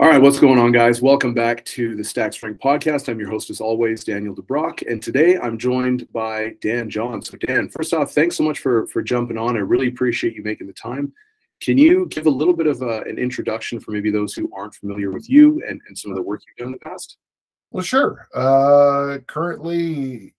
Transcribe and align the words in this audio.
All 0.00 0.08
right, 0.08 0.20
what's 0.20 0.38
going 0.38 0.58
on, 0.58 0.70
guys? 0.70 1.02
Welcome 1.02 1.34
back 1.34 1.64
to 1.64 1.96
the 1.96 2.04
Stack 2.04 2.32
Strength 2.32 2.60
Podcast. 2.60 3.08
I'm 3.08 3.18
your 3.18 3.30
host, 3.30 3.50
as 3.50 3.60
always, 3.60 4.04
Daniel 4.04 4.34
DeBrock, 4.34 4.88
and 4.88 5.02
today 5.02 5.36
I'm 5.38 5.58
joined 5.58 6.10
by 6.12 6.54
Dan 6.60 6.88
John. 6.88 7.20
So, 7.20 7.36
Dan, 7.36 7.68
first 7.68 7.92
off, 7.92 8.12
thanks 8.12 8.36
so 8.36 8.44
much 8.44 8.60
for 8.60 8.86
for 8.86 9.02
jumping 9.02 9.36
on. 9.36 9.56
I 9.56 9.60
really 9.60 9.88
appreciate 9.88 10.34
you 10.34 10.42
making 10.44 10.68
the 10.68 10.72
time. 10.72 11.12
Can 11.60 11.76
you 11.76 12.06
give 12.06 12.26
a 12.26 12.30
little 12.30 12.54
bit 12.54 12.68
of 12.68 12.82
a, 12.82 13.00
an 13.02 13.18
introduction 13.18 13.80
for 13.80 13.90
maybe 13.90 14.10
those 14.10 14.34
who 14.34 14.48
aren't 14.54 14.74
familiar 14.74 15.10
with 15.10 15.28
you 15.28 15.60
and, 15.68 15.80
and 15.88 15.98
some 15.98 16.12
of 16.12 16.16
the 16.16 16.22
work 16.22 16.42
you've 16.46 16.56
done 16.56 16.68
in 16.68 16.72
the 16.72 16.78
past? 16.78 17.16
Well, 17.72 17.82
sure. 17.82 18.28
Uh, 18.34 19.18
currently, 19.26 20.34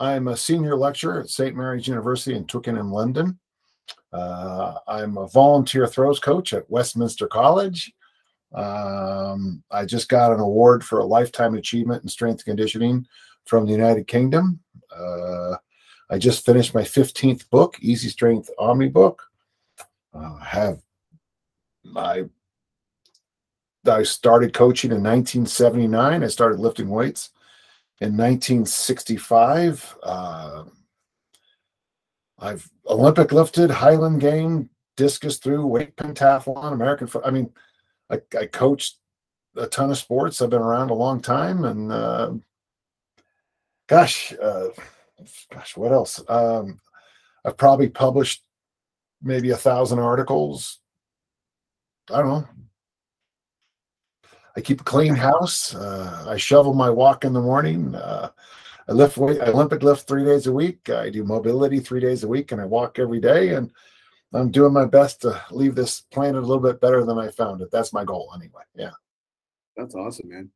I'm 0.00 0.28
a 0.28 0.36
senior 0.36 0.76
lecturer 0.76 1.20
at 1.20 1.28
St. 1.28 1.54
Mary's 1.54 1.86
University 1.86 2.34
in 2.34 2.46
Twickenham, 2.46 2.90
London. 2.90 3.38
Uh, 4.12 4.74
I'm 4.86 5.18
a 5.18 5.28
volunteer 5.28 5.86
throws 5.86 6.18
coach 6.18 6.52
at 6.52 6.68
Westminster 6.70 7.26
College 7.26 7.92
um, 8.52 9.62
I 9.70 9.84
just 9.84 10.08
got 10.08 10.32
an 10.32 10.40
award 10.40 10.82
for 10.84 11.00
a 11.00 11.04
lifetime 11.04 11.54
achievement 11.54 12.02
in 12.02 12.08
strength 12.08 12.44
conditioning 12.44 13.06
from 13.44 13.66
the 13.66 13.72
United 13.72 14.06
Kingdom. 14.06 14.60
Uh, 14.94 15.56
I 16.10 16.18
just 16.18 16.46
finished 16.46 16.74
my 16.74 16.82
15th 16.82 17.48
book, 17.50 17.76
Easy 17.80 18.08
Strength 18.08 18.50
Omni 18.58 18.88
book. 18.88 19.22
Uh, 20.14 20.36
have 20.38 20.80
I 21.94 22.24
I 23.86 24.02
started 24.02 24.52
coaching 24.52 24.90
in 24.90 25.02
1979. 25.02 26.22
I 26.22 26.26
started 26.26 26.60
lifting 26.60 26.88
weights 26.88 27.30
in 28.00 28.16
1965. 28.16 29.96
Uh, 30.02 30.64
I've 32.38 32.68
Olympic 32.86 33.32
lifted, 33.32 33.70
Highland 33.70 34.20
game, 34.20 34.70
discus 34.96 35.38
through, 35.38 35.66
weight 35.66 35.96
pentathlon, 35.96 36.72
American. 36.72 37.06
Foot. 37.06 37.22
I 37.24 37.30
mean, 37.30 37.50
I, 38.10 38.20
I 38.38 38.46
coached 38.46 38.98
a 39.56 39.66
ton 39.66 39.90
of 39.90 39.98
sports. 39.98 40.40
I've 40.40 40.50
been 40.50 40.62
around 40.62 40.90
a 40.90 40.94
long 40.94 41.20
time, 41.20 41.64
and 41.64 41.90
uh, 41.90 42.32
gosh, 43.88 44.32
uh, 44.40 44.68
gosh, 45.52 45.76
what 45.76 45.92
else? 45.92 46.22
Um, 46.28 46.80
I've 47.44 47.56
probably 47.56 47.88
published 47.88 48.44
maybe 49.22 49.50
a 49.50 49.56
thousand 49.56 49.98
articles. 49.98 50.80
I 52.10 52.22
don't 52.22 52.28
know. 52.28 52.48
I 54.56 54.60
keep 54.60 54.80
a 54.80 54.84
clean 54.84 55.14
house. 55.14 55.74
Uh, 55.74 56.26
I 56.28 56.36
shovel 56.36 56.74
my 56.74 56.90
walk 56.90 57.24
in 57.24 57.32
the 57.32 57.40
morning. 57.40 57.94
Uh, 57.94 58.30
I 58.88 58.92
lift 58.92 59.18
weight, 59.18 59.40
I 59.40 59.46
Olympic 59.46 59.82
lift 59.82 60.08
three 60.08 60.24
days 60.24 60.46
a 60.46 60.52
week. 60.52 60.88
I 60.88 61.10
do 61.10 61.22
mobility 61.24 61.78
three 61.78 62.00
days 62.00 62.24
a 62.24 62.28
week, 62.28 62.52
and 62.52 62.60
I 62.60 62.64
walk 62.64 62.98
every 62.98 63.20
day. 63.20 63.54
And 63.54 63.70
I'm 64.32 64.50
doing 64.50 64.72
my 64.72 64.86
best 64.86 65.20
to 65.22 65.40
leave 65.50 65.74
this 65.74 66.00
planet 66.00 66.42
a 66.42 66.46
little 66.46 66.62
bit 66.62 66.80
better 66.80 67.04
than 67.04 67.18
I 67.18 67.30
found 67.30 67.60
it. 67.60 67.70
That's 67.70 67.92
my 67.92 68.04
goal, 68.04 68.32
anyway. 68.34 68.62
Yeah. 68.74 68.92
That's 69.76 69.94
awesome, 69.94 70.30
man. 70.30 70.50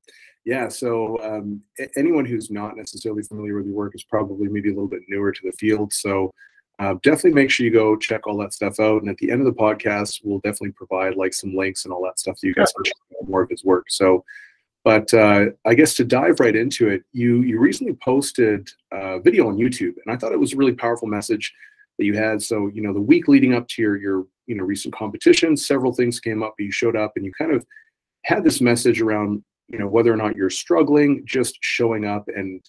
Yeah. 0.45 0.69
So, 0.69 1.23
um, 1.23 1.63
anyone 1.97 2.25
who's 2.25 2.51
not 2.51 2.77
necessarily 2.77 3.23
familiar 3.23 3.55
with 3.55 3.67
your 3.67 3.75
work 3.75 3.95
is 3.95 4.03
probably 4.03 4.49
maybe 4.49 4.71
a 4.71 4.75
little 4.75 4.89
bit 4.89 5.03
newer 5.09 5.31
to 5.31 5.41
the 5.45 5.53
field. 5.53 5.93
So, 5.93 6.33
uh, 6.79 6.95
definitely 7.03 7.35
make 7.35 7.51
sure 7.51 7.65
you 7.65 7.73
go 7.73 7.97
check 7.97 8.27
all 8.27 8.39
that 8.39 8.53
stuff 8.53 8.81
out. 8.81 9.03
And 9.03 9.11
at 9.11 9.19
the 9.19 9.31
end 9.31 9.41
of 9.41 9.47
the 9.47 9.61
podcast, 9.61 10.21
we'll 10.25 10.41
definitely 10.41 10.73
provide 10.73 11.17
like 11.17 11.35
some 11.35 11.55
links 11.55 11.85
and 11.85 11.93
all 11.93 12.03
that 12.05 12.19
stuff 12.19 12.39
so 12.39 12.47
you 12.47 12.55
guys 12.55 12.73
can 12.73 12.85
check 12.85 12.95
out 13.21 13.29
more 13.29 13.43
of 13.43 13.51
his 13.51 13.63
work. 13.63 13.85
So, 13.91 14.25
but 14.85 15.13
uh, 15.15 15.47
I 15.65 15.75
guess 15.75 15.95
to 15.95 16.05
dive 16.05 16.41
right 16.41 16.57
into 16.57 16.89
it, 16.89 17.05
you 17.13 17.43
you 17.43 17.61
recently 17.61 17.95
posted 17.95 18.69
a 18.91 19.21
video 19.21 19.49
on 19.49 19.57
YouTube, 19.57 19.95
and 20.05 20.13
I 20.13 20.17
thought 20.17 20.33
it 20.33 20.41
was 20.41 20.53
a 20.53 20.57
really 20.57 20.75
powerful 20.75 21.09
message 21.09 21.53
that 21.99 22.05
you 22.05 22.15
had. 22.15 22.43
So, 22.43 22.69
you 22.69 22.83
know, 22.83 22.93
the 22.93 23.01
week 23.01 23.29
leading 23.29 23.55
up 23.55 23.69
to 23.69 23.83
your 23.83 23.97
your 23.97 24.27
you 24.47 24.57
know 24.57 24.65
recent 24.65 24.95
competition, 24.95 25.57
several 25.57 25.93
things 25.93 26.21
came 26.21 26.43
up. 26.43 26.55
You 26.59 26.73
showed 26.73 26.97
up 26.97 27.13
and 27.17 27.25
you 27.25 27.33
kind 27.33 27.53
of 27.53 27.65
had 28.25 28.45
this 28.45 28.61
message 28.61 29.01
around 29.01 29.43
you 29.69 29.79
know 29.79 29.87
whether 29.87 30.13
or 30.13 30.17
not 30.17 30.37
you're 30.37 30.51
struggling, 30.51 31.23
just 31.25 31.59
showing 31.61 32.05
up. 32.05 32.29
And 32.35 32.61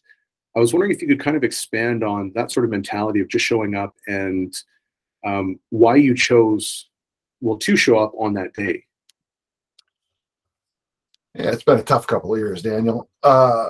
I 0.55 0.59
was 0.59 0.71
wondering 0.71 0.91
if 0.91 1.01
you 1.01 1.07
could 1.07 1.19
kind 1.19 1.35
of 1.35 1.43
expand 1.43 2.03
on 2.03 2.31
that 2.35 2.51
sort 2.51 2.63
of 2.63 2.69
mentality 2.69 3.21
of 3.21 3.27
just 3.27 3.45
showing 3.45 3.75
up 3.75 3.95
and 4.07 4.55
um, 5.25 5.59
why 5.69 5.95
you 5.95 6.15
chose 6.15 6.89
well 7.41 7.57
to 7.57 7.75
show 7.75 7.97
up 7.97 8.13
on 8.19 8.33
that 8.33 8.53
day. 8.53 8.83
Yeah, 11.35 11.51
it's 11.51 11.63
been 11.63 11.79
a 11.79 11.83
tough 11.83 12.05
couple 12.07 12.33
of 12.33 12.39
years, 12.39 12.61
Daniel. 12.61 13.09
Uh, 13.23 13.67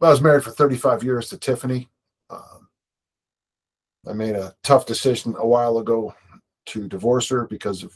I 0.00 0.10
was 0.10 0.20
married 0.20 0.44
for 0.44 0.50
35 0.50 1.04
years 1.04 1.28
to 1.28 1.38
Tiffany. 1.38 1.88
I 4.08 4.12
made 4.14 4.34
a 4.34 4.54
tough 4.62 4.86
decision 4.86 5.34
a 5.38 5.46
while 5.46 5.78
ago 5.78 6.14
to 6.66 6.88
divorce 6.88 7.28
her 7.28 7.46
because 7.46 7.82
of 7.82 7.92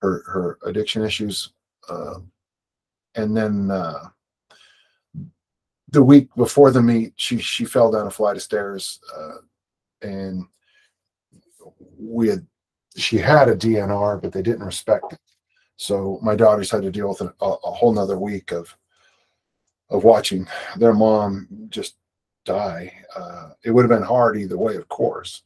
her 0.00 0.22
her 0.28 0.58
addiction 0.64 1.04
issues, 1.04 1.52
uh, 1.88 2.20
and 3.16 3.36
then 3.36 3.70
uh, 3.70 4.08
the 5.88 6.02
week 6.02 6.28
before 6.36 6.70
the 6.70 6.82
meet, 6.82 7.14
she 7.16 7.38
she 7.38 7.64
fell 7.64 7.90
down 7.90 8.06
a 8.06 8.10
flight 8.10 8.36
of 8.36 8.42
stairs, 8.42 9.00
uh, 9.16 9.38
and 10.02 10.46
we 11.98 12.28
had 12.28 12.46
she 12.96 13.18
had 13.18 13.48
a 13.48 13.56
DNR, 13.56 14.22
but 14.22 14.32
they 14.32 14.42
didn't 14.42 14.64
respect 14.66 15.12
it. 15.12 15.20
So 15.78 16.18
my 16.22 16.34
daughters 16.34 16.72
had 16.72 16.82
to 16.82 16.90
deal 16.90 17.08
with 17.08 17.20
a, 17.20 17.32
a 17.40 17.70
whole 17.70 17.92
nother 17.92 18.18
week 18.18 18.50
of 18.50 18.76
of 19.90 20.04
watching 20.04 20.46
their 20.76 20.92
mom 20.92 21.48
just 21.70 21.94
die. 22.44 22.92
Uh, 23.16 23.50
it 23.64 23.70
would 23.70 23.88
have 23.88 23.98
been 23.98 24.06
hard 24.06 24.36
either 24.36 24.58
way, 24.58 24.74
of 24.74 24.88
course, 24.88 25.44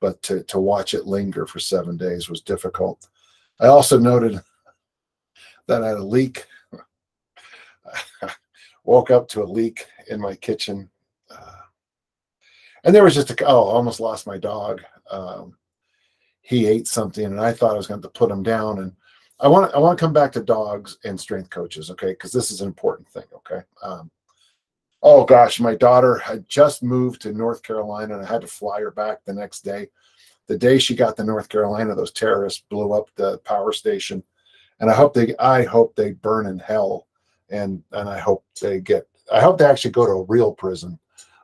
but 0.00 0.20
to, 0.22 0.42
to 0.44 0.58
watch 0.58 0.94
it 0.94 1.06
linger 1.06 1.46
for 1.46 1.60
seven 1.60 1.96
days 1.96 2.28
was 2.28 2.42
difficult. 2.42 3.08
I 3.60 3.68
also 3.68 3.98
noted 3.98 4.40
that 5.68 5.82
I 5.82 5.88
had 5.88 5.98
a 5.98 6.04
leak. 6.04 6.44
Woke 8.84 9.10
up 9.10 9.28
to 9.28 9.42
a 9.42 9.44
leak 9.44 9.86
in 10.10 10.20
my 10.20 10.34
kitchen. 10.34 10.90
Uh, 11.30 11.62
and 12.84 12.94
there 12.94 13.04
was 13.04 13.14
just 13.14 13.30
a, 13.30 13.46
oh, 13.46 13.62
almost 13.62 14.00
lost 14.00 14.26
my 14.26 14.38
dog. 14.38 14.82
Um, 15.10 15.56
he 16.40 16.66
ate 16.66 16.88
something 16.88 17.24
and 17.24 17.40
I 17.40 17.52
thought 17.52 17.74
I 17.74 17.78
was 17.78 17.86
going 17.86 18.02
to 18.02 18.08
put 18.08 18.30
him 18.30 18.42
down. 18.42 18.80
And 18.80 18.92
I 19.40 19.48
want 19.48 19.74
I 19.74 19.78
want 19.78 19.98
to 19.98 20.04
come 20.04 20.12
back 20.12 20.32
to 20.32 20.42
dogs 20.42 20.98
and 21.04 21.18
strength 21.18 21.50
coaches. 21.50 21.90
Okay. 21.90 22.14
Cause 22.14 22.32
this 22.32 22.50
is 22.50 22.60
an 22.60 22.68
important 22.68 23.08
thing. 23.08 23.24
Okay. 23.34 23.60
Um, 23.82 24.10
oh 25.02 25.24
gosh, 25.24 25.60
my 25.60 25.74
daughter 25.74 26.16
had 26.16 26.48
just 26.48 26.82
moved 26.82 27.22
to 27.22 27.32
North 27.32 27.62
Carolina 27.62 28.14
and 28.14 28.26
I 28.26 28.28
had 28.28 28.40
to 28.40 28.46
fly 28.46 28.80
her 28.80 28.90
back 28.90 29.24
the 29.24 29.34
next 29.34 29.60
day. 29.60 29.88
The 30.48 30.58
day 30.58 30.78
she 30.78 30.96
got 30.96 31.16
to 31.16 31.24
North 31.24 31.48
Carolina, 31.48 31.94
those 31.94 32.12
terrorists 32.12 32.64
blew 32.68 32.92
up 32.92 33.10
the 33.14 33.38
power 33.38 33.72
station. 33.72 34.22
And 34.80 34.90
I 34.90 34.94
hope 34.94 35.14
they 35.14 35.36
I 35.36 35.64
hope 35.64 35.94
they 35.94 36.12
burn 36.12 36.46
in 36.46 36.58
hell. 36.58 37.06
And 37.50 37.82
and 37.92 38.08
I 38.08 38.18
hope 38.18 38.44
they 38.60 38.80
get 38.80 39.06
I 39.30 39.40
hope 39.40 39.58
they 39.58 39.66
actually 39.66 39.92
go 39.92 40.06
to 40.06 40.12
a 40.12 40.24
real 40.24 40.52
prison 40.52 40.98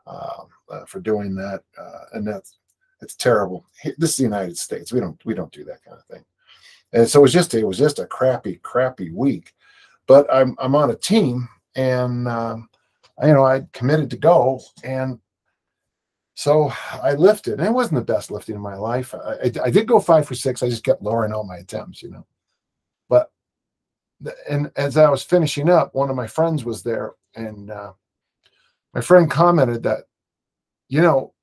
uh, 0.06 0.44
uh, 0.70 0.84
for 0.86 1.00
doing 1.00 1.34
that. 1.36 1.62
Uh, 1.78 2.04
and 2.14 2.26
that's 2.26 2.58
it's 3.00 3.14
terrible. 3.14 3.66
This 3.98 4.10
is 4.10 4.16
the 4.16 4.22
United 4.24 4.58
States. 4.58 4.92
We 4.92 5.00
don't 5.00 5.22
we 5.24 5.34
don't 5.34 5.52
do 5.52 5.64
that 5.64 5.84
kind 5.84 5.98
of 5.98 6.04
thing. 6.06 6.24
And 6.94 7.06
so 7.08 7.18
it 7.18 7.22
was 7.22 7.32
just 7.32 7.52
it 7.52 7.66
was 7.66 7.78
just 7.78 7.98
a 7.98 8.06
crappy, 8.06 8.56
crappy 8.62 9.10
week. 9.10 9.52
But 10.06 10.26
I'm 10.32 10.56
I'm 10.58 10.74
on 10.74 10.90
a 10.90 10.96
team 10.96 11.48
and 11.76 12.26
um, 12.28 12.68
you 13.22 13.32
know, 13.32 13.44
I 13.44 13.66
committed 13.72 14.10
to 14.10 14.16
go. 14.16 14.60
And 14.82 15.18
so 16.34 16.72
I 17.02 17.14
lifted, 17.14 17.58
and 17.58 17.66
it 17.66 17.72
wasn't 17.72 18.04
the 18.04 18.12
best 18.12 18.30
lifting 18.30 18.56
in 18.56 18.60
my 18.60 18.74
life. 18.74 19.14
I, 19.14 19.34
I, 19.44 19.52
I 19.66 19.70
did 19.70 19.86
go 19.86 20.00
five 20.00 20.26
for 20.26 20.34
six. 20.34 20.62
I 20.62 20.68
just 20.68 20.84
kept 20.84 21.02
lowering 21.02 21.32
all 21.32 21.44
my 21.44 21.58
attempts, 21.58 22.02
you 22.02 22.10
know. 22.10 22.26
But, 23.08 23.30
and 24.50 24.70
as 24.76 24.96
I 24.96 25.08
was 25.08 25.22
finishing 25.22 25.70
up, 25.70 25.94
one 25.94 26.10
of 26.10 26.16
my 26.16 26.26
friends 26.26 26.64
was 26.64 26.82
there, 26.82 27.12
and 27.36 27.70
uh, 27.70 27.92
my 28.94 29.00
friend 29.00 29.30
commented 29.30 29.84
that, 29.84 30.04
you 30.88 31.02
know, 31.02 31.34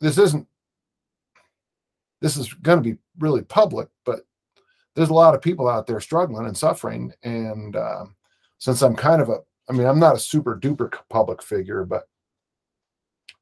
this 0.00 0.18
isn't, 0.18 0.46
this 2.20 2.36
is 2.36 2.52
going 2.54 2.80
to 2.80 2.90
be 2.94 2.98
really 3.18 3.42
public, 3.42 3.88
there's 4.94 5.10
a 5.10 5.14
lot 5.14 5.34
of 5.34 5.42
people 5.42 5.68
out 5.68 5.86
there 5.86 6.00
struggling 6.00 6.46
and 6.46 6.56
suffering. 6.56 7.12
And 7.22 7.76
uh, 7.76 8.04
since 8.58 8.82
I'm 8.82 8.96
kind 8.96 9.20
of 9.20 9.28
a 9.28 9.38
I 9.68 9.72
mean, 9.72 9.86
I'm 9.86 9.98
not 9.98 10.16
a 10.16 10.20
super 10.20 10.58
duper 10.58 10.92
public 11.08 11.42
figure, 11.42 11.84
but 11.84 12.08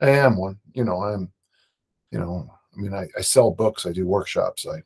I 0.01 0.11
am 0.11 0.37
one. 0.37 0.59
You 0.73 0.85
know, 0.85 1.03
I'm, 1.03 1.33
you 2.11 2.19
know, 2.19 2.49
I 2.73 2.81
mean, 2.81 2.95
I, 2.95 3.09
I 3.17 3.21
sell 3.23 3.51
books, 3.51 3.87
I 3.87 3.93
do 3.93 4.07
workshops, 4.07 4.67
I, 4.67 4.83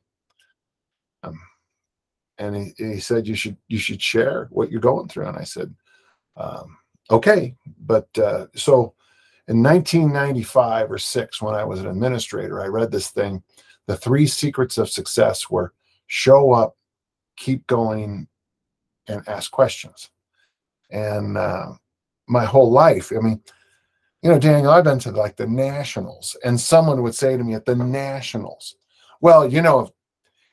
um, 1.26 1.38
and 2.38 2.56
he, 2.56 2.74
he 2.76 3.00
said 3.00 3.26
you 3.26 3.34
should 3.34 3.56
you 3.68 3.78
should 3.78 4.00
share 4.00 4.48
what 4.50 4.70
you're 4.70 4.80
going 4.80 5.08
through, 5.08 5.26
and 5.26 5.38
I 5.38 5.44
said, 5.44 5.74
um, 6.36 6.76
okay, 7.10 7.54
but 7.80 8.08
uh, 8.18 8.46
so 8.54 8.94
in 9.48 9.62
1995 9.62 10.90
or 10.90 10.98
six, 10.98 11.40
when 11.40 11.54
I 11.54 11.64
was 11.64 11.80
an 11.80 11.86
administrator, 11.86 12.60
I 12.60 12.66
read 12.66 12.90
this 12.90 13.10
thing. 13.10 13.42
The 13.86 13.96
three 13.96 14.26
secrets 14.26 14.78
of 14.78 14.90
success 14.90 15.48
were 15.48 15.72
show 16.06 16.52
up, 16.52 16.76
keep 17.36 17.66
going, 17.66 18.28
and 19.08 19.26
ask 19.28 19.50
questions 19.50 20.10
and 20.90 21.36
uh, 21.36 21.72
my 22.28 22.44
whole 22.44 22.70
life. 22.70 23.12
I 23.16 23.20
mean, 23.20 23.40
you 24.22 24.30
know, 24.30 24.38
Daniel, 24.38 24.72
I've 24.72 24.84
been 24.84 24.98
to 25.00 25.10
like 25.10 25.36
the 25.36 25.46
nationals, 25.46 26.36
and 26.44 26.60
someone 26.60 27.02
would 27.02 27.14
say 27.14 27.36
to 27.36 27.44
me 27.44 27.54
at 27.54 27.64
the 27.64 27.76
nationals, 27.76 28.76
"Well, 29.20 29.48
you 29.48 29.62
know, 29.62 29.80
if, 29.80 29.90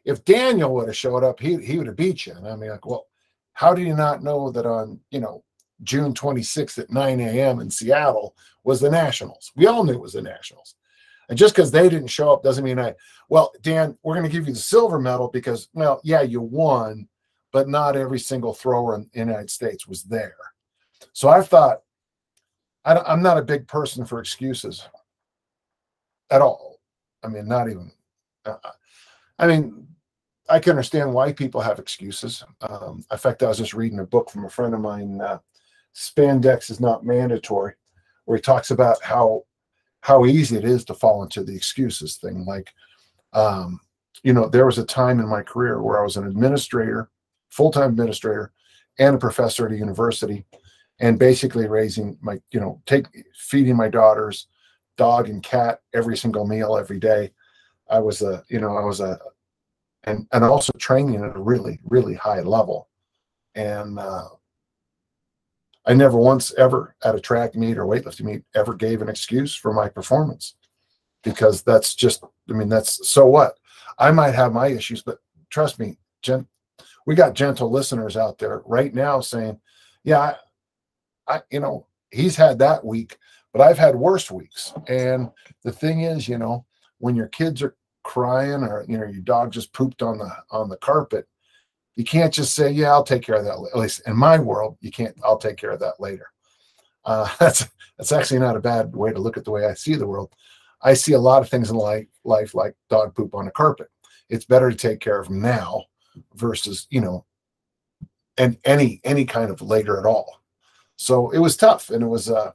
if 0.06 0.26
Daniel 0.26 0.74
would 0.76 0.88
have 0.88 0.98
showed 0.98 1.24
up, 1.24 1.40
he 1.40 1.58
he 1.64 1.78
would 1.78 1.88
have 1.88 1.96
beat 1.96 2.26
you. 2.26 2.34
And 2.34 2.48
I 2.48 2.56
mean, 2.56 2.70
like, 2.70 2.86
well, 2.86 3.08
how 3.54 3.74
do 3.74 3.82
you 3.82 3.96
not 3.96 4.24
know 4.24 4.52
that 4.52 4.66
on 4.66 5.00
you 5.12 5.20
know 5.20 5.44
June 5.84 6.14
26th 6.14 6.80
at 6.80 6.92
9 6.92 7.20
a.m. 7.20 7.60
in 7.60 7.70
Seattle 7.70 8.36
was 8.64 8.80
the 8.80 8.92
Nationals? 8.92 9.52
We 9.56 9.68
all 9.68 9.84
knew 9.84 9.94
it 9.94 10.02
was 10.02 10.14
the 10.14 10.22
Nationals. 10.22 10.76
And 11.34 11.38
just 11.40 11.56
because 11.56 11.72
they 11.72 11.90
didn't 11.90 12.10
show 12.10 12.32
up 12.32 12.44
doesn't 12.44 12.64
mean 12.64 12.78
I, 12.78 12.94
well, 13.28 13.54
Dan, 13.64 13.98
we're 14.04 14.14
going 14.14 14.24
to 14.24 14.32
give 14.32 14.48
you 14.48 14.54
the 14.54 14.60
silver 14.60 15.00
medal 15.00 15.30
because, 15.30 15.68
well, 15.74 16.00
yeah, 16.04 16.22
you 16.22 16.40
won, 16.40 17.08
but 17.52 17.68
not 17.68 17.96
every 17.96 18.20
single 18.20 18.54
thrower 18.54 18.94
in 18.94 19.10
the 19.12 19.20
United 19.20 19.50
States 19.50 19.88
was 19.88 20.04
there. 20.04 20.36
So 21.12 21.30
I 21.30 21.42
thought, 21.42 21.80
I, 22.86 23.00
I'm 23.00 23.24
not 23.24 23.40
a 23.40 23.42
big 23.42 23.68
person 23.68 24.06
for 24.06 24.20
excuses 24.20 24.88
at 26.30 26.44
all. 26.44 26.80
I 27.24 27.30
mean, 27.30 27.48
not 27.48 27.68
even, 27.68 27.92
uh, 28.46 28.58
I 29.40 29.48
mean, 29.48 29.88
I 30.48 30.60
can 30.60 30.74
understand 30.74 31.12
why 31.12 31.34
people 31.34 31.62
have 31.62 31.80
excuses. 31.80 32.44
Um, 32.62 33.04
in 33.12 33.18
fact, 33.18 33.42
I 33.42 33.48
was 33.48 33.58
just 33.58 33.74
reading 33.74 34.02
a 34.02 34.06
book 34.06 34.30
from 34.30 34.46
a 34.46 34.52
friend 34.52 34.76
of 34.76 34.82
mine, 34.82 35.20
uh, 35.20 35.40
Spandex 35.96 36.70
is 36.70 36.80
Not 36.80 37.04
Mandatory, 37.04 37.74
where 38.26 38.38
he 38.38 38.42
talks 38.44 38.70
about 38.70 39.02
how 39.02 39.46
how 40.04 40.26
easy 40.26 40.58
it 40.58 40.66
is 40.66 40.84
to 40.84 40.94
fall 40.94 41.24
into 41.24 41.46
the 41.46 41.56
excuses 41.56 42.18
thing. 42.18 42.44
Like, 42.44 42.74
um, 43.32 43.80
you 44.22 44.34
know, 44.34 44.50
there 44.50 44.66
was 44.66 44.78
a 44.78 44.86
time 44.86 45.22
in 45.22 45.30
my 45.30 45.42
career 45.42 45.82
where 45.82 45.98
I 45.98 46.04
was 46.04 46.18
an 46.18 46.28
administrator, 46.28 47.10
full 47.50 47.72
time 47.72 47.92
administrator, 47.92 48.52
and 49.00 49.16
a 49.16 49.18
professor 49.18 49.66
at 49.66 49.72
a 49.72 49.78
university, 49.78 50.44
and 51.00 51.18
basically 51.18 51.70
raising 51.70 52.18
my, 52.22 52.42
you 52.52 52.60
know, 52.60 52.82
take 52.86 53.06
feeding 53.34 53.78
my 53.78 53.88
daughters, 53.88 54.48
dog 54.98 55.30
and 55.30 55.42
cat 55.42 55.80
every 55.94 56.18
single 56.18 56.46
meal 56.46 56.78
every 56.78 57.00
day. 57.00 57.32
I 57.90 58.00
was 58.00 58.22
a, 58.22 58.44
you 58.50 58.60
know, 58.60 58.76
I 58.76 58.84
was 58.84 59.00
a, 59.00 59.18
and 60.04 60.28
and 60.34 60.44
also 60.44 60.74
training 60.78 61.16
at 61.16 61.34
a 61.34 61.40
really 61.40 61.80
really 61.86 62.16
high 62.16 62.42
level, 62.42 62.90
and 63.56 63.98
uh, 63.98 64.28
I 65.86 65.94
never 65.94 66.18
once 66.18 66.54
ever 66.54 66.96
at 67.04 67.16
a 67.16 67.20
track 67.20 67.56
meet 67.56 67.78
or 67.78 67.86
weightlifting 67.86 68.26
meet 68.26 68.44
ever 68.56 68.74
gave 68.74 69.02
an 69.02 69.10
excuse 69.10 69.54
for 69.54 69.74
my 69.74 69.90
performance 69.90 70.56
because 71.24 71.62
that's 71.62 71.96
just, 71.96 72.24
I 72.50 72.54
mean, 72.54 72.70
that's 72.70 73.10
so 73.10 73.26
what? 73.26 73.58
I 74.00 74.12
might 74.12 74.34
have 74.34 74.54
my 74.54 74.68
issues, 74.68 75.04
but 75.04 75.20
trust 75.50 75.80
me, 75.80 75.98
gent, 76.22 76.48
we 77.06 77.16
got 77.16 77.34
gentle 77.34 77.70
listeners 77.70 78.16
out 78.16 78.38
there 78.38 78.62
right 78.66 78.94
now 78.94 79.20
saying, 79.20 79.60
yeah, 80.04 80.20
I, 80.20 80.36
I, 81.36 81.42
you 81.52 81.60
know, 81.60 81.88
he's 82.12 82.36
had 82.36 82.60
that 82.60 82.86
week, 82.86 83.18
but 83.52 83.62
I've 83.62 83.78
had 83.78 83.96
worse 83.96 84.32
weeks. 84.32 84.74
And 84.88 85.30
the 85.64 85.72
thing 85.72 86.02
is, 86.02 86.28
you 86.28 86.38
know, 86.38 86.66
when 87.00 87.16
your 87.16 87.28
kids 87.28 87.62
are 87.62 87.76
crying 88.04 88.64
or, 88.64 88.86
you 88.88 88.98
know, 88.98 89.06
your 89.06 89.22
dog 89.22 89.52
just 89.52 89.74
pooped 89.74 90.02
on 90.02 90.18
the, 90.18 90.32
on 90.50 90.70
the 90.70 90.78
carpet, 90.78 91.28
you 91.96 92.04
can't 92.04 92.34
just 92.34 92.56
say, 92.56 92.72
"Yeah, 92.72 92.92
I'll 92.92 93.04
take 93.04 93.24
care 93.24 93.36
of 93.36 93.46
that." 93.46 93.70
At 93.74 93.80
least 93.80 94.02
in 94.08 94.16
my 94.16 94.40
world, 94.40 94.78
you 94.82 94.92
can't. 94.92 95.16
I'll 95.24 95.38
take 95.38 95.58
care 95.58 95.72
of 95.72 95.80
that 95.80 96.00
later. 96.00 96.28
Uh, 97.06 97.30
that's 97.40 97.68
that's 97.98 98.12
actually 98.12 98.40
not 98.40 98.56
a 98.56 98.62
bad 98.62 98.96
way 98.96 99.12
to 99.12 99.20
look 99.20 99.38
at 99.38 99.46
the 99.46 99.52
way 99.52 99.66
I 99.66 99.74
see 99.74 99.96
the 99.96 100.08
world. 100.08 100.34
I 100.82 100.94
see 100.94 101.14
a 101.14 101.20
lot 101.20 101.42
of 101.42 101.50
things 101.50 101.70
in 101.70 101.78
life, 101.78 102.08
life 102.24 102.56
like 102.56 102.76
dog 102.90 103.16
poop 103.16 103.36
on 103.36 103.48
a 103.48 103.52
carpet. 103.52 103.90
It's 104.30 104.46
better 104.46 104.70
to 104.70 104.76
take 104.76 105.00
care 105.00 105.20
of 105.20 105.28
them 105.28 105.42
now 105.42 105.86
versus 106.36 106.88
you 106.90 107.02
know, 107.02 107.26
and 108.38 108.58
any 108.66 109.00
any 109.04 109.26
kind 109.26 109.52
of 109.52 109.62
later 109.62 110.00
at 110.00 110.06
all. 110.06 110.42
So 110.96 111.32
it 111.32 111.40
was 111.40 111.58
tough, 111.58 111.90
and 111.90 112.04
it 112.04 112.08
was 112.08 112.30
uh, 112.30 112.52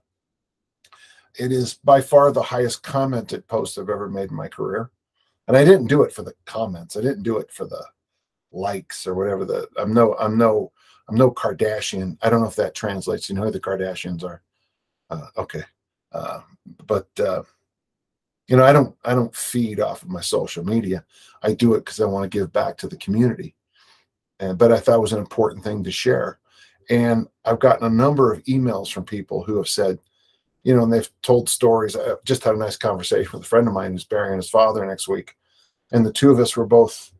it 1.38 1.52
is 1.52 1.74
by 1.84 2.00
far 2.00 2.32
the 2.32 2.42
highest 2.42 2.82
commented 2.82 3.46
post 3.46 3.78
I've 3.78 3.88
ever 3.88 4.08
made 4.08 4.30
in 4.30 4.36
my 4.36 4.48
career. 4.48 4.90
And 5.46 5.56
I 5.56 5.64
didn't 5.64 5.86
do 5.86 6.02
it 6.02 6.12
for 6.12 6.22
the 6.22 6.34
comments. 6.44 6.96
I 6.96 7.00
didn't 7.00 7.22
do 7.22 7.38
it 7.38 7.50
for 7.50 7.64
the 7.64 7.82
likes 8.52 9.06
or 9.06 9.14
whatever 9.14 9.44
the 9.44 9.68
I'm 9.76 9.92
no 9.92 10.14
I'm 10.14 10.38
no 10.38 10.72
I'm 11.08 11.16
no 11.16 11.30
Kardashian. 11.30 12.18
I 12.22 12.30
don't 12.30 12.40
know 12.40 12.48
if 12.48 12.56
that 12.56 12.74
translates. 12.74 13.28
You 13.28 13.36
know 13.36 13.44
who 13.44 13.50
the 13.50 13.60
Kardashians 13.60 14.24
are? 14.24 14.42
Uh, 15.10 15.26
okay, 15.38 15.62
uh, 16.12 16.40
but 16.86 17.08
uh, 17.18 17.42
you 18.46 18.56
know 18.56 18.64
I 18.64 18.72
don't 18.72 18.94
I 19.04 19.14
don't 19.14 19.34
feed 19.34 19.80
off 19.80 20.02
of 20.02 20.08
my 20.08 20.20
social 20.20 20.64
media. 20.64 21.04
I 21.42 21.54
do 21.54 21.74
it 21.74 21.80
because 21.80 22.00
I 22.00 22.06
want 22.06 22.30
to 22.30 22.38
give 22.38 22.52
back 22.52 22.76
to 22.78 22.88
the 22.88 22.96
community. 22.96 23.54
And 24.40 24.58
but 24.58 24.72
I 24.72 24.78
thought 24.78 24.96
it 24.96 25.00
was 25.00 25.12
an 25.12 25.18
important 25.18 25.64
thing 25.64 25.82
to 25.84 25.90
share. 25.90 26.38
And 26.90 27.26
I've 27.44 27.60
gotten 27.60 27.86
a 27.86 27.90
number 27.90 28.32
of 28.32 28.42
emails 28.44 28.90
from 28.90 29.04
people 29.04 29.42
who 29.42 29.56
have 29.56 29.68
said, 29.68 29.98
you 30.62 30.74
know, 30.74 30.84
and 30.84 30.92
they've 30.92 31.10
told 31.22 31.48
stories. 31.48 31.96
I 31.96 32.14
just 32.24 32.44
had 32.44 32.54
a 32.54 32.58
nice 32.58 32.76
conversation 32.76 33.30
with 33.32 33.42
a 33.42 33.48
friend 33.48 33.68
of 33.68 33.74
mine 33.74 33.92
who's 33.92 34.04
burying 34.04 34.36
his 34.36 34.50
father 34.50 34.84
next 34.86 35.08
week, 35.08 35.36
and 35.92 36.04
the 36.04 36.12
two 36.12 36.30
of 36.30 36.38
us 36.38 36.56
were 36.56 36.66
both 36.66 37.12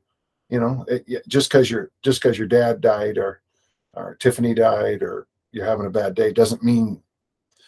you 0.49 0.61
know 0.61 0.85
it, 0.89 1.07
just 1.29 1.51
because 1.51 1.71
your 1.71 1.91
just 2.03 2.23
because 2.23 2.39
your 2.39 2.49
dad 2.49 2.81
died 2.81 3.19
or 3.19 3.43
or 3.95 4.17
tiffany 4.17 4.55
died 4.55 5.03
or 5.03 5.27
you're 5.53 5.67
having 5.67 5.87
a 5.87 5.91
bad 5.91 6.15
day 6.15 6.33
doesn't 6.33 6.63
mean 6.63 7.03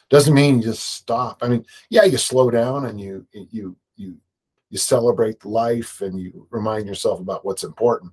doesn't 0.08 0.34
mean 0.34 0.58
you 0.58 0.64
just 0.64 0.94
stop. 0.94 1.38
I 1.42 1.48
mean 1.48 1.64
yeah 1.88 2.04
you 2.04 2.18
slow 2.18 2.50
down 2.50 2.86
and 2.86 3.00
you 3.00 3.26
you 3.32 3.76
you 3.96 4.16
you 4.70 4.78
celebrate 4.78 5.44
life 5.44 6.00
and 6.00 6.18
you 6.18 6.46
remind 6.50 6.86
yourself 6.86 7.20
about 7.20 7.44
what's 7.44 7.64
important 7.64 8.12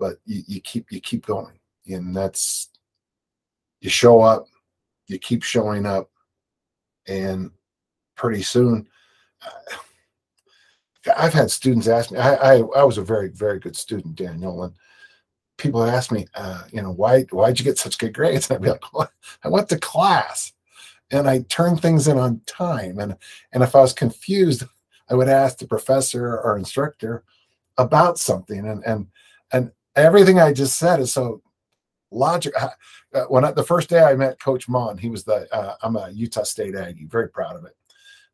but 0.00 0.16
you, 0.24 0.42
you 0.48 0.60
keep 0.62 0.90
you 0.90 1.00
keep 1.00 1.26
going. 1.26 1.60
And 1.86 2.16
that's 2.16 2.70
you 3.80 3.90
show 3.90 4.20
up 4.20 4.46
you 5.06 5.18
keep 5.18 5.42
showing 5.42 5.86
up 5.86 6.10
and 7.06 7.50
pretty 8.16 8.42
soon 8.42 8.88
uh, 9.44 9.76
I've 11.16 11.34
had 11.34 11.50
students 11.50 11.88
ask 11.88 12.10
me. 12.10 12.18
I, 12.18 12.34
I, 12.34 12.54
I 12.76 12.84
was 12.84 12.98
a 12.98 13.02
very 13.02 13.28
very 13.28 13.58
good 13.58 13.76
student, 13.76 14.16
Daniel, 14.16 14.64
and 14.64 14.74
people 15.56 15.84
ask 15.84 16.10
me, 16.10 16.26
uh, 16.34 16.62
you 16.72 16.82
know, 16.82 16.90
why 16.90 17.22
why'd 17.30 17.58
you 17.58 17.64
get 17.64 17.78
such 17.78 17.98
good 17.98 18.14
grades? 18.14 18.50
And 18.50 18.56
I'd 18.56 18.62
be 18.62 18.70
like, 18.70 18.92
well, 18.92 19.10
I 19.44 19.48
went 19.48 19.68
to 19.70 19.78
class, 19.78 20.52
and 21.10 21.28
I 21.28 21.40
turned 21.48 21.80
things 21.80 22.08
in 22.08 22.18
on 22.18 22.40
time, 22.46 22.98
and 22.98 23.16
and 23.52 23.62
if 23.62 23.74
I 23.74 23.80
was 23.80 23.92
confused, 23.92 24.64
I 25.08 25.14
would 25.14 25.28
ask 25.28 25.58
the 25.58 25.66
professor 25.66 26.38
or 26.38 26.56
instructor 26.56 27.24
about 27.78 28.18
something, 28.18 28.66
and 28.66 28.84
and 28.84 29.06
and 29.52 29.70
everything 29.96 30.38
I 30.38 30.52
just 30.52 30.78
said 30.78 31.00
is 31.00 31.12
so 31.12 31.42
logic. 32.10 32.54
Uh, 33.12 33.24
when 33.28 33.44
I, 33.44 33.50
the 33.52 33.62
first 33.62 33.88
day 33.88 34.02
I 34.02 34.14
met 34.14 34.40
Coach 34.40 34.68
Maughan, 34.68 34.98
he 34.98 35.08
was 35.08 35.24
the 35.24 35.52
uh, 35.54 35.76
I'm 35.82 35.96
a 35.96 36.10
Utah 36.10 36.42
State 36.42 36.74
Aggie, 36.74 37.06
very 37.06 37.28
proud 37.28 37.56
of 37.56 37.64
it. 37.64 37.76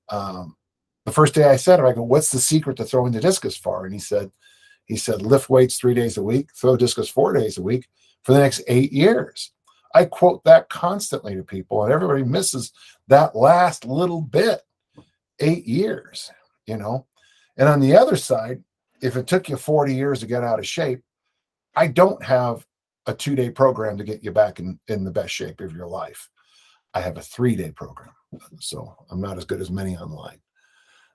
Um, 0.08 0.56
the 1.06 1.12
first 1.12 1.34
day 1.34 1.44
I 1.44 1.56
said 1.56 1.80
it, 1.80 1.84
I 1.84 1.92
go, 1.92 2.02
"What's 2.02 2.30
the 2.30 2.38
secret 2.38 2.76
to 2.76 2.84
throwing 2.84 3.12
the 3.12 3.20
discus 3.20 3.56
far?" 3.56 3.84
And 3.84 3.94
he 3.94 4.00
said, 4.00 4.30
"He 4.84 4.96
said 4.96 5.22
lift 5.22 5.48
weights 5.48 5.78
three 5.78 5.94
days 5.94 6.18
a 6.18 6.22
week, 6.22 6.50
throw 6.54 6.76
discus 6.76 7.08
four 7.08 7.32
days 7.32 7.56
a 7.56 7.62
week 7.62 7.88
for 8.24 8.32
the 8.32 8.40
next 8.40 8.62
eight 8.66 8.92
years." 8.92 9.52
I 9.94 10.04
quote 10.04 10.44
that 10.44 10.68
constantly 10.68 11.34
to 11.36 11.42
people, 11.42 11.82
and 11.82 11.92
everybody 11.92 12.22
misses 12.22 12.72
that 13.08 13.34
last 13.34 13.86
little 13.86 14.20
bit, 14.20 14.60
eight 15.40 15.64
years, 15.64 16.30
you 16.66 16.76
know. 16.76 17.06
And 17.56 17.68
on 17.68 17.80
the 17.80 17.96
other 17.96 18.16
side, 18.16 18.62
if 19.00 19.16
it 19.16 19.26
took 19.26 19.48
you 19.48 19.56
40 19.56 19.94
years 19.94 20.20
to 20.20 20.26
get 20.26 20.44
out 20.44 20.58
of 20.58 20.66
shape, 20.66 21.02
I 21.74 21.86
don't 21.86 22.22
have 22.22 22.66
a 23.06 23.14
two 23.14 23.36
day 23.36 23.50
program 23.50 23.96
to 23.96 24.04
get 24.04 24.24
you 24.24 24.32
back 24.32 24.58
in, 24.58 24.78
in 24.88 25.04
the 25.04 25.10
best 25.10 25.32
shape 25.32 25.60
of 25.60 25.74
your 25.74 25.86
life. 25.86 26.28
I 26.92 27.00
have 27.00 27.16
a 27.16 27.22
three 27.22 27.56
day 27.56 27.70
program. 27.70 28.12
So 28.60 28.94
I'm 29.10 29.20
not 29.20 29.38
as 29.38 29.44
good 29.44 29.60
as 29.60 29.70
many 29.70 29.96
online. 29.96 30.40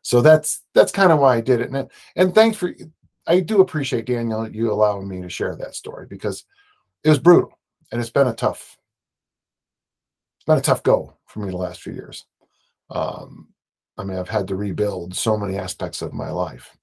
So 0.02 0.22
that's 0.22 0.64
that's 0.74 0.92
kind 0.92 1.12
of 1.12 1.20
why 1.20 1.38
I 1.38 1.42
did 1.42 1.62
it. 1.62 1.72
And 1.72 1.90
and 2.16 2.34
thanks 2.36 2.58
for 2.58 2.74
I 3.28 3.40
do 3.40 3.62
appreciate 3.62 4.06
Daniel 4.06 4.48
you 4.50 4.72
allowing 4.72 5.08
me 5.08 5.22
to 5.22 5.30
share 5.30 5.56
that 5.56 5.76
story 5.76 6.08
because 6.10 6.46
it 7.04 7.10
was 7.10 7.20
brutal 7.20 7.58
and 7.92 8.02
it's 8.02 8.10
been 8.10 8.28
a 8.28 8.34
tough 8.34 8.78
it's 10.42 10.46
been 10.46 10.58
a 10.58 10.62
tough 10.62 10.82
go 10.82 11.16
for 11.28 11.40
me 11.40 11.52
the 11.52 11.58
last 11.58 11.82
few 11.82 11.94
years. 11.94 12.26
Um, 12.90 13.50
I 13.98 14.04
mean, 14.04 14.18
I've 14.18 14.28
had 14.28 14.48
to 14.48 14.56
rebuild 14.56 15.16
so 15.16 15.38
many 15.38 15.56
aspects 15.56 16.02
of 16.02 16.14
my 16.14 16.32
life, 16.32 16.76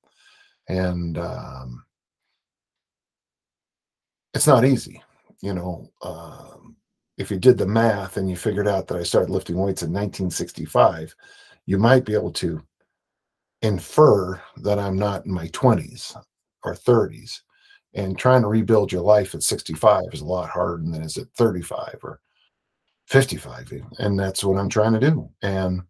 and 0.68 1.18
um, 1.18 1.84
it's 4.32 4.46
not 4.46 4.64
easy. 4.64 5.02
You 5.40 5.54
know, 5.54 5.90
um, 6.02 6.76
if 7.16 7.32
you 7.32 7.38
did 7.38 7.58
the 7.58 7.66
math 7.66 8.16
and 8.16 8.30
you 8.30 8.36
figured 8.36 8.68
out 8.68 8.86
that 8.86 8.98
I 8.98 9.02
started 9.02 9.32
lifting 9.32 9.56
weights 9.56 9.82
in 9.82 9.88
1965, 9.88 11.12
you 11.66 11.78
might 11.78 12.04
be 12.04 12.14
able 12.14 12.32
to 12.34 12.62
infer 13.62 14.40
that 14.58 14.78
I'm 14.78 14.98
not 14.98 15.26
in 15.26 15.32
my 15.32 15.48
20s 15.48 16.16
or 16.64 16.74
30s. 16.74 17.40
And 17.94 18.18
trying 18.18 18.42
to 18.42 18.48
rebuild 18.48 18.92
your 18.92 19.02
life 19.02 19.34
at 19.34 19.42
65 19.42 20.02
is 20.12 20.20
a 20.20 20.26
lot 20.26 20.50
harder 20.50 20.82
than 20.82 20.94
it 20.94 21.04
is 21.04 21.16
at 21.16 21.28
35 21.36 21.98
or 22.02 22.20
55. 23.06 23.72
And 23.98 24.18
that's 24.18 24.44
what 24.44 24.58
I'm 24.58 24.68
trying 24.68 24.92
to 24.92 25.00
do. 25.00 25.30
And 25.42 25.82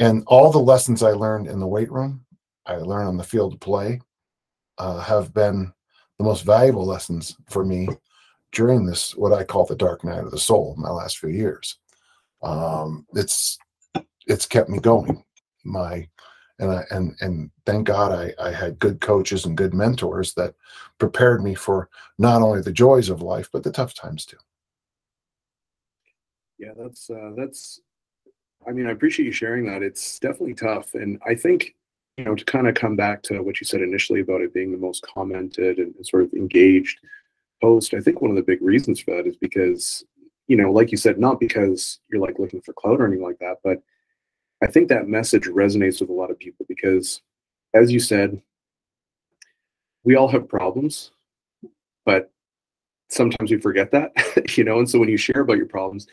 and 0.00 0.24
all 0.26 0.50
the 0.50 0.58
lessons 0.58 1.04
I 1.04 1.12
learned 1.12 1.46
in 1.46 1.60
the 1.60 1.68
weight 1.68 1.92
room, 1.92 2.24
I 2.66 2.76
learned 2.76 3.06
on 3.06 3.16
the 3.16 3.22
field 3.22 3.54
of 3.54 3.60
play, 3.60 4.00
uh, 4.78 4.98
have 4.98 5.32
been 5.32 5.72
the 6.18 6.24
most 6.24 6.44
valuable 6.44 6.84
lessons 6.84 7.36
for 7.48 7.64
me 7.64 7.88
during 8.50 8.86
this 8.86 9.14
what 9.14 9.32
I 9.32 9.44
call 9.44 9.66
the 9.66 9.76
dark 9.76 10.04
night 10.04 10.24
of 10.24 10.30
the 10.30 10.38
soul. 10.38 10.74
In 10.76 10.82
my 10.82 10.90
last 10.90 11.18
few 11.18 11.28
years, 11.28 11.78
um, 12.42 13.06
it's 13.14 13.58
it's 14.26 14.46
kept 14.46 14.68
me 14.68 14.78
going. 14.78 15.22
My 15.64 16.08
and 16.58 16.70
I 16.70 16.84
and 16.90 17.14
and 17.20 17.50
thank 17.66 17.86
God 17.86 18.12
I, 18.12 18.32
I 18.42 18.52
had 18.52 18.78
good 18.78 19.00
coaches 19.00 19.44
and 19.44 19.56
good 19.56 19.74
mentors 19.74 20.34
that 20.34 20.54
prepared 20.98 21.42
me 21.42 21.54
for 21.54 21.88
not 22.18 22.42
only 22.42 22.60
the 22.60 22.72
joys 22.72 23.08
of 23.08 23.22
life 23.22 23.48
but 23.52 23.62
the 23.62 23.72
tough 23.72 23.94
times 23.94 24.24
too. 24.24 24.38
Yeah, 26.58 26.72
that's 26.76 27.10
uh, 27.10 27.32
that's. 27.36 27.80
I 28.66 28.72
mean, 28.72 28.86
I 28.86 28.92
appreciate 28.92 29.26
you 29.26 29.32
sharing 29.32 29.66
that. 29.66 29.82
It's 29.82 30.18
definitely 30.18 30.54
tough, 30.54 30.94
and 30.94 31.20
I 31.26 31.34
think 31.34 31.74
you 32.16 32.24
know 32.24 32.34
to 32.34 32.44
kind 32.44 32.68
of 32.68 32.74
come 32.74 32.96
back 32.96 33.22
to 33.24 33.40
what 33.42 33.60
you 33.60 33.66
said 33.66 33.80
initially 33.80 34.20
about 34.20 34.40
it 34.40 34.54
being 34.54 34.70
the 34.70 34.78
most 34.78 35.02
commented 35.02 35.78
and 35.78 35.94
sort 36.02 36.22
of 36.22 36.32
engaged 36.32 37.00
post. 37.60 37.94
I 37.94 38.00
think 38.00 38.20
one 38.20 38.30
of 38.30 38.36
the 38.36 38.42
big 38.42 38.62
reasons 38.62 39.00
for 39.00 39.16
that 39.16 39.26
is 39.26 39.36
because 39.36 40.04
you 40.46 40.56
know, 40.56 40.70
like 40.70 40.90
you 40.90 40.96
said, 40.96 41.18
not 41.18 41.40
because 41.40 42.00
you're 42.08 42.20
like 42.20 42.38
looking 42.38 42.60
for 42.60 42.72
clout 42.74 43.00
or 43.00 43.06
anything 43.06 43.24
like 43.24 43.38
that, 43.38 43.56
but 43.64 43.82
I 44.64 44.66
think 44.66 44.88
that 44.88 45.08
message 45.08 45.44
resonates 45.44 46.00
with 46.00 46.08
a 46.08 46.14
lot 46.14 46.30
of 46.30 46.38
people 46.38 46.64
because, 46.66 47.20
as 47.74 47.92
you 47.92 48.00
said, 48.00 48.40
we 50.04 50.14
all 50.14 50.28
have 50.28 50.48
problems, 50.48 51.10
but 52.06 52.32
sometimes 53.10 53.50
we 53.50 53.58
forget 53.58 53.90
that, 53.90 54.12
you 54.56 54.64
know. 54.64 54.78
And 54.78 54.88
so 54.88 54.98
when 54.98 55.10
you 55.10 55.18
share 55.18 55.42
about 55.42 55.58
your 55.58 55.66
problems, 55.66 56.06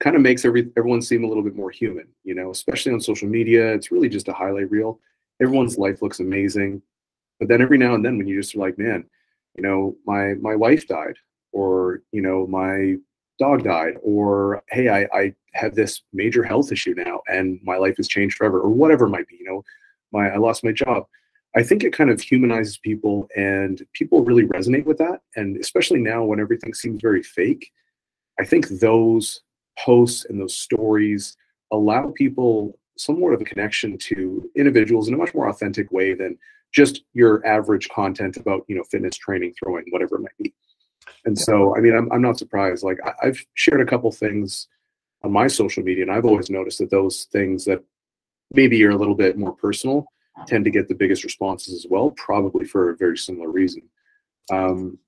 kind 0.00 0.16
of 0.16 0.20
makes 0.20 0.44
every 0.44 0.70
everyone 0.76 1.00
seem 1.00 1.24
a 1.24 1.26
little 1.26 1.42
bit 1.42 1.56
more 1.56 1.70
human, 1.70 2.06
you 2.24 2.34
know. 2.34 2.50
Especially 2.50 2.92
on 2.92 3.00
social 3.00 3.28
media, 3.28 3.72
it's 3.72 3.90
really 3.90 4.10
just 4.10 4.28
a 4.28 4.34
highlight 4.34 4.70
reel. 4.70 5.00
Everyone's 5.40 5.78
life 5.78 6.02
looks 6.02 6.20
amazing, 6.20 6.82
but 7.38 7.48
then 7.48 7.62
every 7.62 7.78
now 7.78 7.94
and 7.94 8.04
then, 8.04 8.18
when 8.18 8.26
you 8.26 8.38
just 8.38 8.54
are 8.54 8.58
like, 8.58 8.76
man, 8.76 9.06
you 9.56 9.62
know, 9.62 9.96
my 10.04 10.34
my 10.34 10.54
wife 10.54 10.86
died, 10.86 11.16
or 11.52 12.02
you 12.12 12.20
know, 12.20 12.46
my 12.46 12.96
dog 13.38 13.64
died 13.64 13.94
or 14.02 14.62
hey 14.70 14.88
I, 14.88 15.06
I 15.16 15.34
have 15.54 15.74
this 15.74 16.02
major 16.12 16.42
health 16.42 16.70
issue 16.70 16.94
now 16.96 17.20
and 17.26 17.58
my 17.62 17.76
life 17.76 17.96
has 17.96 18.08
changed 18.08 18.36
forever 18.36 18.60
or 18.60 18.70
whatever 18.70 19.08
might 19.08 19.28
be 19.28 19.36
you 19.40 19.46
know 19.46 19.64
my 20.12 20.30
i 20.30 20.36
lost 20.36 20.64
my 20.64 20.72
job. 20.72 21.04
I 21.56 21.62
think 21.62 21.84
it 21.84 21.92
kind 21.92 22.10
of 22.10 22.20
humanizes 22.20 22.78
people 22.78 23.28
and 23.36 23.80
people 23.92 24.24
really 24.24 24.44
resonate 24.46 24.86
with 24.86 24.98
that 24.98 25.20
and 25.36 25.56
especially 25.56 26.00
now 26.00 26.24
when 26.24 26.40
everything 26.40 26.74
seems 26.74 27.00
very 27.00 27.22
fake 27.22 27.70
i 28.40 28.44
think 28.44 28.68
those 28.68 29.42
posts 29.78 30.24
and 30.26 30.40
those 30.40 30.56
stories 30.56 31.36
allow 31.72 32.12
people 32.14 32.78
somewhat 32.96 33.34
of 33.34 33.40
a 33.40 33.44
connection 33.44 33.98
to 33.98 34.48
individuals 34.56 35.08
in 35.08 35.14
a 35.14 35.16
much 35.16 35.34
more 35.34 35.48
authentic 35.48 35.90
way 35.90 36.14
than 36.14 36.38
just 36.72 37.02
your 37.12 37.44
average 37.46 37.88
content 37.88 38.36
about 38.36 38.64
you 38.68 38.76
know 38.76 38.84
fitness 38.90 39.16
training 39.16 39.52
throwing 39.58 39.84
whatever 39.90 40.16
it 40.16 40.22
might 40.22 40.38
be 40.38 40.52
and 41.24 41.38
so, 41.38 41.76
I 41.76 41.80
mean, 41.80 41.94
I'm, 41.94 42.10
I'm 42.12 42.22
not 42.22 42.38
surprised. 42.38 42.84
Like, 42.84 42.98
I, 43.04 43.26
have 43.26 43.38
shared 43.54 43.80
a 43.80 43.86
couple 43.86 44.10
things 44.12 44.68
on 45.22 45.32
my 45.32 45.46
social 45.46 45.82
media, 45.82 46.02
and 46.02 46.12
I've 46.12 46.26
always 46.26 46.50
noticed 46.50 46.78
that 46.78 46.90
those 46.90 47.24
things 47.32 47.64
that 47.64 47.82
maybe 48.52 48.82
are 48.84 48.90
a 48.90 48.96
little 48.96 49.14
bit 49.14 49.38
more 49.38 49.52
personal 49.52 50.06
tend 50.46 50.64
to 50.64 50.70
get 50.70 50.88
the 50.88 50.94
biggest 50.94 51.24
responses 51.24 51.74
as 51.74 51.86
well, 51.88 52.10
probably 52.10 52.66
for 52.66 52.90
a 52.90 52.96
very 52.96 53.16
similar 53.16 53.50
reason. 53.50 53.82
Um, 54.52 54.98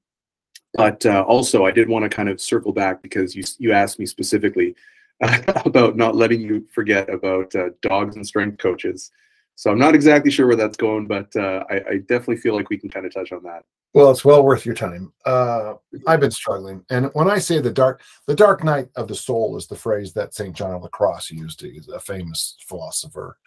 but 0.75 1.05
uh, 1.07 1.23
also, 1.23 1.65
I 1.65 1.71
did 1.71 1.89
want 1.89 2.05
to 2.05 2.09
kind 2.15 2.29
of 2.29 2.41
circle 2.41 2.73
back 2.73 3.03
because 3.03 3.35
you 3.35 3.45
you 3.59 3.73
asked 3.73 3.99
me 3.99 4.07
specifically 4.07 4.75
uh, 5.23 5.41
about 5.65 5.97
not 5.97 6.15
letting 6.15 6.41
you 6.41 6.67
forget 6.73 7.09
about 7.13 7.55
uh, 7.55 7.71
dogs 7.83 8.17
and 8.17 8.27
strength 8.27 8.59
coaches. 8.59 9.11
So 9.57 9.71
I'm 9.71 9.79
not 9.79 9.95
exactly 9.95 10.31
sure 10.31 10.47
where 10.47 10.55
that's 10.55 10.77
going, 10.77 11.07
but 11.07 11.35
uh, 11.35 11.65
I, 11.71 11.75
I, 11.75 11.97
definitely 12.07 12.37
feel 12.37 12.55
like 12.55 12.69
we 12.69 12.77
can 12.77 12.91
kind 12.91 13.07
of 13.07 13.15
touch 13.15 13.33
on 13.33 13.43
that. 13.45 13.65
Well, 13.95 14.11
it's 14.11 14.25
well 14.25 14.45
worth 14.45 14.67
your 14.67 14.75
time. 14.75 15.15
Uh, 15.25 15.75
I've 16.07 16.21
been 16.21 16.31
struggling, 16.31 16.85
and 16.91 17.11
when 17.15 17.31
I 17.31 17.39
say 17.39 17.61
the 17.61 17.73
dark, 17.73 18.03
the 18.27 18.35
dark 18.35 18.63
night 18.63 18.89
of 18.97 19.09
the 19.09 19.15
soul 19.15 19.57
is 19.57 19.67
the 19.67 19.75
phrase 19.75 20.13
that 20.13 20.35
Saint 20.35 20.55
John 20.55 20.75
of 20.75 20.83
the 20.83 20.91
Cross 20.91 21.31
used. 21.31 21.63
He's 21.63 21.89
a 21.89 21.99
famous 21.99 22.57
philosopher 22.69 23.39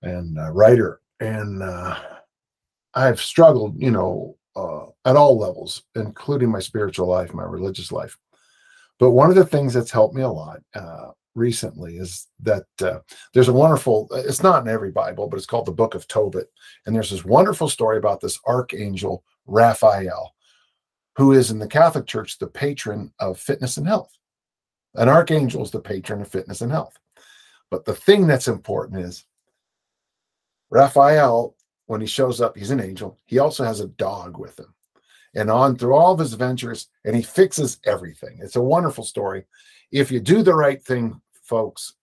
and 0.00 0.38
uh, 0.38 0.50
writer, 0.50 1.02
and 1.20 1.62
uh, 1.62 1.98
I've 2.94 3.20
struggled, 3.20 3.78
you 3.78 3.90
know, 3.90 4.38
uh, 4.56 4.86
at 5.04 5.16
all 5.16 5.38
levels, 5.38 5.82
including 5.94 6.50
my 6.50 6.60
spiritual 6.60 7.06
life, 7.06 7.34
my 7.34 7.44
religious 7.44 7.92
life. 7.92 8.16
But 8.98 9.10
one 9.10 9.28
of 9.28 9.36
the 9.36 9.44
things 9.44 9.74
that's 9.74 9.90
helped 9.90 10.14
me 10.14 10.22
a 10.22 10.28
lot 10.28 10.60
uh, 10.74 11.10
recently 11.34 11.96
is 11.96 12.28
that 12.40 12.66
uh, 12.82 12.98
there's 13.32 13.48
a 13.48 13.52
wonderful 13.52 14.08
it's 14.12 14.42
not 14.42 14.62
in 14.62 14.68
every 14.68 14.90
bible 14.90 15.26
but 15.28 15.36
it's 15.36 15.46
called 15.46 15.66
the 15.66 15.72
book 15.72 15.94
of 15.94 16.06
tobit. 16.08 16.50
And 16.86 16.94
there's 16.94 17.10
this 17.10 17.24
wonderful 17.24 17.68
story 17.68 17.98
about 17.98 18.20
this 18.20 18.38
archangel 18.46 19.24
raphael 19.46 20.34
who 21.16 21.32
is 21.32 21.50
in 21.50 21.58
the 21.58 21.66
catholic 21.66 22.06
church 22.06 22.38
the 22.38 22.46
patron 22.46 23.12
of 23.18 23.38
fitness 23.38 23.76
and 23.76 23.86
health. 23.86 24.16
An 24.94 25.08
archangel 25.08 25.62
is 25.62 25.70
the 25.70 25.80
patron 25.80 26.20
of 26.20 26.28
fitness 26.28 26.60
and 26.60 26.70
health. 26.70 26.98
But 27.70 27.86
the 27.86 27.94
thing 27.94 28.26
that's 28.26 28.48
important 28.48 29.00
is 29.00 29.24
raphael 30.70 31.56
when 31.86 32.00
he 32.00 32.06
shows 32.06 32.40
up 32.40 32.56
he's 32.56 32.70
an 32.70 32.80
angel. 32.80 33.18
He 33.26 33.38
also 33.38 33.64
has 33.64 33.80
a 33.80 33.88
dog 33.88 34.38
with 34.38 34.58
him. 34.58 34.74
And 35.34 35.50
on 35.50 35.76
through 35.76 35.94
all 35.94 36.12
of 36.12 36.18
his 36.18 36.34
adventures 36.34 36.88
and 37.06 37.16
he 37.16 37.22
fixes 37.22 37.78
everything. 37.86 38.38
It's 38.42 38.56
a 38.56 38.62
wonderful 38.62 39.04
story 39.04 39.44
if 39.92 40.10
you 40.10 40.20
do 40.20 40.42
the 40.42 40.54
right 40.54 40.82
thing, 40.82 41.20
folks, 41.42 41.94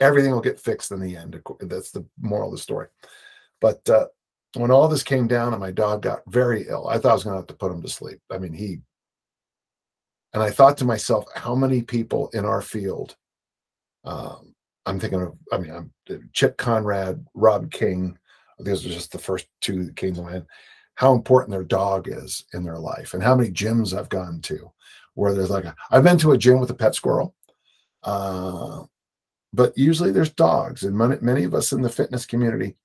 everything 0.00 0.30
will 0.30 0.40
get 0.40 0.60
fixed 0.60 0.92
in 0.92 1.00
the 1.00 1.16
end. 1.16 1.40
That's 1.60 1.90
the 1.90 2.06
moral 2.20 2.48
of 2.48 2.54
the 2.54 2.62
story. 2.62 2.86
But 3.60 3.88
uh, 3.90 4.06
when 4.54 4.70
all 4.70 4.88
this 4.88 5.02
came 5.02 5.26
down 5.26 5.52
and 5.52 5.60
my 5.60 5.72
dog 5.72 6.02
got 6.02 6.20
very 6.28 6.66
ill, 6.68 6.88
I 6.88 6.98
thought 6.98 7.10
I 7.10 7.14
was 7.14 7.24
going 7.24 7.34
to 7.34 7.40
have 7.40 7.48
to 7.48 7.54
put 7.54 7.72
him 7.72 7.82
to 7.82 7.88
sleep. 7.88 8.20
I 8.30 8.38
mean, 8.38 8.52
he, 8.52 8.78
and 10.32 10.42
I 10.42 10.50
thought 10.50 10.78
to 10.78 10.84
myself, 10.84 11.24
how 11.34 11.54
many 11.54 11.82
people 11.82 12.30
in 12.32 12.44
our 12.44 12.62
field, 12.62 13.16
um, 14.04 14.54
I'm 14.84 15.00
thinking 15.00 15.22
of, 15.22 15.36
I 15.52 15.58
mean, 15.58 15.72
I'm 15.72 15.90
Chip 16.32 16.56
Conrad, 16.58 17.26
Rob 17.34 17.70
King, 17.72 18.16
these 18.60 18.86
are 18.86 18.90
just 18.90 19.12
the 19.12 19.18
first 19.18 19.46
two 19.60 19.84
that 19.84 19.96
came 19.96 20.14
to 20.14 20.22
mind, 20.22 20.46
how 20.94 21.12
important 21.14 21.50
their 21.50 21.64
dog 21.64 22.08
is 22.08 22.44
in 22.54 22.62
their 22.62 22.78
life 22.78 23.12
and 23.14 23.22
how 23.22 23.34
many 23.34 23.50
gyms 23.50 23.96
I've 23.96 24.08
gone 24.08 24.40
to 24.42 24.70
where 25.16 25.32
there's 25.34 25.50
like 25.50 25.64
a, 25.64 25.74
I've 25.90 26.04
been 26.04 26.18
to 26.18 26.32
a 26.32 26.38
gym 26.38 26.60
with 26.60 26.70
a 26.70 26.74
pet 26.74 26.94
squirrel, 26.94 27.34
uh, 28.04 28.84
but 29.52 29.76
usually 29.76 30.12
there's 30.12 30.30
dogs, 30.30 30.84
and 30.84 30.96
many, 30.96 31.16
many 31.20 31.44
of 31.44 31.54
us 31.54 31.72
in 31.72 31.80
the 31.80 31.88
fitness 31.88 32.26
community 32.26 32.76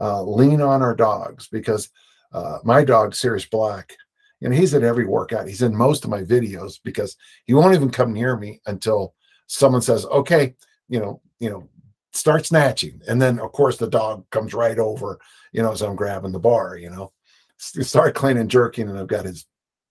uh, 0.00 0.22
lean 0.22 0.62
on 0.62 0.80
our 0.80 0.94
dogs 0.94 1.48
because 1.48 1.90
uh, 2.32 2.58
my 2.64 2.84
dog 2.84 3.14
Sirius 3.14 3.46
Black, 3.46 3.94
you 4.40 4.48
know, 4.48 4.54
he's 4.54 4.74
at 4.74 4.84
every 4.84 5.06
workout. 5.06 5.48
He's 5.48 5.62
in 5.62 5.76
most 5.76 6.04
of 6.04 6.10
my 6.10 6.22
videos 6.22 6.78
because 6.82 7.16
he 7.44 7.54
won't 7.54 7.74
even 7.74 7.90
come 7.90 8.12
near 8.12 8.36
me 8.36 8.60
until 8.66 9.14
someone 9.48 9.82
says, 9.82 10.06
"Okay, 10.06 10.54
you 10.88 11.00
know, 11.00 11.20
you 11.40 11.50
know, 11.50 11.68
start 12.12 12.46
snatching," 12.46 13.00
and 13.08 13.20
then 13.20 13.40
of 13.40 13.50
course 13.50 13.76
the 13.76 13.90
dog 13.90 14.24
comes 14.30 14.54
right 14.54 14.78
over, 14.78 15.18
you 15.52 15.62
know, 15.62 15.72
as 15.72 15.82
I'm 15.82 15.96
grabbing 15.96 16.32
the 16.32 16.38
bar, 16.38 16.76
you 16.76 16.90
know, 16.90 17.12
start 17.58 18.14
cleaning, 18.14 18.46
jerking, 18.46 18.88
and 18.88 18.98
I've 18.98 19.08
got 19.08 19.24
his 19.24 19.46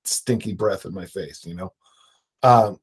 stinky 0.06 0.54
breath 0.54 0.86
in 0.86 0.94
my 0.94 1.06
face, 1.06 1.46
you 1.46 1.54
know. 1.54 1.74
Um, 2.44 2.80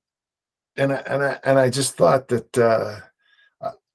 and 0.76 0.92
I, 0.92 0.96
and 1.06 1.24
I 1.24 1.38
and 1.44 1.58
I 1.58 1.70
just 1.70 1.96
thought 1.96 2.28
that 2.28 2.56
uh, 2.58 3.00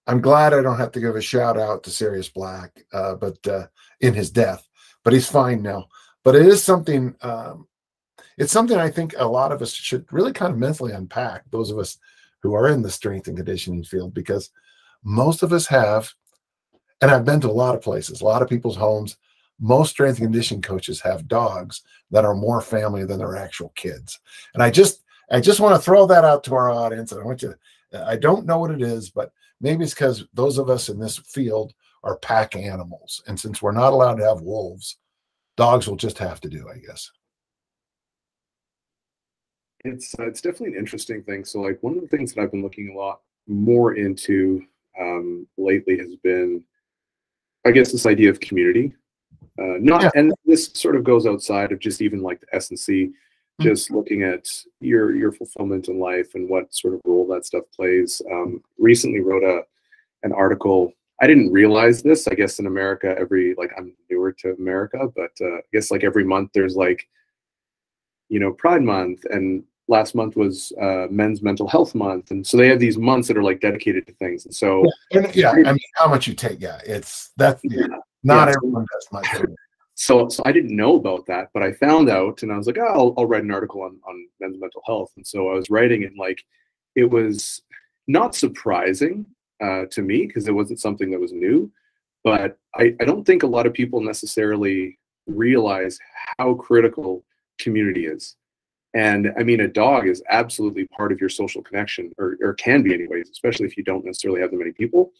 I'm 0.06 0.22
glad 0.22 0.54
I 0.54 0.62
don't 0.62 0.78
have 0.78 0.92
to 0.94 1.00
give 1.00 1.16
a 1.16 1.22
shout 1.22 1.58
out 1.58 1.84
to 1.84 1.90
Sirius 1.90 2.30
Black, 2.30 2.86
uh, 2.92 3.16
but 3.16 3.46
uh, 3.48 3.68
in 4.02 4.14
his 4.14 4.30
death, 4.30 4.68
but 5.04 5.14
he's 5.14 5.30
fine 5.30 5.62
now. 5.62 5.88
But 6.24 6.36
it 6.36 6.46
is 6.46 6.64
something. 6.64 7.16
Um, 7.22 7.68
it's 8.38 8.52
something 8.52 8.78
I 8.78 8.90
think 8.90 9.14
a 9.18 9.26
lot 9.26 9.52
of 9.52 9.62
us 9.62 9.72
should 9.72 10.12
really 10.12 10.34
kind 10.34 10.52
of 10.52 10.58
mentally 10.58 10.92
unpack. 10.92 11.44
Those 11.52 11.70
of 11.72 11.78
us 11.78 11.98
who 12.42 12.54
are 12.54 12.68
in 12.68 12.82
the 12.82 12.90
strength 12.92 13.28
and 13.28 13.38
conditioning 13.38 13.84
field, 13.84 14.14
because 14.14 14.50
most 15.04 15.44
of 15.44 15.54
us 15.54 15.68
have, 15.68 16.12
and 17.00 17.12
I've 17.12 17.26
been 17.26 17.40
to 17.42 17.50
a 17.50 17.52
lot 17.52 17.76
of 17.76 17.82
places, 17.82 18.22
a 18.22 18.26
lot 18.26 18.42
of 18.42 18.50
people's 18.50 18.76
homes. 18.76 19.18
Most 19.60 19.92
strength 19.92 20.18
and 20.18 20.26
conditioning 20.26 20.64
coaches 20.64 21.00
have 21.02 21.28
dogs 21.28 21.84
that 22.12 22.26
are 22.26 22.34
more 22.34 22.60
family 22.60 23.06
than 23.06 23.20
their 23.20 23.38
actual 23.38 23.72
kids, 23.76 24.20
and 24.54 24.62
I 24.62 24.70
just 24.70 25.03
I 25.32 25.40
just 25.40 25.60
want 25.60 25.76
to 25.76 25.82
throw 25.82 26.06
that 26.08 26.26
out 26.26 26.44
to 26.46 26.56
our 26.56 26.70
audience. 26.70 27.12
And 27.12 27.22
I 27.22 27.26
want 27.26 27.42
you, 27.42 27.56
I 27.94 28.16
don't 28.16 28.46
know 28.46 28.60
what 28.60 28.72
it 28.72 28.82
is, 28.82 29.10
but 29.10 29.32
maybe 29.62 29.84
it's 29.84 29.94
because 29.94 30.26
those 30.34 30.58
of 30.58 30.70
us 30.70 30.90
in 30.90 31.00
this 31.00 31.18
field 31.20 31.74
are 32.04 32.18
pack 32.18 32.56
animals. 32.56 33.24
And 33.28 33.40
since 33.40 33.62
we're 33.62 33.72
not 33.72 33.94
allowed 33.94 34.16
to 34.16 34.26
have 34.26 34.42
wolves, 34.42 34.98
dogs 35.58 35.88
will 35.88 35.96
just 35.96 36.18
have 36.18 36.42
to 36.42 36.50
do, 36.50 36.70
I 36.70 36.78
guess. 36.78 37.10
It's 39.86 40.18
uh, 40.18 40.24
it's 40.24 40.42
definitely 40.42 40.76
an 40.76 40.80
interesting 40.80 41.24
thing. 41.24 41.44
So 41.44 41.60
like 41.60 41.78
one 41.82 41.96
of 41.96 42.02
the 42.02 42.08
things 42.08 42.34
that 42.34 42.42
I've 42.42 42.52
been 42.52 42.64
looking 42.64 42.90
a 42.90 42.98
lot 42.98 43.20
more 43.48 43.96
into 43.96 44.64
um, 45.00 45.46
lately 45.58 45.98
has 45.98 46.16
been, 46.24 46.64
I 47.66 47.72
guess, 47.72 47.92
this 47.92 48.06
idea 48.06 48.30
of 48.30 48.40
community. 48.40 48.94
Uh, 49.60 49.78
not, 49.80 50.04
yeah. 50.04 50.10
and 50.16 50.34
this 50.46 50.72
sort 50.74 50.96
of 50.96 51.04
goes 51.04 51.28
outside 51.28 51.72
of 51.72 51.80
just 51.80 52.02
even 52.02 52.22
like 52.22 52.40
the 52.42 52.56
S 52.56 52.70
and 52.70 52.80
C. 52.80 53.12
just 53.62 53.92
looking 53.92 54.24
at 54.24 54.48
your 54.80 55.16
your 55.16 55.32
fulfillment 55.32 55.88
in 55.88 56.00
life 56.00 56.36
and 56.36 56.50
what 56.50 56.74
sort 56.74 56.96
of 56.96 57.02
role 57.06 57.28
that 57.28 57.46
stuff 57.46 57.64
plays. 57.76 58.22
Um, 58.32 58.62
recently 58.78 59.22
wrote 59.22 59.44
a 59.44 59.64
an 60.24 60.34
article. 60.34 60.92
I 61.22 61.28
didn't 61.28 61.52
realize 61.52 62.02
this. 62.02 62.28
I 62.28 62.34
guess 62.34 62.60
in 62.60 62.66
America, 62.66 63.16
every 63.18 63.56
like 63.56 63.72
I'm 63.78 63.96
newer 64.10 64.32
to 64.40 64.54
America, 64.54 65.08
but 65.16 65.32
uh, 65.42 65.58
I 65.58 65.62
guess 65.72 65.92
like 65.92 66.04
every 66.04 66.24
month 66.24 66.52
there's 66.54 66.76
like 66.76 67.08
you 68.30 68.40
know 68.40 68.52
Pride 68.54 68.82
Month 68.82 69.26
and 69.30 69.64
last 69.88 70.16
month 70.16 70.36
was 70.36 70.72
uh, 70.82 71.08
Men's 71.10 71.42
Mental 71.42 71.68
Health 71.68 71.94
Month, 71.96 72.32
and 72.32 72.46
so 72.46 72.58
they 72.58 72.68
have 72.68 72.80
these 72.80 72.98
months 72.98 73.28
that 73.28 73.38
are 73.38 73.44
like 73.44 73.60
dedicated 73.60 74.08
to 74.08 74.14
things. 74.14 74.46
And 74.46 74.56
so, 74.56 74.86
yeah, 75.12 75.20
and, 75.20 75.36
yeah 75.36 75.52
I 75.52 75.74
mean, 75.74 75.80
how 75.96 76.08
much 76.08 76.28
you 76.28 76.34
take? 76.34 76.60
Yeah, 76.62 76.80
it's 76.86 77.32
that's 77.38 77.62
yeah, 77.64 77.88
not 78.24 78.48
yeah. 78.48 78.56
everyone 78.58 78.86
does 78.92 79.08
much. 79.12 79.28
So, 79.96 80.28
so 80.30 80.44
I 80.46 80.52
didn't 80.52 80.76
know 80.76 80.96
about 80.96 81.26
that, 81.28 81.50
but 81.54 81.64
I 81.64 81.74
found 81.74 82.10
out, 82.10 82.44
and 82.44 82.52
I 82.52 82.58
was 82.58 82.68
like, 82.68 82.78
oh, 82.78 82.86
I'll, 82.86 83.14
I'll 83.18 83.26
write 83.28 83.44
an 83.44 83.52
article 83.52 83.82
on 83.82 84.00
on 84.08 84.28
men's 84.40 84.60
mental 84.60 84.82
health. 84.86 85.12
And 85.16 85.26
so 85.26 85.50
I 85.50 85.54
was 85.54 85.70
writing, 85.70 86.04
and 86.04 86.18
like, 86.18 86.44
it 86.96 87.10
was 87.10 87.62
not 88.08 88.36
surprising 88.36 89.26
uh, 89.62 89.86
to 89.92 90.02
me 90.02 90.26
because 90.26 90.48
it 90.48 90.56
wasn't 90.56 90.80
something 90.80 91.12
that 91.12 91.20
was 91.20 91.32
new, 91.32 91.72
but 92.24 92.58
I, 92.76 92.96
I 93.00 93.06
don't 93.06 93.26
think 93.26 93.44
a 93.44 93.48
lot 93.48 93.66
of 93.66 93.74
people 93.74 94.02
necessarily 94.02 94.98
realize 95.28 96.00
how 96.38 96.56
critical 96.56 97.24
community 97.60 98.08
is. 98.08 98.36
And 98.96 99.32
I 99.38 99.44
mean, 99.44 99.62
a 99.62 99.68
dog 99.68 100.08
is 100.08 100.22
absolutely 100.30 100.86
part 100.88 101.12
of 101.12 101.20
your 101.20 101.30
social 101.30 101.62
connection, 101.62 102.12
or, 102.18 102.38
or 102.42 102.54
can 102.54 102.84
be, 102.84 102.94
anyways, 102.94 103.30
especially 103.30 103.66
if 103.66 103.78
you 103.78 103.84
don't 103.84 104.06
necessarily 104.06 104.42
have 104.42 104.52
that 104.52 104.58
many 104.58 104.72
people. 104.72 105.12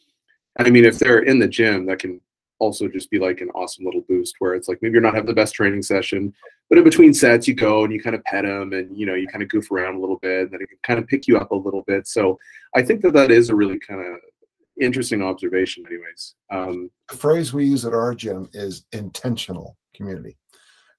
I 0.60 0.70
mean, 0.70 0.86
if 0.86 1.00
they're 1.00 1.24
in 1.24 1.40
the 1.40 1.48
gym, 1.48 1.86
that 1.88 2.00
can 2.00 2.22
also 2.64 2.88
just 2.88 3.12
be 3.12 3.20
like 3.20 3.42
an 3.42 3.50
awesome 3.52 3.86
little 3.86 4.04
boost 4.08 4.36
where 4.40 4.56
it's 4.56 4.68
like 4.68 4.82
maybe 4.82 4.94
you're 4.94 5.02
not 5.02 5.14
having 5.14 5.28
the 5.28 5.34
best 5.34 5.54
training 5.54 5.82
session, 5.82 6.34
but 6.70 6.78
in 6.78 6.84
between 6.84 7.14
sets, 7.14 7.48
you 7.48 7.54
go 7.54 7.84
and 7.84 7.94
you 7.94 8.02
kind 8.02 8.16
of 8.16 8.24
pet 8.24 8.46
them 8.46 8.74
and 8.74 8.98
you 8.98 9.06
know, 9.06 9.16
you 9.16 9.28
kind 9.28 9.44
of 9.44 9.50
goof 9.50 9.72
around 9.72 9.96
a 9.96 10.00
little 10.00 10.20
bit, 10.20 10.42
and 10.42 10.52
then 10.52 10.62
it 10.62 10.70
can 10.70 10.80
kind 10.84 11.00
of 11.00 11.08
pick 11.08 11.28
you 11.28 11.38
up 11.38 11.52
a 11.52 11.56
little 11.56 11.84
bit. 11.86 12.08
So 12.08 12.40
I 12.76 12.82
think 12.82 13.02
that 13.02 13.14
that 13.14 13.32
is 13.32 13.50
a 13.50 13.56
really 13.56 13.80
kind 13.80 14.02
of 14.02 14.20
interesting 14.82 15.22
observation, 15.22 15.86
anyways. 15.86 16.36
Um, 16.50 16.90
the 17.10 17.18
phrase 17.18 17.54
we 17.54 17.66
use 17.66 17.86
at 17.86 17.94
our 17.94 18.16
gym 18.16 18.50
is 18.54 18.86
intentional 18.92 19.78
community 19.94 20.38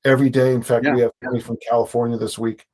every 0.05 0.31
day. 0.31 0.55
In 0.55 0.63
fact, 0.63 0.85
yeah. 0.85 0.95
we 0.95 1.01
have 1.03 1.13
family 1.23 1.41
from 1.41 1.59
California 1.69 2.17
this 2.17 2.39
week. 2.39 2.67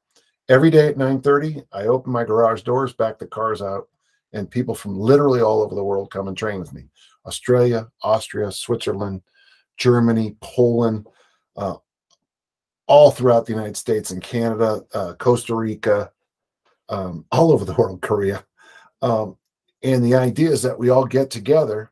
Every 0.49 0.71
day 0.71 0.89
at 0.89 0.97
9:30, 0.97 1.65
I 1.73 1.87
open 1.87 2.13
my 2.13 2.25
garage 2.25 2.63
doors, 2.63 2.93
back 2.93 3.19
the 3.19 3.27
cars 3.27 3.63
out, 3.63 3.89
and 4.33 4.51
people 4.51 4.75
from 4.75 4.99
literally 4.99 5.41
all 5.41 5.63
over 5.63 5.75
the 5.75 5.85
world 5.85 6.11
come 6.11 6.29
and 6.29 6.37
train 6.37 6.61
with 6.61 6.73
me. 6.73 6.89
Australia, 7.27 7.89
Austria, 8.03 8.51
Switzerland, 8.51 9.23
Germany, 9.77 10.37
Poland, 10.41 11.07
uh, 11.57 11.77
all 12.87 13.11
throughout 13.11 13.47
the 13.47 13.53
United 13.53 13.77
States 13.77 14.11
and 14.11 14.23
Canada, 14.23 14.83
uh, 14.95 15.15
Costa 15.15 15.55
Rica, 15.55 16.11
um, 16.89 17.25
all 17.33 17.53
over 17.53 17.65
the 17.65 17.75
world, 17.75 18.03
Korea. 18.03 18.45
Um, 19.03 19.37
and 19.83 20.05
the 20.05 20.15
idea 20.15 20.51
is 20.51 20.63
that 20.63 20.79
we 20.79 20.91
all 20.91 21.07
get 21.07 21.31
together. 21.31 21.91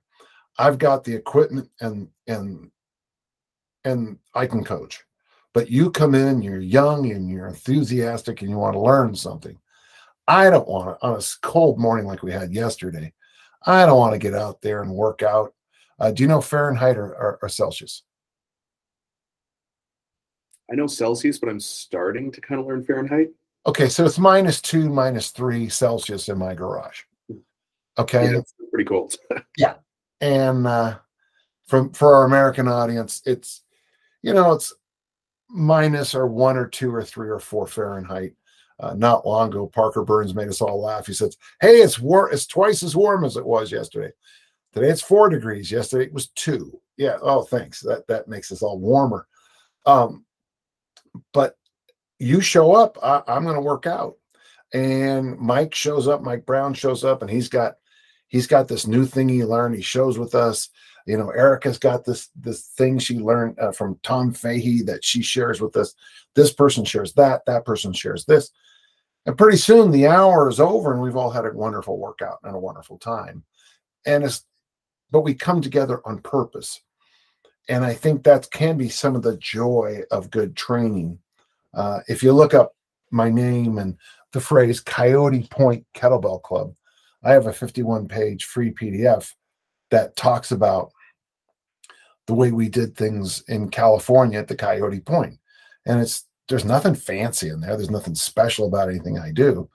I've 0.58 0.78
got 0.78 1.04
the 1.04 1.14
equipment 1.14 1.70
and 1.80 2.08
and 2.26 2.70
and 3.84 4.18
I 4.34 4.46
can 4.46 4.64
coach. 4.64 5.04
But 5.54 5.70
you 5.70 5.90
come 5.90 6.14
in, 6.14 6.42
you're 6.42 6.60
young 6.60 7.10
and 7.10 7.30
you're 7.30 7.46
enthusiastic 7.46 8.42
and 8.42 8.50
you 8.50 8.58
want 8.58 8.74
to 8.74 8.80
learn 8.80 9.14
something. 9.14 9.58
I 10.26 10.50
don't 10.50 10.68
want 10.68 11.00
to, 11.00 11.06
on 11.06 11.18
a 11.18 11.22
cold 11.40 11.78
morning 11.78 12.06
like 12.06 12.22
we 12.22 12.32
had 12.32 12.52
yesterday, 12.52 13.12
I 13.66 13.86
don't 13.86 13.98
want 13.98 14.14
to 14.14 14.18
get 14.18 14.34
out 14.34 14.60
there 14.62 14.82
and 14.82 14.90
work 14.90 15.22
out. 15.22 15.54
Uh, 15.98 16.10
do 16.12 16.22
you 16.22 16.28
know 16.28 16.40
Fahrenheit 16.40 16.96
or, 16.96 17.08
or, 17.14 17.38
or 17.42 17.48
Celsius? 17.48 18.02
I 20.70 20.74
know 20.74 20.86
Celsius, 20.86 21.38
but 21.38 21.48
I'm 21.48 21.60
starting 21.60 22.30
to 22.32 22.40
kind 22.40 22.60
of 22.60 22.66
learn 22.66 22.84
Fahrenheit. 22.84 23.30
Okay, 23.66 23.88
so 23.88 24.04
it's 24.04 24.18
minus 24.18 24.60
two, 24.60 24.88
minus 24.88 25.30
three 25.30 25.68
Celsius 25.68 26.28
in 26.28 26.38
my 26.38 26.54
garage. 26.54 27.02
Okay, 27.98 28.32
yeah, 28.32 28.40
pretty 28.70 28.84
cold. 28.84 29.16
yeah, 29.56 29.74
and 30.20 30.66
uh, 30.66 30.98
from 31.66 31.92
for 31.92 32.14
our 32.14 32.24
American 32.24 32.68
audience, 32.68 33.22
it's 33.26 33.62
you 34.22 34.32
know 34.32 34.52
it's 34.52 34.72
minus 35.48 36.14
or 36.14 36.26
one 36.26 36.56
or 36.56 36.66
two 36.66 36.94
or 36.94 37.02
three 37.02 37.28
or 37.28 37.40
four 37.40 37.66
Fahrenheit. 37.66 38.34
Uh, 38.80 38.94
not 38.94 39.26
long 39.26 39.48
ago, 39.48 39.66
Parker 39.66 40.04
Burns 40.04 40.34
made 40.34 40.48
us 40.48 40.60
all 40.60 40.80
laugh. 40.80 41.06
He 41.06 41.12
says, 41.12 41.36
"Hey, 41.60 41.76
it's 41.78 41.98
war. 41.98 42.30
It's 42.30 42.46
twice 42.46 42.82
as 42.82 42.94
warm 42.94 43.24
as 43.24 43.36
it 43.36 43.44
was 43.44 43.72
yesterday. 43.72 44.12
Today 44.72 44.90
it's 44.90 45.02
four 45.02 45.28
degrees. 45.28 45.70
Yesterday 45.70 46.04
it 46.06 46.12
was 46.12 46.28
two. 46.28 46.80
Yeah. 46.96 47.18
Oh, 47.22 47.42
thanks. 47.42 47.80
That 47.80 48.06
that 48.06 48.28
makes 48.28 48.52
us 48.52 48.62
all 48.62 48.78
warmer. 48.78 49.26
Um, 49.86 50.24
but 51.32 51.56
you 52.18 52.40
show 52.40 52.74
up, 52.74 52.98
I, 53.02 53.22
I'm 53.26 53.44
going 53.44 53.56
to 53.56 53.60
work 53.62 53.86
out. 53.86 54.16
And 54.74 55.38
Mike 55.38 55.74
shows 55.74 56.08
up. 56.08 56.22
Mike 56.22 56.44
Brown 56.44 56.74
shows 56.74 57.04
up, 57.04 57.22
and 57.22 57.30
he's 57.30 57.48
got 57.48 57.76
he's 58.28 58.46
got 58.46 58.68
this 58.68 58.86
new 58.86 59.06
thing 59.06 59.28
he 59.28 59.44
learned. 59.44 59.74
He 59.74 59.82
shows 59.82 60.18
with 60.18 60.34
us 60.34 60.68
you 61.08 61.16
know 61.16 61.30
erica's 61.30 61.78
got 61.78 62.04
this 62.04 62.28
this 62.36 62.66
thing 62.76 62.98
she 62.98 63.18
learned 63.18 63.58
uh, 63.58 63.72
from 63.72 63.98
tom 64.02 64.32
fahey 64.32 64.82
that 64.82 65.04
she 65.04 65.22
shares 65.22 65.60
with 65.60 65.76
us. 65.76 65.94
This 66.34 66.52
person 66.52 66.84
shares 66.84 67.14
that 67.14 67.44
that 67.46 67.64
person 67.64 67.92
shares 67.92 68.24
this. 68.26 68.50
And 69.26 69.36
pretty 69.36 69.56
soon 69.56 69.90
the 69.90 70.06
hour 70.06 70.48
is 70.48 70.60
over 70.60 70.92
and 70.92 71.02
we've 71.02 71.16
all 71.16 71.30
had 71.30 71.46
a 71.46 71.52
wonderful 71.52 71.98
workout 71.98 72.38
and 72.44 72.54
a 72.54 72.60
wonderful 72.60 72.98
time. 72.98 73.42
And 74.06 74.22
it's 74.22 74.44
but 75.10 75.22
we 75.22 75.34
come 75.34 75.62
together 75.62 76.00
on 76.04 76.20
purpose. 76.20 76.80
And 77.70 77.84
i 77.84 77.94
think 77.94 78.22
that 78.24 78.50
can 78.50 78.76
be 78.76 78.90
some 78.90 79.16
of 79.16 79.22
the 79.22 79.36
joy 79.38 80.02
of 80.10 80.30
good 80.30 80.56
training. 80.56 81.18
Uh, 81.74 82.00
if 82.06 82.22
you 82.22 82.32
look 82.32 82.52
up 82.52 82.74
my 83.10 83.30
name 83.30 83.78
and 83.78 83.96
the 84.32 84.40
phrase 84.40 84.80
coyote 84.80 85.48
point 85.50 85.86
kettlebell 85.94 86.42
club 86.42 86.74
i 87.24 87.32
have 87.32 87.46
a 87.46 87.52
51 87.52 88.06
page 88.06 88.44
free 88.44 88.70
pdf 88.70 89.32
that 89.90 90.14
talks 90.16 90.52
about 90.52 90.92
the 92.28 92.34
way 92.34 92.52
we 92.52 92.68
did 92.68 92.94
things 92.94 93.42
in 93.48 93.70
California 93.70 94.38
at 94.38 94.46
the 94.46 94.54
Coyote 94.54 95.00
Point. 95.00 95.38
And 95.86 96.00
it's 96.00 96.26
there's 96.48 96.64
nothing 96.64 96.94
fancy 96.94 97.48
in 97.48 97.60
there. 97.60 97.76
There's 97.76 97.90
nothing 97.90 98.14
special 98.14 98.66
about 98.66 98.88
anything 98.88 99.18
I 99.18 99.32
do. 99.32 99.68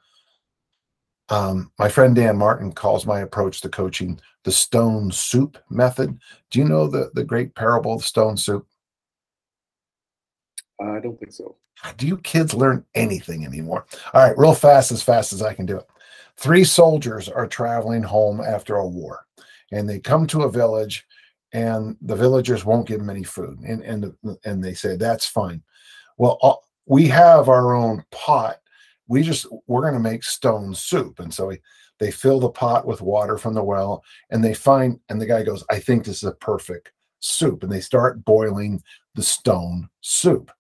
Um, 1.29 1.71
my 1.79 1.89
friend 1.89 2.15
Dan 2.15 2.37
Martin 2.37 2.71
calls 2.71 3.05
my 3.05 3.21
approach 3.21 3.61
to 3.61 3.69
coaching 3.69 4.19
the 4.43 4.51
stone 4.51 5.11
soup 5.11 5.57
method. 5.69 6.17
Do 6.51 6.59
you 6.59 6.65
know 6.65 6.87
the, 6.87 7.11
the 7.13 7.23
great 7.23 7.55
parable 7.55 7.93
of 7.93 8.05
stone 8.05 8.37
soup? 8.37 8.67
I 10.79 10.99
don't 10.99 11.19
think 11.19 11.31
so. 11.31 11.57
Do 11.97 12.07
you 12.07 12.17
kids 12.17 12.53
learn 12.53 12.85
anything 12.93 13.45
anymore? 13.45 13.85
All 14.13 14.21
right, 14.21 14.37
real 14.37 14.53
fast, 14.53 14.91
as 14.91 15.01
fast 15.01 15.33
as 15.33 15.41
I 15.41 15.53
can 15.53 15.65
do 15.65 15.77
it. 15.77 15.87
Three 16.37 16.63
soldiers 16.63 17.29
are 17.29 17.47
traveling 17.47 18.03
home 18.03 18.41
after 18.41 18.75
a 18.75 18.87
war, 18.87 19.25
and 19.71 19.89
they 19.89 19.99
come 19.99 20.27
to 20.27 20.43
a 20.43 20.51
village 20.51 21.07
and 21.53 21.95
the 22.01 22.15
villagers 22.15 22.65
won't 22.65 22.87
give 22.87 22.99
them 22.99 23.09
any 23.09 23.23
food 23.23 23.59
and 23.59 23.81
and 23.83 24.13
and 24.43 24.63
they 24.63 24.73
say 24.73 24.95
that's 24.95 25.25
fine. 25.25 25.61
Well 26.17 26.63
we 26.85 27.07
have 27.07 27.49
our 27.49 27.73
own 27.73 28.03
pot. 28.11 28.57
We 29.07 29.23
just 29.23 29.45
we're 29.67 29.81
going 29.81 29.93
to 29.93 29.99
make 29.99 30.23
stone 30.23 30.73
soup. 30.75 31.19
And 31.19 31.33
so 31.33 31.47
we, 31.47 31.59
they 31.99 32.11
fill 32.11 32.39
the 32.39 32.49
pot 32.49 32.85
with 32.85 33.01
water 33.01 33.37
from 33.37 33.53
the 33.53 33.63
well 33.63 34.03
and 34.29 34.43
they 34.43 34.53
find 34.53 34.99
and 35.09 35.21
the 35.21 35.25
guy 35.25 35.43
goes 35.43 35.63
i 35.69 35.79
think 35.79 36.03
this 36.03 36.17
is 36.17 36.29
a 36.29 36.33
perfect 36.33 36.91
soup. 37.19 37.63
And 37.63 37.71
they 37.71 37.81
start 37.81 38.25
boiling 38.25 38.81
the 39.15 39.23
stone 39.23 39.87
soup. 40.01 40.51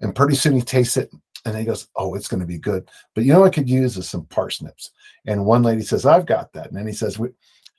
And 0.00 0.14
pretty 0.14 0.34
soon 0.34 0.54
he 0.54 0.62
tastes 0.62 0.96
it 0.96 1.10
and 1.44 1.56
he 1.56 1.64
goes 1.64 1.88
oh 1.96 2.14
it's 2.14 2.28
going 2.28 2.40
to 2.40 2.46
be 2.46 2.58
good. 2.58 2.88
But 3.14 3.24
you 3.24 3.32
know 3.32 3.44
i 3.44 3.50
could 3.50 3.70
use 3.70 3.96
is 3.96 4.10
some 4.10 4.26
parsnips. 4.26 4.90
And 5.26 5.44
one 5.44 5.62
lady 5.62 5.82
says 5.82 6.04
i've 6.04 6.26
got 6.26 6.52
that. 6.52 6.68
And 6.68 6.76
then 6.76 6.86
he 6.86 6.92
says 6.92 7.18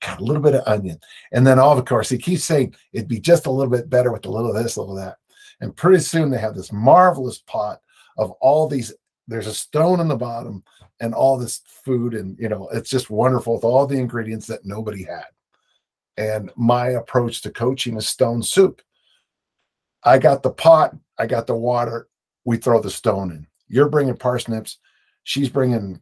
a 0.08 0.22
little 0.22 0.42
bit 0.42 0.56
of 0.56 0.68
onion. 0.68 1.00
And 1.32 1.46
then 1.46 1.60
all 1.60 1.78
of 1.78 1.86
course 1.86 2.10
he 2.10 2.18
keeps 2.18 2.44
saying 2.44 2.76
it'd 2.92 3.08
be 3.08 3.20
just 3.20 3.46
a 3.46 3.52
little 3.52 3.72
bit 3.72 3.90
better 3.90 4.12
with 4.12 4.26
a 4.26 4.32
little 4.32 4.56
of 4.56 4.62
this, 4.62 4.76
a 4.76 4.82
little 4.82 4.98
of 4.98 5.06
that. 5.06 5.18
And 5.62 5.76
pretty 5.76 6.00
soon 6.00 6.30
they 6.30 6.40
have 6.40 6.56
this 6.56 6.72
marvelous 6.72 7.40
pot 7.40 7.80
of 8.18 8.32
all 8.42 8.68
these. 8.68 8.94
There's 9.28 9.48
a 9.48 9.54
stone 9.54 10.00
in 10.00 10.08
the 10.08 10.16
bottom 10.16 10.64
and 11.00 11.14
all 11.14 11.38
this 11.38 11.62
food, 11.66 12.14
and 12.14 12.38
you 12.38 12.50
know, 12.50 12.68
it's 12.74 12.90
just 12.90 13.10
wonderful 13.10 13.56
with 13.56 13.64
all 13.64 13.88
the 13.88 13.98
ingredients 13.98 14.48
that 14.48 14.66
nobody 14.66 15.04
had. 15.04 15.26
And 16.18 16.52
my 16.56 16.90
approach 16.90 17.42
to 17.42 17.52
coaching 17.52 17.98
is 17.98 18.08
stone 18.08 18.44
soup. 18.44 18.82
I 20.04 20.18
got 20.18 20.44
the 20.44 20.52
pot, 20.52 20.96
I 21.18 21.26
got 21.26 21.48
the 21.48 21.56
water, 21.56 22.08
we 22.46 22.58
throw 22.58 22.82
the 22.82 22.90
stone 22.90 23.32
in. 23.32 23.48
You're 23.68 23.90
bringing 23.90 24.18
parsnips, 24.18 24.80
she's 25.24 25.50
bringing 25.50 26.02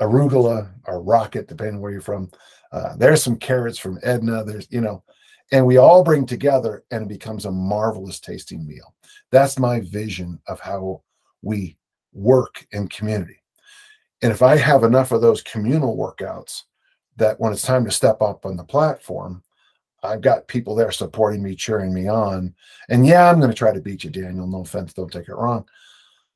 arugula 0.00 0.70
or 0.86 1.02
rocket, 1.02 1.46
depending 1.46 1.80
where 1.80 1.92
you're 1.92 2.00
from. 2.00 2.30
Uh, 2.74 2.96
there's 2.96 3.22
some 3.22 3.36
carrots 3.36 3.78
from 3.78 4.00
Edna. 4.02 4.42
There's, 4.42 4.66
you 4.68 4.80
know, 4.80 5.04
and 5.52 5.64
we 5.64 5.76
all 5.76 6.02
bring 6.02 6.26
together 6.26 6.82
and 6.90 7.04
it 7.04 7.08
becomes 7.08 7.44
a 7.44 7.50
marvelous 7.52 8.18
tasting 8.18 8.66
meal. 8.66 8.94
That's 9.30 9.60
my 9.60 9.78
vision 9.80 10.40
of 10.48 10.58
how 10.58 11.02
we 11.42 11.76
work 12.12 12.66
in 12.72 12.88
community. 12.88 13.40
And 14.22 14.32
if 14.32 14.42
I 14.42 14.56
have 14.56 14.82
enough 14.82 15.12
of 15.12 15.20
those 15.20 15.40
communal 15.42 15.96
workouts 15.96 16.62
that 17.16 17.38
when 17.38 17.52
it's 17.52 17.62
time 17.62 17.84
to 17.84 17.92
step 17.92 18.20
up 18.20 18.44
on 18.44 18.56
the 18.56 18.64
platform, 18.64 19.44
I've 20.02 20.20
got 20.20 20.48
people 20.48 20.74
there 20.74 20.90
supporting 20.90 21.44
me, 21.44 21.54
cheering 21.54 21.94
me 21.94 22.08
on. 22.08 22.54
And 22.88 23.06
yeah, 23.06 23.30
I'm 23.30 23.38
going 23.38 23.50
to 23.50 23.56
try 23.56 23.72
to 23.72 23.80
beat 23.80 24.02
you, 24.02 24.10
Daniel. 24.10 24.48
No 24.48 24.62
offense, 24.62 24.92
don't 24.94 25.12
take 25.12 25.28
it 25.28 25.34
wrong. 25.34 25.64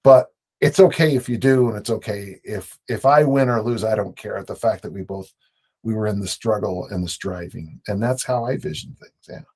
But 0.05 0.29
it's 0.61 0.79
okay 0.79 1.17
if 1.17 1.29
you 1.29 1.37
do, 1.37 1.69
and 1.69 1.77
it's 1.77 1.91
okay 1.91 2.41
if 2.45 2.79
if 2.89 3.05
I 3.07 3.25
win 3.25 3.49
or 3.49 3.63
lose. 3.63 3.85
I 3.85 3.95
don't 3.95 4.17
care. 4.17 4.43
The 4.43 4.57
fact 4.57 4.83
that 4.83 4.93
we 4.93 5.03
both 5.03 5.33
we 5.83 5.95
were 5.95 6.07
in 6.07 6.21
the 6.21 6.29
struggle 6.29 6.87
and 6.91 7.05
the 7.05 7.09
striving 7.09 7.81
and 7.89 8.03
that's 8.03 8.25
how 8.25 8.45
i 8.45 8.57
vision 8.57 8.97
things 9.01 9.47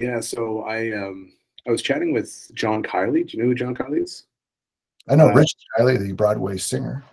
yeah 0.00 0.06
yeah 0.06 0.20
so 0.20 0.62
i 0.62 0.92
um 0.92 1.32
i 1.66 1.70
was 1.70 1.82
chatting 1.82 2.12
with 2.12 2.50
john 2.54 2.82
kiely 2.82 3.26
do 3.26 3.36
you 3.36 3.42
know 3.42 3.48
who 3.48 3.54
john 3.54 3.74
kiely 3.74 4.02
is 4.02 4.26
I 5.08 5.16
know 5.16 5.28
uh, 5.28 5.34
Rich 5.34 5.54
Kiley, 5.78 5.98
the 5.98 6.12
Broadway 6.12 6.56
singer. 6.56 7.04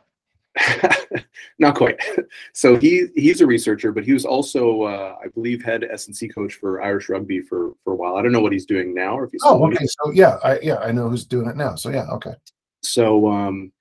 not 1.59 1.75
quite. 1.75 1.99
So 2.53 2.77
he 2.77 3.07
he's 3.15 3.41
a 3.41 3.47
researcher, 3.47 3.91
but 3.91 4.03
he 4.03 4.13
was 4.13 4.25
also, 4.25 4.83
uh, 4.83 5.15
I 5.23 5.27
believe, 5.29 5.63
head 5.63 5.83
S 5.89 6.07
and 6.07 6.15
C 6.15 6.27
coach 6.27 6.55
for 6.55 6.81
Irish 6.81 7.09
rugby 7.09 7.41
for 7.41 7.73
for 7.83 7.93
a 7.93 7.95
while. 7.95 8.15
I 8.15 8.21
don't 8.21 8.31
know 8.31 8.41
what 8.41 8.51
he's 8.51 8.65
doing 8.65 8.93
now, 8.93 9.17
or 9.17 9.25
if 9.25 9.31
he's. 9.31 9.41
Oh, 9.43 9.65
okay. 9.67 9.85
So 9.85 10.11
yeah, 10.11 10.37
I 10.43 10.59
yeah 10.59 10.77
I 10.77 10.91
know 10.91 11.09
who's 11.09 11.25
doing 11.25 11.47
it 11.49 11.55
now. 11.55 11.75
So 11.75 11.89
yeah, 11.89 12.05
okay. 12.11 12.33
So 12.83 13.29
um, 13.29 13.71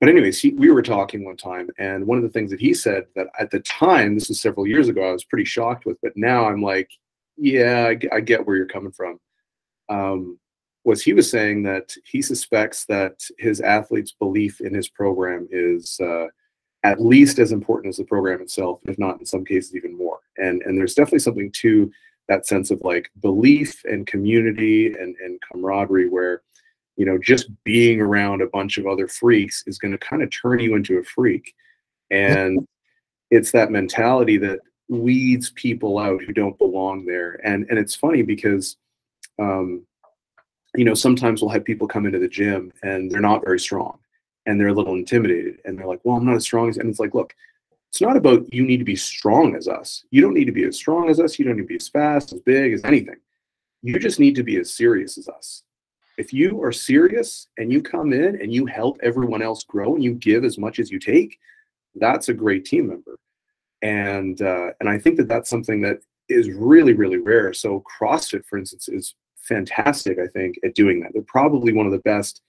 but 0.00 0.08
anyways, 0.08 0.40
he, 0.40 0.50
we 0.54 0.70
were 0.70 0.82
talking 0.82 1.24
one 1.24 1.36
time, 1.36 1.68
and 1.78 2.06
one 2.06 2.16
of 2.16 2.24
the 2.24 2.30
things 2.30 2.50
that 2.50 2.60
he 2.60 2.72
said 2.72 3.04
that 3.16 3.28
at 3.38 3.50
the 3.50 3.60
time, 3.60 4.14
this 4.14 4.30
is 4.30 4.40
several 4.40 4.66
years 4.66 4.88
ago, 4.88 5.08
I 5.08 5.12
was 5.12 5.24
pretty 5.24 5.44
shocked 5.44 5.84
with, 5.84 5.98
but 6.02 6.16
now 6.16 6.46
I'm 6.46 6.62
like, 6.62 6.90
yeah, 7.36 7.92
I, 7.92 8.16
I 8.16 8.20
get 8.20 8.46
where 8.46 8.56
you're 8.56 8.66
coming 8.66 8.92
from. 8.92 9.20
Um, 9.88 10.38
was 10.84 11.02
he 11.02 11.12
was 11.12 11.30
saying 11.30 11.62
that 11.64 11.92
he 12.04 12.22
suspects 12.22 12.86
that 12.86 13.20
his 13.38 13.60
athletes' 13.60 14.12
belief 14.18 14.60
in 14.60 14.72
his 14.72 14.88
program 14.88 15.46
is 15.50 16.00
uh, 16.00 16.26
at 16.82 17.00
least 17.00 17.38
as 17.38 17.52
important 17.52 17.90
as 17.90 17.98
the 17.98 18.04
program 18.04 18.40
itself, 18.40 18.80
if 18.86 18.98
not 18.98 19.20
in 19.20 19.26
some 19.26 19.44
cases 19.44 19.76
even 19.76 19.96
more. 19.96 20.20
And 20.38 20.62
and 20.62 20.78
there's 20.78 20.94
definitely 20.94 21.18
something 21.18 21.52
to 21.52 21.90
that 22.28 22.46
sense 22.46 22.70
of 22.70 22.80
like 22.82 23.10
belief 23.20 23.82
and 23.84 24.06
community 24.06 24.86
and, 24.86 25.16
and 25.16 25.40
camaraderie 25.50 26.08
where 26.08 26.42
you 27.00 27.06
know 27.06 27.16
just 27.16 27.48
being 27.64 27.98
around 27.98 28.42
a 28.42 28.46
bunch 28.48 28.76
of 28.76 28.86
other 28.86 29.08
freaks 29.08 29.64
is 29.66 29.78
going 29.78 29.92
to 29.92 29.96
kind 29.96 30.22
of 30.22 30.28
turn 30.28 30.60
you 30.60 30.74
into 30.74 30.98
a 30.98 31.02
freak. 31.02 31.54
And 32.10 32.68
it's 33.30 33.52
that 33.52 33.70
mentality 33.70 34.36
that 34.36 34.58
weeds 34.90 35.48
people 35.52 35.98
out 35.98 36.22
who 36.22 36.34
don't 36.34 36.58
belong 36.58 37.06
there. 37.06 37.40
And 37.42 37.64
and 37.70 37.78
it's 37.78 37.94
funny 37.94 38.20
because 38.20 38.76
um 39.38 39.86
you 40.76 40.84
know 40.84 40.92
sometimes 40.92 41.40
we'll 41.40 41.50
have 41.50 41.64
people 41.64 41.88
come 41.88 42.04
into 42.04 42.18
the 42.18 42.28
gym 42.28 42.70
and 42.82 43.10
they're 43.10 43.22
not 43.22 43.46
very 43.46 43.58
strong 43.58 43.98
and 44.44 44.60
they're 44.60 44.68
a 44.68 44.74
little 44.74 44.94
intimidated 44.94 45.56
and 45.64 45.78
they're 45.78 45.86
like 45.86 46.00
well 46.04 46.16
i'm 46.16 46.24
not 46.24 46.36
as 46.36 46.44
strong 46.44 46.68
as 46.68 46.76
and 46.76 46.88
it's 46.88 47.00
like 47.00 47.14
look 47.14 47.34
it's 47.88 48.00
not 48.00 48.16
about 48.16 48.52
you 48.52 48.64
need 48.64 48.76
to 48.76 48.84
be 48.84 48.94
strong 48.94 49.56
as 49.56 49.66
us. 49.66 50.04
You 50.10 50.22
don't 50.22 50.34
need 50.34 50.44
to 50.44 50.52
be 50.52 50.62
as 50.62 50.76
strong 50.76 51.10
as 51.10 51.18
us. 51.18 51.40
You 51.40 51.44
don't 51.44 51.56
need 51.56 51.62
to 51.62 51.68
be 51.68 51.74
as 51.74 51.88
fast 51.88 52.32
as 52.32 52.40
big 52.42 52.72
as 52.72 52.84
anything. 52.84 53.16
You 53.82 53.98
just 53.98 54.20
need 54.20 54.36
to 54.36 54.44
be 54.44 54.58
as 54.58 54.72
serious 54.72 55.18
as 55.18 55.26
us 55.26 55.64
if 56.20 56.34
you 56.34 56.62
are 56.62 56.70
serious 56.70 57.48
and 57.56 57.72
you 57.72 57.80
come 57.80 58.12
in 58.12 58.40
and 58.42 58.52
you 58.52 58.66
help 58.66 58.98
everyone 59.02 59.40
else 59.40 59.64
grow 59.64 59.94
and 59.94 60.04
you 60.04 60.12
give 60.14 60.44
as 60.44 60.58
much 60.58 60.78
as 60.78 60.90
you 60.90 60.98
take, 60.98 61.38
that's 61.94 62.28
a 62.28 62.34
great 62.34 62.66
team 62.66 62.88
member. 62.88 63.18
And 63.80 64.40
uh, 64.42 64.72
and 64.80 64.88
I 64.88 64.98
think 64.98 65.16
that 65.16 65.28
that's 65.28 65.48
something 65.48 65.80
that 65.80 66.00
is 66.28 66.50
really 66.50 66.92
really 66.92 67.16
rare. 67.16 67.54
So 67.54 67.82
CrossFit, 67.98 68.44
for 68.44 68.58
instance, 68.58 68.88
is 68.88 69.14
fantastic. 69.36 70.18
I 70.18 70.26
think 70.26 70.56
at 70.62 70.74
doing 70.74 71.00
that. 71.00 71.12
They're 71.14 71.22
probably 71.22 71.72
one 71.72 71.86
of 71.86 71.92
the 71.92 71.98
best 72.00 72.42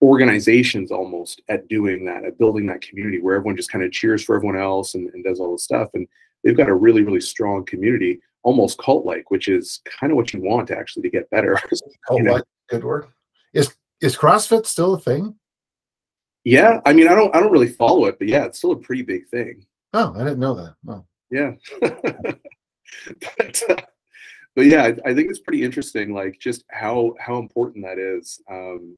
organizations 0.00 0.92
almost 0.92 1.42
at 1.48 1.66
doing 1.66 2.04
that, 2.04 2.24
at 2.24 2.38
building 2.38 2.66
that 2.66 2.80
community 2.80 3.20
where 3.20 3.34
everyone 3.34 3.56
just 3.56 3.72
kind 3.72 3.84
of 3.84 3.90
cheers 3.90 4.22
for 4.22 4.36
everyone 4.36 4.56
else 4.56 4.94
and, 4.94 5.12
and 5.12 5.24
does 5.24 5.40
all 5.40 5.50
this 5.50 5.64
stuff. 5.64 5.88
And 5.94 6.06
they've 6.44 6.56
got 6.56 6.68
a 6.68 6.74
really 6.74 7.02
really 7.02 7.20
strong 7.20 7.64
community 7.64 8.20
almost 8.44 8.78
cult 8.78 9.04
like, 9.04 9.32
which 9.32 9.48
is 9.48 9.80
kind 10.00 10.12
of 10.12 10.16
what 10.16 10.32
you 10.32 10.40
want 10.40 10.70
actually 10.70 11.02
to 11.02 11.10
get 11.10 11.28
better. 11.30 11.60
cult 12.06 12.22
like, 12.22 12.44
good 12.68 12.84
word. 12.84 13.06
Is 13.52 13.74
is 14.00 14.16
CrossFit 14.16 14.66
still 14.66 14.94
a 14.94 15.00
thing? 15.00 15.34
Yeah, 16.44 16.80
I 16.86 16.92
mean, 16.92 17.08
I 17.08 17.14
don't, 17.14 17.34
I 17.34 17.40
don't 17.40 17.52
really 17.52 17.68
follow 17.68 18.06
it, 18.06 18.18
but 18.18 18.28
yeah, 18.28 18.44
it's 18.44 18.58
still 18.58 18.72
a 18.72 18.76
pretty 18.76 19.02
big 19.02 19.28
thing. 19.28 19.66
Oh, 19.92 20.14
I 20.14 20.18
didn't 20.18 20.38
know 20.38 20.54
that. 20.54 20.74
Oh. 20.88 21.04
Yeah, 21.30 21.52
but, 21.80 23.62
uh, 23.68 23.76
but 24.56 24.64
yeah, 24.64 24.84
I, 24.84 25.10
I, 25.10 25.14
think 25.14 25.28
it's 25.28 25.40
pretty 25.40 25.62
interesting, 25.62 26.14
like 26.14 26.38
just 26.38 26.64
how 26.70 27.14
how 27.20 27.38
important 27.38 27.84
that 27.84 27.98
is. 27.98 28.40
Um, 28.50 28.96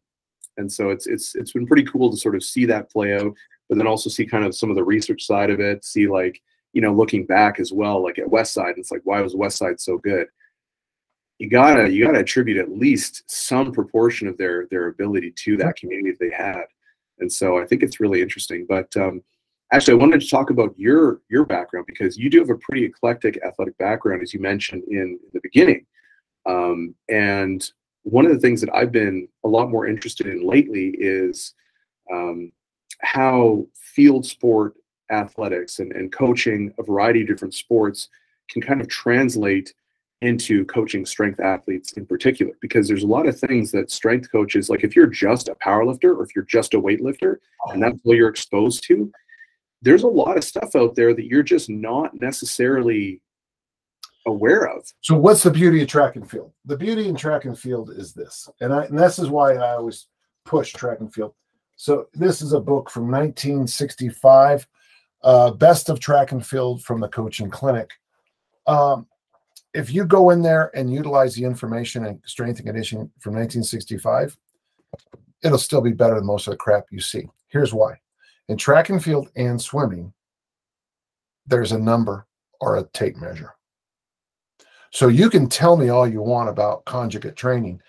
and 0.59 0.71
so 0.71 0.91
it's 0.91 1.09
it's 1.09 1.35
it's 1.35 1.53
been 1.53 1.67
pretty 1.67 1.85
cool 1.85 2.11
to 2.11 2.17
sort 2.17 2.37
of 2.37 2.45
see 2.45 2.67
that 2.67 2.91
play 2.91 3.15
out, 3.15 3.35
but 3.69 3.79
then 3.79 3.89
also 3.89 4.09
see 4.11 4.27
kind 4.27 4.45
of 4.45 4.55
some 4.55 4.71
of 4.71 4.77
the 4.77 4.85
research 4.85 5.27
side 5.27 5.51
of 5.51 5.59
it, 5.59 5.85
see 5.85 6.07
like 6.07 6.41
you 6.73 6.81
know, 6.81 6.93
looking 6.93 7.27
back 7.27 7.59
as 7.59 7.73
well, 7.73 8.03
like 8.03 8.19
at 8.19 8.31
West 8.31 8.57
Westside, 8.57 8.79
it's 8.79 8.91
like, 8.91 9.03
why 9.05 9.21
was 9.21 9.35
Westside 9.35 9.81
so 9.81 9.99
good? 9.99 10.29
You 11.41 11.49
gotta 11.49 11.91
you 11.91 12.05
gotta 12.05 12.19
attribute 12.19 12.59
at 12.59 12.71
least 12.71 13.23
some 13.27 13.73
proportion 13.73 14.29
of 14.29 14.37
their 14.37 14.67
their 14.67 14.89
ability 14.89 15.33
to 15.45 15.57
that 15.57 15.77
community 15.77 16.11
that 16.11 16.21
they 16.21 16.31
had, 16.31 16.65
and 17.19 17.33
so 17.33 17.59
I 17.59 17.65
think 17.65 17.83
it's 17.83 17.99
really 17.99 18.21
interesting. 18.21 18.67
But 18.69 18.95
um, 18.95 19.23
actually, 19.73 19.95
I 19.95 19.97
wanted 19.97 20.21
to 20.21 20.29
talk 20.29 20.51
about 20.51 20.79
your 20.79 21.23
your 21.31 21.47
background 21.47 21.87
because 21.87 22.19
you 22.19 22.29
do 22.29 22.41
have 22.41 22.51
a 22.51 22.59
pretty 22.59 22.85
eclectic 22.85 23.41
athletic 23.43 23.79
background, 23.79 24.21
as 24.21 24.35
you 24.35 24.41
mentioned 24.41 24.83
in, 24.89 24.99
in 24.99 25.31
the 25.33 25.41
beginning. 25.43 25.87
Um, 26.45 26.95
and 27.09 27.67
one 28.03 28.27
of 28.27 28.33
the 28.33 28.39
things 28.39 28.61
that 28.61 28.75
I've 28.75 28.93
been 28.93 29.27
a 29.43 29.49
lot 29.49 29.71
more 29.71 29.87
interested 29.87 30.27
in 30.27 30.47
lately 30.47 30.95
is 30.99 31.55
um, 32.13 32.53
how 33.01 33.67
field 33.73 34.27
sport 34.27 34.75
athletics 35.11 35.79
and, 35.79 35.93
and 35.93 36.13
coaching 36.13 36.75
a 36.79 36.83
variety 36.83 37.23
of 37.23 37.29
different 37.29 37.55
sports 37.55 38.11
can 38.51 38.61
kind 38.61 38.83
of 38.83 38.89
translate 38.89 39.73
into 40.23 40.65
coaching 40.67 41.07
strength 41.07 41.41
athletes 41.41 41.93
in 41.93 42.05
particular 42.05 42.53
because 42.61 42.87
there's 42.87 43.05
a 43.05 43.07
lot 43.07 43.27
of 43.27 43.39
things 43.39 43.73
that 43.73 43.91
strength 43.91 44.31
coaches 44.31 44.69
like 44.69 44.85
if 44.85 44.95
you're 44.95 45.07
just 45.07 45.49
a 45.49 45.55
power 45.57 45.85
lifter 45.85 46.15
or 46.15 46.23
if 46.23 46.37
you're 46.37 46.45
just 46.45 46.75
a 46.75 46.81
weightlifter 46.81 47.37
and 47.69 47.83
that's 47.83 47.99
all 48.05 48.15
you're 48.15 48.29
exposed 48.29 48.85
to 48.85 49.11
there's 49.83 50.03
a 50.03 50.09
lot 50.09 50.37
of 50.37 50.45
stuff 50.45 50.77
out 50.77 50.95
there 50.95 51.15
that 51.15 51.25
you're 51.25 51.43
just 51.43 51.71
not 51.71 52.13
necessarily 52.21 53.21
aware 54.27 54.69
of. 54.69 54.87
So 55.01 55.17
what's 55.17 55.43
the 55.43 55.51
beauty 55.51 55.83
of 55.83 55.89
track 55.89 56.17
and 56.17 56.31
field? 56.31 56.53
The 56.67 56.77
beauty 56.77 57.09
in 57.09 57.17
track 57.17 57.47
and 57.47 57.59
field 57.59 57.91
is 57.91 58.13
this 58.13 58.49
and, 58.61 58.73
I, 58.73 58.85
and 58.85 58.99
this 58.99 59.19
is 59.19 59.29
why 59.29 59.55
i 59.55 59.75
always 59.75 60.07
push 60.45 60.73
track 60.73 61.01
and 61.01 61.13
field. 61.13 61.35
So 61.77 62.09
this 62.13 62.43
is 62.43 62.53
a 62.53 62.61
book 62.61 62.91
from 62.91 63.11
1965 63.11 64.67
uh, 65.23 65.51
best 65.53 65.89
of 65.89 66.01
track 66.01 66.33
and 66.33 66.45
field 66.45 66.83
from 66.83 67.01
the 67.01 67.09
coaching 67.09 67.51
clinic. 67.51 67.91
Um, 68.67 69.07
if 69.75 69.93
you 69.93 70.05
go 70.05 70.31
in 70.31 70.43
there 70.43 70.71
and 70.75 70.93
utilize 70.93 71.35
the 71.35 71.45
information 71.45 72.07
and 72.07 72.21
strength 72.25 72.59
and 72.59 72.67
conditioning 72.67 73.11
from 73.21 73.35
1965, 73.35 74.37
it'll 75.43 75.59
still 75.59 75.81
be 75.81 75.93
better 75.93 76.17
than 76.17 76.27
most 76.27 76.47
of 76.47 76.53
the 76.53 76.57
crap 76.57 76.87
you 76.91 77.01
see. 77.01 77.29
Here's 77.49 77.73
why. 77.73 77.99
In 78.49 78.57
track 78.57 78.91
and 78.91 79.03
field 79.03 79.31
and 79.37 79.61
swimming, 79.61 80.13
there's 81.47 81.73
a 81.73 81.79
number 81.79 82.27
or 82.61 82.77
a 82.77 82.85
tape 82.93 83.17
measure. 83.17 83.55
So 84.93 85.09
you 85.09 85.31
can 85.31 85.49
tell 85.49 85.77
me 85.77 85.89
all 85.89 86.07
you 86.07 86.21
want 86.21 86.49
about 86.49 86.85
conjugate 86.85 87.37
training. 87.37 87.81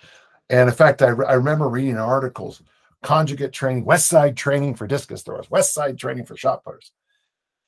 And 0.50 0.70
in 0.70 0.76
fact, 0.76 1.02
I, 1.02 1.10
re- 1.10 1.26
I 1.26 1.34
remember 1.34 1.67
reading 1.67 1.98
articles 1.98 2.62
conjugate 3.02 3.52
training, 3.52 3.86
West 3.86 4.08
Side 4.08 4.38
training 4.38 4.76
for 4.76 4.86
discus 4.86 5.24
throwers, 5.24 5.50
West 5.50 5.74
Side 5.74 5.98
training 5.98 6.26
for 6.26 6.38
shot 6.38 6.63
putters 6.63 6.91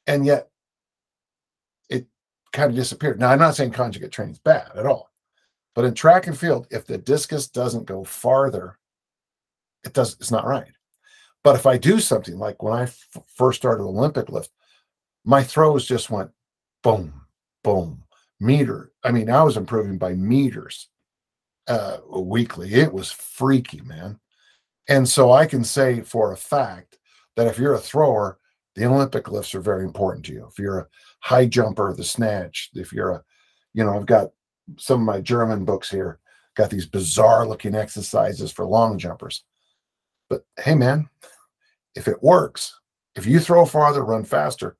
and 0.08 0.26
yet 0.26 0.49
kind 2.54 2.70
of 2.70 2.76
disappeared. 2.76 3.20
Now, 3.20 3.32
I'm 3.32 3.39
not 3.39 3.56
saying 3.56 3.72
conjugate 3.72 4.12
training 4.12 4.34
is 4.34 4.39
bad 4.39 4.72
at 4.78 4.86
all, 4.86 5.12
but 5.76 5.86
in 5.86 5.94
track 5.94 6.28
and 6.28 6.38
field, 6.38 6.68
if 6.70 6.86
the 6.86 6.98
discus 6.98 7.48
doesn't 7.48 7.86
go 7.86 8.04
farther, 8.04 8.78
it 9.84 9.94
does. 9.94 10.13
It's 10.13 10.32
not 10.32 10.48
right. 10.48 10.72
But 11.44 11.56
if 11.56 11.66
I 11.66 11.78
do 11.78 12.00
something 12.00 12.38
like 12.38 12.63
when 12.63 12.74
I 12.74 12.84
f- 12.84 13.08
first 13.36 13.60
started 13.60 13.84
Olympic 13.84 14.30
lift, 14.30 14.52
my 15.26 15.44
throws 15.44 15.86
just 15.86 16.10
went 16.10 16.32
boom, 16.84 17.13
boom, 17.63 18.04
meter. 18.39 18.94
I 19.04 19.12
mean, 19.12 19.30
I 19.30 19.44
was 19.44 19.58
improving 19.58 19.98
by 19.98 20.13
meters 20.13 20.88
uh, 21.68 21.98
weekly. 22.10 22.74
It 22.74 22.94
was 22.94 23.12
freaky, 23.12 23.82
man. 23.82 24.20
And 24.88 25.08
so 25.08 25.32
I 25.32 25.46
can 25.46 25.63
say 25.63 26.02
for 26.02 26.32
a 26.32 26.38
fact 26.38 26.98
that 27.36 27.48
if 27.48 27.58
you're 27.58 27.74
a 27.74 27.80
thrower 27.80 28.38
the 28.75 28.86
Olympic 28.86 29.29
lifts 29.29 29.53
are 29.53 29.62
very 29.62 29.83
important 29.83 30.25
to 30.25 30.33
you. 30.33 30.47
If 30.49 30.57
you're 30.57 30.79
a 30.79 30.88
high 31.19 31.45
jumper, 31.45 31.93
the 31.93 32.03
snatch, 32.03 32.69
if 32.73 32.91
you're 32.91 33.12
a, 33.12 33.23
you 33.73 33.83
know, 33.83 33.95
I've 33.95 34.05
got 34.05 34.29
some 34.77 35.01
of 35.01 35.05
my 35.05 35.21
German 35.21 35.65
books 35.65 35.89
here, 35.89 36.19
got 36.55 36.69
these 36.69 36.86
bizarre 36.86 37.47
looking 37.47 37.75
exercises 37.75 38.51
for 38.51 38.65
long 38.65 38.97
jumpers. 38.97 39.43
But 40.29 40.43
hey, 40.57 40.75
man, 40.75 41.09
if 41.95 42.07
it 42.07 42.21
works, 42.23 42.79
if 43.15 43.25
you 43.25 43.39
throw 43.39 43.65
farther, 43.65 44.03
run 44.03 44.23
faster, 44.23 44.77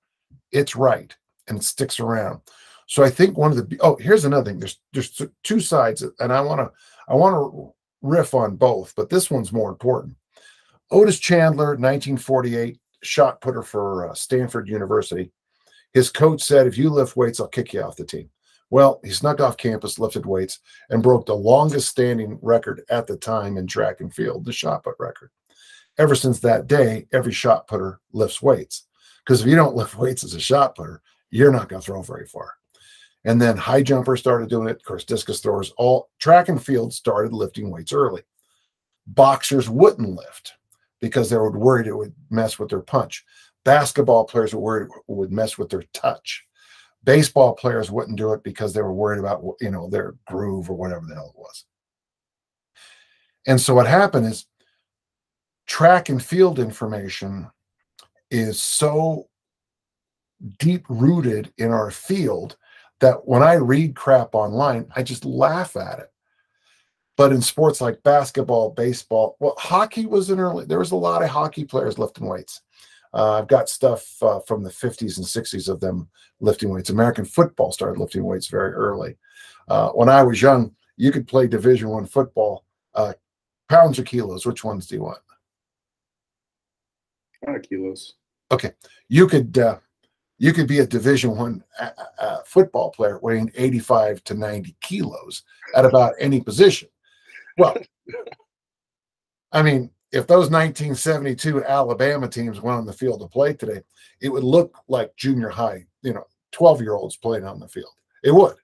it's 0.52 0.76
right 0.76 1.16
and 1.48 1.58
it 1.58 1.64
sticks 1.64 2.00
around. 2.00 2.42
So 2.88 3.04
I 3.04 3.10
think 3.10 3.38
one 3.38 3.52
of 3.52 3.58
the 3.58 3.78
oh, 3.82 3.96
here's 3.96 4.26
another 4.26 4.50
thing. 4.50 4.60
There's 4.60 4.80
there's 4.94 5.22
two 5.44 5.60
sides, 5.60 6.04
and 6.20 6.34
I 6.34 6.42
want 6.42 6.60
to 6.60 6.72
I 7.08 7.16
want 7.16 7.34
to 7.36 7.74
riff 8.02 8.34
on 8.34 8.56
both, 8.56 8.94
but 8.96 9.10
this 9.10 9.32
one's 9.32 9.54
more 9.54 9.70
important. 9.70 10.16
Otis 10.92 11.20
Chandler, 11.20 11.70
1948, 11.70 12.78
shot 13.04 13.42
putter 13.42 13.62
for 13.62 14.10
uh, 14.10 14.14
Stanford 14.14 14.68
University. 14.68 15.32
His 15.94 16.10
coach 16.10 16.42
said, 16.42 16.66
if 16.66 16.78
you 16.78 16.90
lift 16.90 17.16
weights, 17.16 17.40
I'll 17.40 17.48
kick 17.48 17.74
you 17.74 17.82
off 17.82 17.96
the 17.96 18.06
team. 18.06 18.30
Well, 18.70 19.00
he 19.04 19.12
snuck 19.12 19.40
off 19.40 19.58
campus, 19.58 20.00
lifted 20.00 20.26
weights, 20.26 20.60
and 20.90 21.04
broke 21.04 21.28
the 21.28 21.36
longest 21.36 21.90
standing 21.90 22.40
record 22.42 22.82
at 22.90 23.06
the 23.06 23.18
time 23.18 23.58
in 23.58 23.68
track 23.68 24.02
and 24.02 24.12
field, 24.12 24.46
the 24.46 24.52
shot 24.52 24.84
put 24.84 24.96
record. 25.00 25.30
Ever 26.00 26.16
since 26.16 26.40
that 26.40 26.66
day, 26.66 27.06
every 27.14 27.34
shot 27.34 27.68
putter 27.68 28.00
lifts 28.14 28.42
weights. 28.42 28.88
Because 29.24 29.42
if 29.42 29.48
you 29.48 29.56
don't 29.56 29.76
lift 29.76 29.96
weights 29.96 30.24
as 30.24 30.34
a 30.34 30.40
shot 30.40 30.76
putter, 30.76 31.04
you're 31.30 31.52
not 31.52 31.70
going 31.70 31.82
to 31.82 31.86
throw 31.86 32.02
very 32.02 32.26
far. 32.26 32.54
And 33.26 33.40
then 33.40 33.58
high 33.58 33.84
jumpers 33.84 34.20
started 34.20 34.50
doing 34.50 34.68
it. 34.68 34.78
Of 34.78 34.84
course, 34.84 35.06
discus 35.06 35.40
throwers, 35.40 35.72
all 35.78 36.10
track 36.20 36.50
and 36.50 36.64
field 36.64 36.94
started 36.94 37.32
lifting 37.32 37.70
weights 37.70 37.94
early. 37.94 38.24
Boxers 39.06 39.70
wouldn't 39.70 40.16
lift 40.16 40.54
because 41.04 41.30
they 41.30 41.36
were 41.36 41.52
worried 41.52 41.86
it 41.86 41.98
would 41.98 42.16
mess 42.30 42.58
with 42.58 42.70
their 42.70 42.80
punch. 42.80 43.26
Basketball 43.66 44.24
players 44.24 44.56
were 44.56 44.62
worried 44.62 44.88
it 44.88 45.04
would 45.08 45.34
mess 45.34 45.58
with 45.58 45.70
their 45.70 45.84
touch. 45.94 46.46
Baseball 47.04 47.52
players 47.56 47.92
wouldn't 47.92 48.18
do 48.18 48.32
it 48.32 48.42
because 48.42 48.72
they 48.72 48.82
were 48.82 48.94
worried 48.94 49.20
about 49.20 49.44
you 49.60 49.70
know 49.70 49.90
their 49.90 50.16
groove 50.26 50.70
or 50.70 50.78
whatever 50.78 51.06
the 51.06 51.14
hell 51.14 51.34
it 51.36 51.38
was. 51.38 51.66
And 53.46 53.60
so 53.60 53.76
what 53.76 53.86
happened 53.86 54.28
is 54.28 54.46
track 55.68 56.08
and 56.08 56.24
field 56.24 56.58
information 56.58 57.52
is 58.32 58.62
so 58.62 59.28
deep 60.58 60.86
rooted 60.88 61.52
in 61.58 61.72
our 61.72 61.92
field 61.92 62.56
that 63.02 63.28
when 63.28 63.44
I 63.44 63.56
read 63.56 63.98
crap 63.98 64.36
online, 64.36 64.88
I 64.96 65.04
just 65.04 65.26
laugh 65.26 65.76
at 65.76 66.00
it. 66.00 66.13
But 67.16 67.32
in 67.32 67.42
sports 67.42 67.80
like 67.80 68.02
basketball, 68.04 68.72
baseball, 68.72 69.38
well, 69.40 69.56
hockey 69.58 70.06
was 70.06 70.30
an 70.30 70.40
early, 70.40 70.66
there 70.66 70.80
was 70.80 70.92
a 70.92 70.96
lot 70.96 71.22
of 71.22 71.30
hockey 71.30 71.64
players 71.64 72.00
lifting 72.00 72.28
weights. 72.28 72.62
Uh, 73.14 73.34
I've 73.34 73.48
got 73.48 73.70
stuff 73.70 74.12
uh, 74.24 74.40
from 74.40 74.64
the 74.64 74.72
50s 74.72 75.18
and 75.18 75.26
60s 75.26 75.70
of 75.70 75.80
them 75.80 76.10
lifting 76.40 76.70
weights. 76.70 76.90
American 76.90 77.26
football 77.26 77.72
started 77.72 78.00
lifting 78.00 78.24
weights 78.24 78.48
very 78.48 78.72
early. 78.72 79.16
Uh, 79.68 79.90
when 79.90 80.10
I 80.10 80.24
was 80.24 80.42
young, 80.42 80.74
you 80.98 81.12
could 81.12 81.28
play 81.28 81.48
Division 81.48 81.90
One 81.90 82.06
football. 82.06 82.66
Uh, 82.96 83.14
pounds 83.70 83.98
or 83.98 84.04
kilos? 84.04 84.46
Which 84.46 84.64
ones 84.64 84.88
do 84.88 84.96
you 84.96 85.02
want? 85.04 85.20
Kilos. 87.70 88.16
Okay, 88.52 88.72
you 89.10 89.28
could 89.28 89.58
uh, 89.58 89.80
you 90.38 90.54
could 90.54 90.68
be 90.68 90.80
a 90.80 90.88
Division 90.88 91.36
One 91.36 91.64
uh, 91.80 91.90
uh, 92.20 92.38
football 92.46 92.92
player 92.92 93.20
weighing 93.22 93.52
85 93.56 94.24
to 94.26 94.34
90 94.34 94.76
kilos 94.82 95.44
at 95.76 95.86
about 95.86 96.14
any 96.20 96.40
position. 96.40 96.88
Well, 97.58 97.78
I 99.52 99.62
mean, 99.62 99.92
if 100.12 100.28
those 100.28 100.50
1972 100.50 101.66
Alabama 101.66 102.28
teams 102.28 102.62
went 102.62 102.78
on 102.78 102.86
the 102.86 102.94
field 102.94 103.22
to 103.22 103.28
play 103.28 103.54
today, 103.54 103.82
it 104.22 104.30
would 104.30 104.44
look 104.44 104.78
like 104.88 105.16
junior 105.16 105.50
high, 105.50 105.86
you 106.02 106.14
know, 106.14 106.26
12 106.52 106.82
year 106.82 106.94
olds 106.94 107.18
playing 107.18 107.46
on 107.46 107.60
the 107.60 107.68
field. 107.68 107.94
It 108.24 108.34
would. 108.34 108.56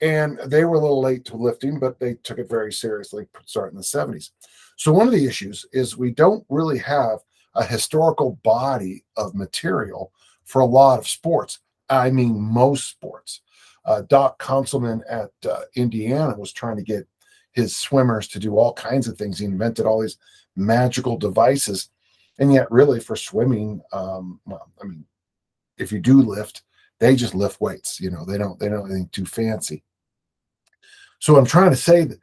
And 0.00 0.38
they 0.46 0.64
were 0.64 0.76
a 0.76 0.80
little 0.80 1.00
late 1.00 1.24
to 1.26 1.36
lifting, 1.36 1.78
but 1.78 2.00
they 2.00 2.14
took 2.14 2.38
it 2.38 2.48
very 2.48 2.72
seriously 2.72 3.26
starting 3.44 3.76
in 3.76 3.80
the 3.80 3.84
70s. 3.84 4.30
So, 4.76 4.92
one 4.92 5.06
of 5.06 5.12
the 5.12 5.26
issues 5.26 5.64
is 5.72 5.96
we 5.96 6.10
don't 6.10 6.44
really 6.48 6.78
have 6.78 7.20
a 7.54 7.64
historical 7.64 8.40
body 8.42 9.04
of 9.16 9.34
material 9.34 10.12
for 10.44 10.60
a 10.60 10.66
lot 10.66 10.98
of 10.98 11.06
sports. 11.06 11.60
I 11.88 12.10
mean, 12.10 12.40
most 12.40 12.88
sports. 12.88 13.42
Uh, 13.84 14.02
Doc 14.08 14.40
Counsilman 14.42 15.02
at 15.08 15.30
uh, 15.48 15.60
Indiana 15.74 16.34
was 16.36 16.52
trying 16.52 16.76
to 16.76 16.82
get 16.82 17.06
his 17.52 17.76
swimmers 17.76 18.28
to 18.28 18.38
do 18.38 18.56
all 18.56 18.72
kinds 18.72 19.08
of 19.08 19.16
things. 19.16 19.38
He 19.38 19.44
invented 19.44 19.86
all 19.86 20.00
these 20.00 20.18
magical 20.56 21.16
devices. 21.16 21.90
And 22.38 22.52
yet, 22.52 22.70
really, 22.70 23.00
for 23.00 23.16
swimming, 23.16 23.82
um, 23.92 24.40
well, 24.46 24.70
I 24.82 24.86
mean, 24.86 25.04
if 25.78 25.92
you 25.92 26.00
do 26.00 26.22
lift, 26.22 26.62
they 26.98 27.14
just 27.14 27.34
lift 27.34 27.60
weights. 27.60 28.00
You 28.00 28.10
know, 28.10 28.24
they 28.24 28.38
don't 28.38 28.58
they 28.58 28.68
don't 28.68 28.86
anything 28.86 29.10
too 29.12 29.26
fancy. 29.26 29.82
So 31.18 31.36
I'm 31.36 31.46
trying 31.46 31.70
to 31.70 31.76
say 31.76 32.04
that 32.04 32.18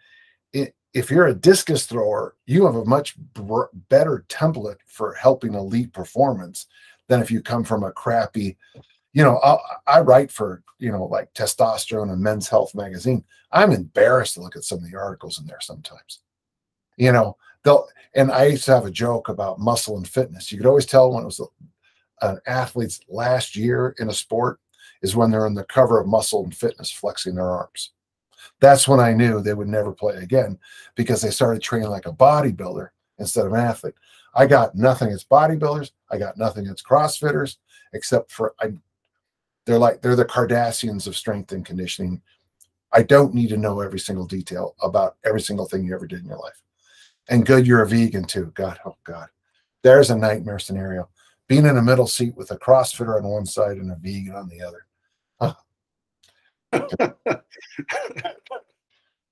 if 0.93 1.11
you're 1.11 1.27
a 1.27 1.35
discus 1.35 1.85
thrower, 1.85 2.35
you 2.45 2.65
have 2.65 2.75
a 2.75 2.85
much 2.85 3.15
br- 3.17 3.65
better 3.89 4.25
template 4.27 4.79
for 4.87 5.13
helping 5.13 5.53
elite 5.53 5.93
performance 5.93 6.67
than 7.07 7.21
if 7.21 7.29
you 7.29 7.41
come 7.41 7.63
from 7.63 7.83
a 7.83 7.91
crappy, 7.91 8.57
you 9.19 9.25
know, 9.25 9.37
I, 9.43 9.57
I 9.97 9.99
write 9.99 10.31
for, 10.31 10.63
you 10.77 10.93
know, 10.93 11.03
like 11.03 11.33
testosterone 11.33 12.09
and 12.13 12.21
men's 12.21 12.47
health 12.47 12.73
magazine. 12.73 13.25
I'm 13.51 13.73
embarrassed 13.73 14.35
to 14.35 14.41
look 14.41 14.55
at 14.55 14.63
some 14.63 14.77
of 14.77 14.89
the 14.89 14.97
articles 14.97 15.41
in 15.41 15.45
there 15.45 15.59
sometimes. 15.59 16.21
You 16.95 17.11
know, 17.11 17.35
they'll, 17.63 17.85
and 18.15 18.31
I 18.31 18.45
used 18.45 18.63
to 18.65 18.75
have 18.75 18.85
a 18.85 18.91
joke 18.91 19.27
about 19.27 19.59
muscle 19.59 19.97
and 19.97 20.07
fitness. 20.07 20.53
You 20.53 20.57
could 20.57 20.67
always 20.67 20.85
tell 20.85 21.11
when 21.11 21.23
it 21.23 21.25
was 21.25 21.41
an 22.21 22.39
athlete's 22.47 23.01
last 23.09 23.57
year 23.57 23.93
in 23.99 24.07
a 24.07 24.13
sport 24.13 24.61
is 25.01 25.17
when 25.17 25.31
they're 25.31 25.45
on 25.45 25.53
the 25.53 25.65
cover 25.65 25.99
of 25.99 26.07
muscle 26.07 26.45
and 26.45 26.55
fitness 26.55 26.89
flexing 26.89 27.35
their 27.35 27.51
arms 27.51 27.91
that's 28.59 28.87
when 28.87 28.99
I 28.99 29.13
knew 29.13 29.41
they 29.41 29.53
would 29.53 29.67
never 29.67 29.91
play 29.91 30.15
again 30.15 30.57
because 30.95 31.21
they 31.21 31.29
started 31.29 31.61
training 31.61 31.89
like 31.89 32.05
a 32.05 32.13
bodybuilder 32.13 32.89
instead 33.17 33.45
of 33.45 33.53
an 33.53 33.59
athlete. 33.59 33.95
I 34.35 34.45
got 34.45 34.75
nothing 34.75 35.09
as 35.09 35.23
bodybuilders. 35.23 35.91
I 36.11 36.17
got 36.17 36.37
nothing 36.37 36.67
as 36.67 36.81
CrossFitters, 36.81 37.57
except 37.93 38.31
for 38.31 38.53
I. 38.59 38.73
They're 39.69 39.77
like 39.77 40.01
they're 40.01 40.15
the 40.15 40.25
Kardashians 40.25 41.05
of 41.05 41.15
strength 41.15 41.51
and 41.51 41.63
conditioning. 41.63 42.23
I 42.91 43.03
don't 43.03 43.35
need 43.35 43.49
to 43.49 43.57
know 43.57 43.81
every 43.81 43.99
single 43.99 44.25
detail 44.25 44.73
about 44.81 45.17
every 45.23 45.41
single 45.41 45.67
thing 45.67 45.83
you 45.83 45.93
ever 45.93 46.07
did 46.07 46.21
in 46.21 46.25
your 46.25 46.39
life. 46.39 46.59
And 47.27 47.45
good, 47.45 47.67
you're 47.67 47.83
a 47.83 47.87
vegan 47.87 48.23
too. 48.23 48.51
God, 48.55 48.79
oh 48.83 48.95
God, 49.03 49.27
there's 49.83 50.09
a 50.09 50.17
nightmare 50.17 50.57
scenario. 50.57 51.07
Being 51.47 51.67
in 51.67 51.77
a 51.77 51.83
middle 51.83 52.07
seat 52.07 52.35
with 52.35 52.49
a 52.49 52.57
CrossFitter 52.57 53.15
on 53.15 53.23
one 53.23 53.45
side 53.45 53.77
and 53.77 53.91
a 53.91 53.95
vegan 53.95 54.33
on 54.33 54.49
the 54.49 54.63
other. 54.63 54.85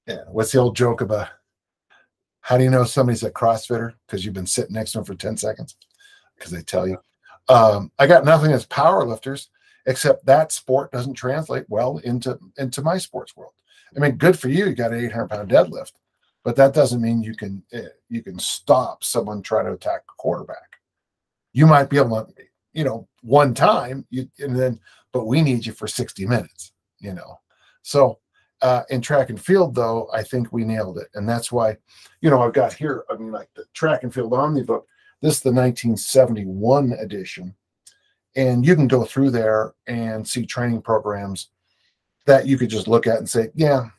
yeah. 0.08 0.20
What's 0.28 0.52
the 0.52 0.60
old 0.60 0.76
joke 0.76 1.02
about 1.02 1.30
how 2.42 2.60
do 2.60 2.64
you 2.64 2.70
know 2.70 2.84
somebody's 2.84 3.24
a 3.24 3.32
CrossFitter? 3.32 3.94
Because 4.06 4.24
you've 4.24 4.36
been 4.36 4.46
sitting 4.46 4.76
next 4.76 4.92
to 4.92 5.00
them 5.00 5.06
for 5.06 5.16
10 5.16 5.36
seconds. 5.36 5.78
Because 6.36 6.52
they 6.52 6.62
tell 6.62 6.88
you. 6.88 7.00
Um, 7.50 7.92
I 7.98 8.06
got 8.06 8.24
nothing 8.24 8.52
as 8.52 8.68
power 8.68 9.04
lifters, 9.04 9.50
except 9.88 10.26
that 10.26 10.52
sport 10.52 10.92
doesn't 10.92 11.16
translate 11.16 11.66
well 11.68 11.98
into 12.00 12.40
into 12.58 12.82
my 12.82 12.98
sports 12.98 13.36
world. 13.36 13.54
I 13.96 14.00
mean, 14.00 14.18
good 14.18 14.38
for 14.38 14.50
you. 14.50 14.68
You 14.68 14.76
got 14.76 14.94
an 14.94 15.04
800 15.06 15.28
pound 15.30 15.50
deadlift, 15.50 15.94
but 16.44 16.56
that 16.58 16.74
doesn't 16.74 17.02
mean 17.02 17.24
you 17.24 17.36
can 17.36 17.64
eh, 17.74 17.88
you 18.10 18.22
can 18.22 18.38
stop 18.38 19.04
someone 19.04 19.42
trying 19.42 19.66
to 19.66 19.74
attack 19.74 20.02
a 20.08 20.14
quarterback. 20.18 20.78
You 21.54 21.66
might 21.66 21.90
be 21.90 21.98
able 21.98 22.24
to, 22.24 22.34
you 22.74 22.84
know, 22.84 23.08
one 23.24 23.56
time, 23.56 24.06
you 24.12 24.30
and 24.40 24.56
then, 24.56 24.80
but 25.12 25.26
we 25.26 25.42
need 25.42 25.66
you 25.66 25.74
for 25.74 25.88
60 25.88 26.28
minutes 26.28 26.74
you 27.00 27.14
know. 27.14 27.40
So 27.82 28.20
uh, 28.62 28.84
in 28.90 29.02
track 29.02 29.30
and 29.30 29.40
field, 29.40 29.76
though, 29.76 30.10
I 30.14 30.24
think 30.24 30.52
we 30.52 30.64
nailed 30.64 30.98
it, 30.98 31.08
and 31.14 31.28
that's 31.28 31.52
why, 31.52 31.78
you 32.22 32.30
know, 32.30 32.42
I've 32.42 32.54
got 32.54 32.74
here. 32.74 33.04
I 33.10 33.16
mean, 33.16 33.32
like 33.32 33.50
the 33.56 33.66
track 33.74 34.04
and 34.04 34.14
field 34.14 34.32
omnibook. 34.32 34.84
This 35.22 35.38
is 35.38 35.42
the 35.42 35.52
1971 35.52 36.94
edition, 36.94 37.56
and 38.38 38.64
you 38.66 38.76
can 38.76 38.88
go 38.88 39.04
through 39.04 39.32
there 39.32 39.74
and 39.88 40.26
see 40.26 40.46
training 40.46 40.82
programs 40.82 41.50
that 42.28 42.46
you 42.46 42.58
could 42.58 42.70
just 42.70 42.88
look 42.88 43.08
at 43.08 43.18
and 43.18 43.28
say, 43.28 43.50
yeah, 43.56 43.90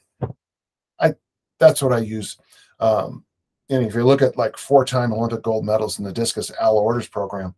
I 1.01 1.14
that's 1.59 1.83
what 1.83 1.92
I 1.92 1.98
use. 1.98 2.38
Um, 2.81 3.24
and 3.68 3.85
if 3.85 3.94
you 3.94 4.05
look 4.05 4.22
at 4.22 4.38
like 4.38 4.57
four-time 4.57 5.12
Olympic 5.12 5.42
gold 5.42 5.66
medals 5.66 5.98
in 5.98 6.05
the 6.05 6.12
discus 6.12 6.51
Al 6.61 6.77
Oerter 6.77 7.11
program, 7.11 7.55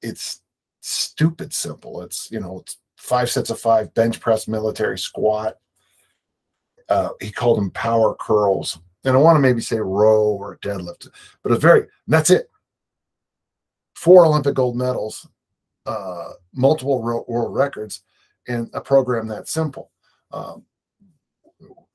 it's 0.00 0.40
stupid 0.80 1.52
simple. 1.52 2.00
It's 2.02 2.30
you 2.30 2.40
know 2.40 2.60
it's 2.60 2.78
five 2.96 3.28
sets 3.28 3.50
of 3.50 3.60
five, 3.60 3.92
bench 3.94 4.20
press, 4.20 4.46
military 4.46 4.98
squat. 4.98 5.58
Uh, 6.88 7.10
he 7.20 7.30
called 7.30 7.58
them 7.58 7.70
power 7.72 8.14
curls. 8.14 8.78
And 9.04 9.14
I 9.14 9.18
want 9.18 9.36
to 9.36 9.40
maybe 9.40 9.60
say 9.60 9.78
row 9.78 10.22
or 10.22 10.58
deadlift, 10.62 11.08
but 11.42 11.52
it's 11.52 11.60
very, 11.60 11.86
that's 12.06 12.30
it. 12.30 12.48
Four 14.04 14.26
Olympic 14.26 14.54
gold 14.54 14.76
medals, 14.76 15.26
uh, 15.86 16.32
multiple 16.52 17.00
world 17.02 17.54
records, 17.56 18.02
and 18.46 18.68
a 18.74 18.80
program 18.82 19.26
that 19.28 19.48
simple. 19.48 19.90
Um, 20.30 20.66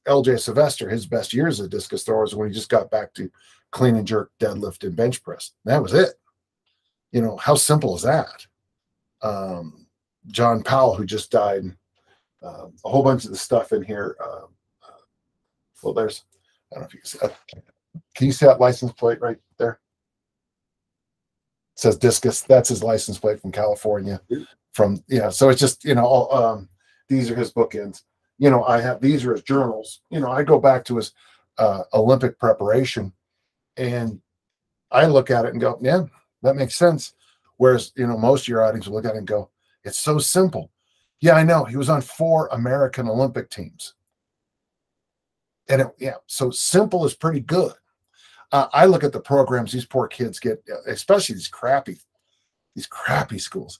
LJ 0.07 0.39
Silvester, 0.39 0.89
his 0.89 1.05
best 1.05 1.33
years 1.33 1.59
as 1.59 1.67
a 1.67 1.69
discus 1.69 2.01
thrower 2.01 2.23
is 2.23 2.33
when 2.33 2.47
he 2.47 2.53
just 2.53 2.67
got 2.69 2.89
back 2.89 3.13
to 3.13 3.29
clean 3.71 3.95
and 3.95 4.07
jerk, 4.07 4.31
deadlift, 4.39 4.83
and 4.83 4.95
bench 4.95 5.21
press. 5.21 5.51
That 5.65 5.83
was 5.83 5.93
it. 5.93 6.15
You 7.11 7.21
know, 7.21 7.37
how 7.37 7.53
simple 7.53 7.95
is 7.95 8.01
that? 8.01 8.47
Um, 9.21 9.85
John 10.31 10.63
Powell, 10.63 10.95
who 10.95 11.05
just 11.05 11.29
died. 11.29 11.63
Uh, 12.41 12.69
a 12.85 12.89
whole 12.89 13.03
bunch 13.03 13.25
of 13.25 13.29
the 13.29 13.37
stuff 13.37 13.71
in 13.71 13.83
here. 13.83 14.17
Uh, 14.19 14.45
uh, 14.81 15.01
well, 15.83 15.93
there's, 15.93 16.23
I 16.71 16.75
don't 16.75 16.81
know 16.81 16.87
if 16.87 16.93
you 16.95 17.01
can 17.01 17.07
see. 17.07 17.19
Uh, 17.21 17.29
can 18.15 18.25
you 18.25 18.31
see 18.31 18.47
that 18.47 18.59
license 18.59 18.93
plate 18.93 19.21
right 19.21 19.37
there? 19.59 19.79
Says 21.79 21.95
Discus. 21.95 22.41
That's 22.41 22.67
his 22.67 22.83
license 22.83 23.17
plate 23.17 23.39
from 23.39 23.53
California. 23.53 24.19
From 24.73 25.01
yeah, 25.07 25.29
so 25.29 25.47
it's 25.47 25.61
just 25.61 25.85
you 25.85 25.95
know, 25.95 26.05
all, 26.05 26.35
um, 26.35 26.67
these 27.07 27.31
are 27.31 27.35
his 27.35 27.53
bookends. 27.53 28.01
You 28.37 28.49
know, 28.49 28.65
I 28.65 28.81
have 28.81 28.99
these 28.99 29.25
are 29.25 29.31
his 29.31 29.43
journals. 29.43 30.01
You 30.09 30.19
know, 30.19 30.29
I 30.29 30.43
go 30.43 30.59
back 30.59 30.83
to 30.85 30.97
his 30.97 31.13
uh, 31.57 31.83
Olympic 31.93 32.37
preparation, 32.37 33.13
and 33.77 34.19
I 34.91 35.05
look 35.05 35.31
at 35.31 35.45
it 35.45 35.53
and 35.53 35.61
go, 35.61 35.79
yeah, 35.81 36.03
that 36.41 36.57
makes 36.57 36.75
sense. 36.75 37.13
Whereas 37.55 37.93
you 37.95 38.07
know, 38.07 38.17
most 38.17 38.41
of 38.41 38.47
your 38.49 38.61
audience 38.65 38.89
will 38.89 38.95
look 38.95 39.05
at 39.05 39.15
it 39.15 39.19
and 39.19 39.27
go, 39.27 39.49
it's 39.85 39.99
so 39.99 40.19
simple. 40.19 40.71
Yeah, 41.21 41.35
I 41.35 41.43
know. 41.43 41.63
He 41.63 41.77
was 41.77 41.89
on 41.89 42.01
four 42.01 42.47
American 42.47 43.07
Olympic 43.07 43.49
teams. 43.49 43.93
And 45.69 45.83
it, 45.83 45.87
yeah, 45.97 46.15
so 46.27 46.51
simple 46.51 47.05
is 47.05 47.13
pretty 47.13 47.39
good. 47.39 47.71
Uh, 48.51 48.67
I 48.73 48.85
look 48.85 49.03
at 49.03 49.11
the 49.11 49.19
programs 49.19 49.71
these 49.71 49.85
poor 49.85 50.07
kids 50.07 50.39
get, 50.39 50.63
especially 50.87 51.35
these 51.35 51.47
crappy, 51.47 51.99
these 52.75 52.87
crappy 52.87 53.37
schools. 53.39 53.79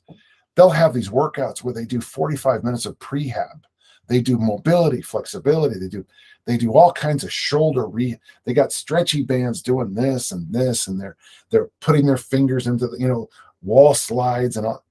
They'll 0.55 0.69
have 0.69 0.93
these 0.93 1.09
workouts 1.09 1.63
where 1.63 1.73
they 1.73 1.85
do 1.85 2.01
45 2.01 2.63
minutes 2.63 2.85
of 2.85 2.99
prehab. 2.99 3.61
They 4.07 4.21
do 4.21 4.37
mobility, 4.37 5.01
flexibility. 5.01 5.79
They 5.79 5.87
do 5.87 6.05
they 6.45 6.57
do 6.57 6.73
all 6.73 6.91
kinds 6.91 7.23
of 7.23 7.31
shoulder 7.31 7.85
re. 7.85 8.17
They 8.43 8.55
got 8.55 8.71
stretchy 8.73 9.21
bands 9.21 9.61
doing 9.61 9.93
this 9.93 10.31
and 10.31 10.51
this, 10.51 10.87
and 10.87 10.99
they're 10.99 11.15
they're 11.51 11.69
putting 11.79 12.07
their 12.07 12.17
fingers 12.17 12.65
into 12.65 12.87
the 12.87 12.97
you 12.97 13.07
know 13.07 13.29
wall 13.61 13.93
slides 13.93 14.57
and 14.57 14.65
all, 14.65 14.83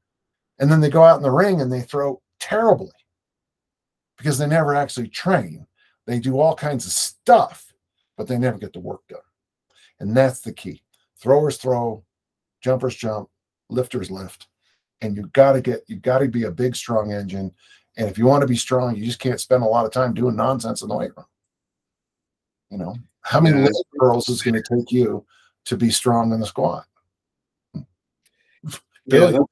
and 0.61 0.71
then 0.71 0.81
they 0.81 0.89
go 0.89 1.03
out 1.03 1.17
in 1.17 1.23
the 1.25 1.31
ring 1.31 1.61
and 1.61 1.73
they 1.73 1.81
throw 1.81 2.23
terribly 2.39 2.93
because 4.17 4.39
they 4.39 4.47
never 4.47 4.75
actually 4.75 5.09
train. 5.09 5.67
They 6.07 6.21
do 6.21 6.39
all 6.39 6.55
kinds 6.55 6.87
of 6.87 6.93
stuff, 6.93 7.75
but 8.17 8.29
they 8.29 8.39
never 8.39 8.57
get 8.57 8.73
the 8.73 8.81
work 8.81 9.01
done, 9.09 9.19
and 10.01 10.17
that's 10.17 10.41
the 10.41 10.53
key. 10.53 10.83
Throwers 11.17 11.57
throw, 11.57 12.05
jumpers 12.61 12.95
jump, 12.95 13.29
lifters 13.69 14.11
lift, 14.11 14.49
and 15.01 15.17
you 15.17 15.27
got 15.33 15.53
to 15.53 15.61
get 15.61 15.85
you 15.87 15.97
got 15.97 16.19
to 16.19 16.29
be 16.29 16.45
a 16.45 16.51
big 16.51 16.77
strong 16.77 17.13
engine. 17.13 17.53
And 17.97 18.09
if 18.09 18.17
you 18.17 18.27
want 18.27 18.43
to 18.43 18.47
be 18.47 18.57
strong, 18.57 18.95
you 18.97 19.05
just 19.05 19.19
can't 19.19 19.41
spend 19.41 19.63
a 19.63 19.67
lot 19.67 19.85
of 19.85 19.93
time 19.93 20.15
doing 20.15 20.37
nonsense 20.37 20.83
in 20.83 20.89
the 20.89 20.97
weight 20.97 21.17
room. 21.17 21.27
You 22.71 22.79
know, 22.79 22.97
how 23.23 23.41
many 23.41 23.61
yeah. 23.61 23.69
curls 23.99 24.29
is 24.29 24.43
going 24.43 24.55
to 24.55 24.63
take 24.63 24.93
you 24.93 25.25
to 25.65 25.77
be 25.77 25.91
strong 25.91 26.33
in 26.33 26.41
the 26.41 26.47
squat? 26.47 26.85
Yeah, 29.07 29.31
that, 29.31 29.47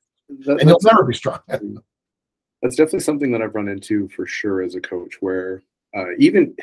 and 0.61 0.69
you'll 0.69 0.79
never 0.83 1.05
be 1.05 1.15
strong. 1.15 1.41
that's 1.49 2.77
definitely 2.77 3.01
something 3.01 3.33
that 3.33 3.43
I've 3.43 3.55
run 3.55 3.69
into 3.69 4.09
for 4.09 4.27
sure 4.27 4.63
as 4.63 4.75
a 4.75 4.81
coach, 4.81 5.17
where 5.21 5.63
uh, 5.97 6.15
even 6.19 6.55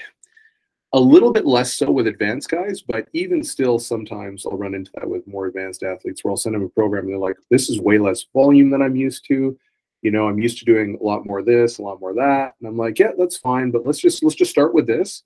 a 0.93 0.99
little 0.99 1.31
bit 1.31 1.45
less 1.45 1.73
so 1.73 1.91
with 1.91 2.07
advanced 2.07 2.49
guys, 2.49 2.81
but 2.81 3.07
even 3.13 3.43
still, 3.43 3.79
sometimes 3.79 4.45
I'll 4.45 4.57
run 4.57 4.75
into 4.75 4.91
that 4.95 5.09
with 5.09 5.27
more 5.27 5.47
advanced 5.47 5.83
athletes 5.83 6.23
where 6.23 6.31
I'll 6.31 6.37
send 6.37 6.55
them 6.55 6.63
a 6.63 6.69
program 6.69 7.05
and 7.05 7.13
they're 7.13 7.19
like, 7.19 7.37
this 7.49 7.69
is 7.69 7.79
way 7.79 7.97
less 7.97 8.25
volume 8.33 8.69
than 8.69 8.81
I'm 8.81 8.95
used 8.95 9.25
to. 9.27 9.57
You 10.01 10.11
know, 10.11 10.27
I'm 10.27 10.39
used 10.39 10.59
to 10.59 10.65
doing 10.65 10.97
a 10.99 11.03
lot 11.03 11.25
more 11.25 11.41
this, 11.41 11.79
a 11.79 11.81
lot 11.81 11.99
more 11.99 12.13
that. 12.13 12.53
And 12.59 12.67
I'm 12.67 12.77
like, 12.77 12.99
yeah, 12.99 13.11
that's 13.17 13.37
fine, 13.37 13.71
but 13.71 13.85
let's 13.85 13.99
just 13.99 14.23
let's 14.23 14.35
just 14.35 14.51
start 14.51 14.73
with 14.73 14.87
this 14.87 15.23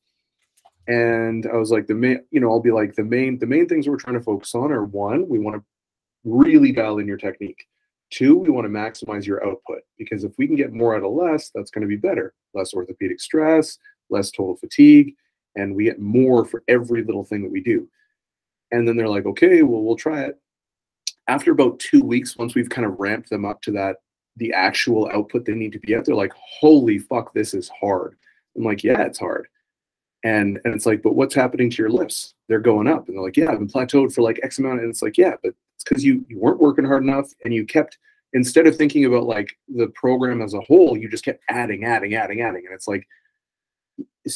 and 0.88 1.46
I 1.48 1.58
was 1.58 1.70
like, 1.70 1.88
the 1.88 1.96
main, 1.96 2.24
you 2.32 2.40
know, 2.40 2.50
I'll 2.50 2.62
be 2.62 2.72
like, 2.72 2.96
the 2.96 3.04
main, 3.04 3.38
the 3.40 3.46
main 3.46 3.68
things 3.68 3.88
we're 3.88 3.98
trying 3.98 4.18
to 4.18 4.24
focus 4.24 4.56
on 4.56 4.72
are 4.72 4.86
one, 4.86 5.28
we 5.28 5.40
want 5.40 5.58
to 5.58 5.64
really 6.24 6.72
dial 6.72 7.00
in 7.00 7.08
your 7.08 7.18
technique. 7.18 7.68
Two, 8.10 8.38
we 8.38 8.50
want 8.50 8.66
to 8.66 8.70
maximize 8.70 9.26
your 9.26 9.46
output 9.46 9.82
because 9.98 10.24
if 10.24 10.32
we 10.38 10.48
can 10.48 10.56
get 10.56 10.72
more 10.72 10.96
out 10.96 11.04
of 11.04 11.12
less, 11.12 11.52
that's 11.54 11.72
going 11.72 11.82
to 11.82 11.88
be 11.88 11.98
better. 11.98 12.34
Less 12.54 12.74
orthopedic 12.74 13.20
stress, 13.20 13.78
less 14.10 14.32
total 14.32 14.56
fatigue, 14.56 15.14
and 15.58 15.76
we 15.76 15.86
get 15.86 16.00
more 16.00 16.46
for 16.46 16.64
every 16.68 17.04
little 17.04 17.24
thing 17.24 17.44
that 17.44 17.52
we 17.52 17.62
do. 17.62 17.88
And 18.72 18.88
then 18.88 18.98
they're 18.98 19.10
like, 19.10 19.26
okay, 19.26 19.62
well, 19.64 19.84
we'll 19.84 19.96
try 19.96 20.22
it. 20.22 20.40
After 21.28 21.52
about 21.52 21.80
two 21.80 22.02
weeks, 22.02 22.38
once 22.38 22.56
we've 22.56 22.70
kind 22.70 22.86
of 22.86 23.00
ramped 23.00 23.30
them 23.30 23.46
up 23.46 23.62
to 23.64 23.72
that, 23.74 23.98
the 24.38 24.54
actual 24.54 25.10
output 25.14 25.46
they 25.46 25.54
need 25.54 25.74
to 25.74 25.80
be 25.80 25.94
at, 25.94 26.06
they're 26.06 26.16
like, 26.16 26.34
holy 26.36 27.00
fuck, 27.00 27.34
this 27.34 27.54
is 27.54 27.70
hard. 27.70 28.16
I'm 28.56 28.64
like, 28.64 28.84
yeah, 28.84 29.02
it's 29.02 29.20
hard 29.20 29.48
and 30.24 30.60
and 30.66 30.74
it's 30.74 30.86
like, 30.86 31.02
but 31.02 31.16
what's 31.16 31.36
happening 31.36 31.70
to 31.70 31.78
your 31.78 31.90
lifts? 31.90 32.34
They're 32.48 32.60
going 32.60 32.88
up. 32.88 33.08
And 33.08 33.16
they're 33.16 33.24
like, 33.24 33.38
yeah, 33.38 33.52
I've 33.52 33.60
been 33.60 33.68
plateaued 33.68 34.14
for 34.14 34.22
like 34.22 34.40
X 34.44 34.60
amount. 34.60 34.82
And 34.82 34.90
it's 34.90 35.02
like, 35.02 35.18
yeah, 35.18 35.36
but 35.44 35.54
it's 35.76 35.84
because 35.84 36.04
you 36.04 36.26
you 36.28 36.40
weren't 36.40 36.60
working 36.60 36.86
hard 36.86 37.04
enough 37.04 37.32
and 37.44 37.54
you 37.54 37.66
kept 37.66 37.98
instead 38.34 38.68
of 38.68 38.76
thinking 38.76 39.06
about 39.06 39.26
like 39.26 39.58
the 39.74 39.88
program 39.90 40.42
as 40.42 40.54
a 40.54 40.62
whole, 40.62 40.98
you 40.98 41.10
just 41.10 41.24
kept 41.24 41.44
adding, 41.50 41.86
adding, 41.86 42.16
adding, 42.16 42.42
adding. 42.42 42.66
And 42.66 42.74
it's 42.74 42.88
like 42.88 43.08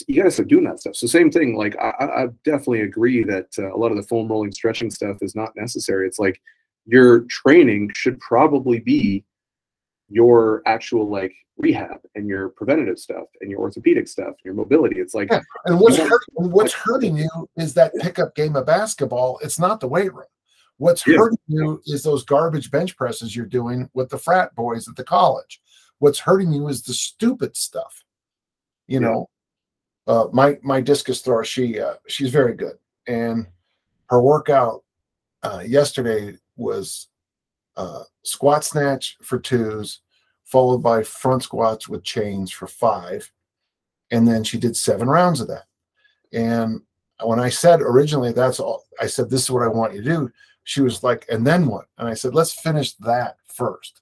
you 0.07 0.15
gotta 0.15 0.31
start 0.31 0.49
doing 0.49 0.63
that 0.65 0.79
stuff. 0.79 0.95
So 0.95 1.07
same 1.07 1.31
thing. 1.31 1.55
Like 1.55 1.75
I, 1.79 1.93
I 1.99 2.27
definitely 2.43 2.81
agree 2.81 3.23
that 3.23 3.47
uh, 3.57 3.73
a 3.73 3.77
lot 3.77 3.91
of 3.91 3.97
the 3.97 4.03
foam 4.03 4.27
rolling 4.27 4.51
stretching 4.51 4.91
stuff 4.91 5.17
is 5.21 5.35
not 5.35 5.55
necessary. 5.55 6.07
It's 6.07 6.19
like 6.19 6.41
your 6.85 7.21
training 7.21 7.91
should 7.93 8.19
probably 8.19 8.79
be 8.79 9.25
your 10.09 10.61
actual 10.65 11.09
like 11.09 11.33
rehab 11.57 12.01
and 12.15 12.27
your 12.27 12.49
preventative 12.49 12.99
stuff 12.99 13.25
and 13.39 13.49
your 13.49 13.59
orthopedic 13.59 14.07
stuff, 14.07 14.35
your 14.43 14.53
mobility. 14.53 14.99
It's 14.99 15.13
like, 15.13 15.31
yeah. 15.31 15.41
and 15.65 15.79
what's 15.79 15.97
hurting, 15.97 16.17
what's 16.33 16.73
hurting 16.73 17.17
you 17.17 17.29
is 17.57 17.73
that 17.75 17.93
pickup 17.99 18.35
game 18.35 18.55
of 18.55 18.65
basketball. 18.65 19.39
It's 19.41 19.59
not 19.59 19.79
the 19.79 19.87
weight 19.87 20.13
room. 20.13 20.25
What's 20.77 21.05
yeah. 21.05 21.17
hurting 21.17 21.37
you 21.47 21.81
is 21.85 22.03
those 22.03 22.25
garbage 22.25 22.71
bench 22.71 22.97
presses 22.97 23.35
you're 23.35 23.45
doing 23.45 23.89
with 23.93 24.09
the 24.09 24.17
frat 24.17 24.53
boys 24.55 24.87
at 24.87 24.95
the 24.95 25.03
college. 25.03 25.61
What's 25.99 26.19
hurting 26.19 26.51
you 26.51 26.67
is 26.67 26.81
the 26.81 26.93
stupid 26.93 27.55
stuff. 27.55 28.03
You 28.87 28.99
yeah. 28.99 29.07
know, 29.07 29.29
uh, 30.07 30.27
my 30.31 30.57
my 30.61 30.81
discus 30.81 31.21
thrower, 31.21 31.43
she 31.43 31.79
uh, 31.79 31.95
she's 32.07 32.31
very 32.31 32.53
good, 32.53 32.77
and 33.07 33.47
her 34.09 34.21
workout 34.21 34.83
uh, 35.43 35.63
yesterday 35.65 36.37
was 36.57 37.07
uh, 37.77 38.03
squat 38.23 38.63
snatch 38.63 39.17
for 39.21 39.39
twos, 39.39 40.01
followed 40.43 40.79
by 40.79 41.03
front 41.03 41.43
squats 41.43 41.87
with 41.87 42.03
chains 42.03 42.51
for 42.51 42.67
five. 42.67 43.31
And 44.11 44.27
then 44.27 44.43
she 44.43 44.59
did 44.59 44.75
seven 44.75 45.07
rounds 45.07 45.39
of 45.39 45.47
that. 45.47 45.63
And 46.33 46.81
when 47.23 47.39
I 47.39 47.49
said 47.49 47.81
originally, 47.81 48.33
that's 48.33 48.59
all, 48.59 48.83
I 48.99 49.07
said, 49.07 49.29
this 49.29 49.43
is 49.43 49.51
what 49.51 49.63
I 49.63 49.67
want 49.67 49.93
you 49.93 50.01
to 50.03 50.09
do. 50.09 50.31
She 50.63 50.81
was 50.81 51.03
like, 51.03 51.25
and 51.29 51.47
then 51.47 51.65
what? 51.65 51.85
And 51.97 52.07
I 52.07 52.13
said, 52.13 52.35
let's 52.35 52.59
finish 52.59 52.93
that 52.95 53.37
first. 53.45 54.01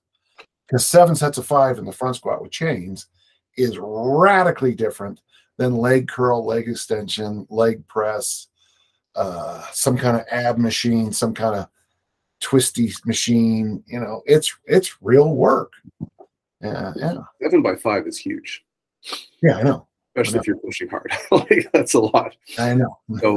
Because 0.68 0.86
seven 0.86 1.16
sets 1.16 1.38
of 1.38 1.46
five 1.46 1.78
in 1.78 1.86
the 1.86 1.92
front 1.92 2.16
squat 2.16 2.42
with 2.42 2.52
chains 2.52 3.08
is 3.56 3.78
radically 3.80 4.74
different 4.74 5.22
than 5.60 5.76
leg 5.76 6.08
curl, 6.08 6.46
leg 6.46 6.70
extension, 6.70 7.46
leg 7.50 7.86
press, 7.88 8.48
uh, 9.16 9.62
some 9.74 9.98
kind 9.98 10.16
of 10.16 10.26
ab 10.32 10.58
machine, 10.58 11.12
some 11.12 11.34
kind 11.34 11.54
of 11.54 11.68
twisty 12.40 12.94
machine. 13.06 13.84
You 13.86 14.00
know, 14.00 14.24
it's 14.26 14.56
it's 14.66 15.02
real 15.02 15.36
work. 15.36 15.74
Yeah, 16.62 16.94
yeah. 16.96 17.16
Seven 17.42 17.62
by 17.62 17.76
five 17.76 18.08
is 18.08 18.18
huge. 18.18 18.64
Yeah, 19.44 19.58
I 19.58 19.64
know. 19.64 19.88
Especially 20.16 20.32
I 20.32 20.38
know. 20.38 20.42
if 20.42 20.48
you're 20.48 20.58
pushing 20.58 20.88
hard. 20.88 21.12
like 21.32 21.70
that's 21.74 21.94
a 21.94 22.00
lot. 22.00 22.36
I 22.58 22.74
know. 22.74 22.98
so 23.20 23.36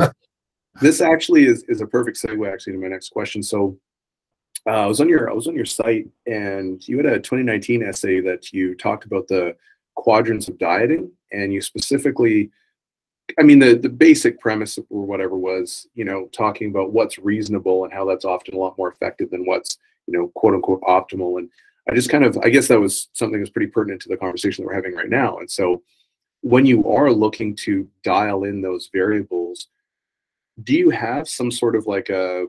this 0.80 1.00
actually 1.00 1.46
is 1.46 1.64
is 1.64 1.80
a 1.80 1.86
perfect 1.86 2.22
segue 2.22 2.50
actually 2.50 2.74
to 2.74 2.78
my 2.78 2.88
next 2.88 3.10
question. 3.10 3.42
So 3.42 3.76
uh, 4.68 4.84
I 4.84 4.86
was 4.86 5.00
on 5.00 5.08
your 5.08 5.28
I 5.28 5.34
was 5.34 5.48
on 5.48 5.56
your 5.56 5.64
site 5.64 6.06
and 6.26 6.86
you 6.86 6.98
had 6.98 7.06
a 7.06 7.18
2019 7.18 7.82
essay 7.82 8.20
that 8.20 8.52
you 8.52 8.76
talked 8.76 9.06
about 9.06 9.26
the 9.26 9.56
quadrants 9.96 10.46
of 10.46 10.56
dieting 10.58 11.10
and 11.32 11.52
you 11.52 11.60
specifically 11.60 12.50
I 13.38 13.42
mean, 13.42 13.58
the 13.58 13.74
the 13.74 13.88
basic 13.88 14.40
premise 14.40 14.78
or 14.90 15.06
whatever 15.06 15.36
was, 15.36 15.86
you 15.94 16.04
know, 16.04 16.28
talking 16.32 16.70
about 16.70 16.92
what's 16.92 17.18
reasonable 17.18 17.84
and 17.84 17.92
how 17.92 18.04
that's 18.04 18.24
often 18.24 18.54
a 18.54 18.58
lot 18.58 18.76
more 18.76 18.90
effective 18.90 19.30
than 19.30 19.46
what's, 19.46 19.78
you 20.06 20.18
know, 20.18 20.28
quote 20.34 20.54
unquote 20.54 20.82
optimal. 20.82 21.38
And 21.38 21.48
I 21.88 21.94
just 21.94 22.10
kind 22.10 22.24
of, 22.24 22.36
I 22.38 22.50
guess 22.50 22.68
that 22.68 22.80
was 22.80 23.08
something 23.12 23.40
that's 23.40 23.50
pretty 23.50 23.70
pertinent 23.70 24.02
to 24.02 24.08
the 24.08 24.16
conversation 24.16 24.62
that 24.62 24.66
we're 24.66 24.74
having 24.74 24.94
right 24.94 25.08
now. 25.08 25.38
And 25.38 25.50
so, 25.50 25.82
when 26.42 26.66
you 26.66 26.86
are 26.90 27.10
looking 27.12 27.54
to 27.56 27.88
dial 28.02 28.44
in 28.44 28.60
those 28.60 28.90
variables, 28.92 29.68
do 30.64 30.74
you 30.74 30.90
have 30.90 31.28
some 31.28 31.50
sort 31.50 31.76
of 31.76 31.86
like 31.86 32.10
a 32.10 32.46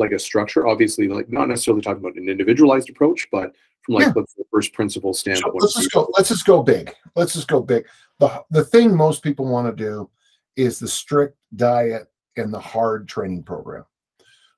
like 0.00 0.12
a 0.12 0.18
structure? 0.18 0.66
Obviously, 0.66 1.08
like 1.08 1.30
not 1.30 1.48
necessarily 1.48 1.82
talking 1.82 2.00
about 2.00 2.16
an 2.16 2.28
individualized 2.28 2.90
approach, 2.90 3.28
but 3.30 3.52
from 3.82 3.94
like 3.94 4.06
yeah. 4.06 4.12
the 4.12 4.44
first 4.50 4.72
principle 4.72 5.14
standpoint. 5.14 5.54
So 5.60 5.66
let's 5.66 5.74
just 5.74 5.92
go. 5.92 6.08
Let's 6.16 6.28
just 6.28 6.46
go 6.46 6.62
big. 6.62 6.92
Let's 7.14 7.32
just 7.34 7.48
go 7.48 7.60
big. 7.60 7.86
the 8.18 8.42
The 8.50 8.64
thing 8.64 8.96
most 8.96 9.22
people 9.22 9.46
want 9.46 9.66
to 9.68 9.84
do 9.84 10.10
is 10.56 10.78
the 10.78 10.88
strict 10.88 11.36
diet 11.56 12.08
and 12.36 12.52
the 12.52 12.60
hard 12.60 13.08
training 13.08 13.44
program. 13.44 13.84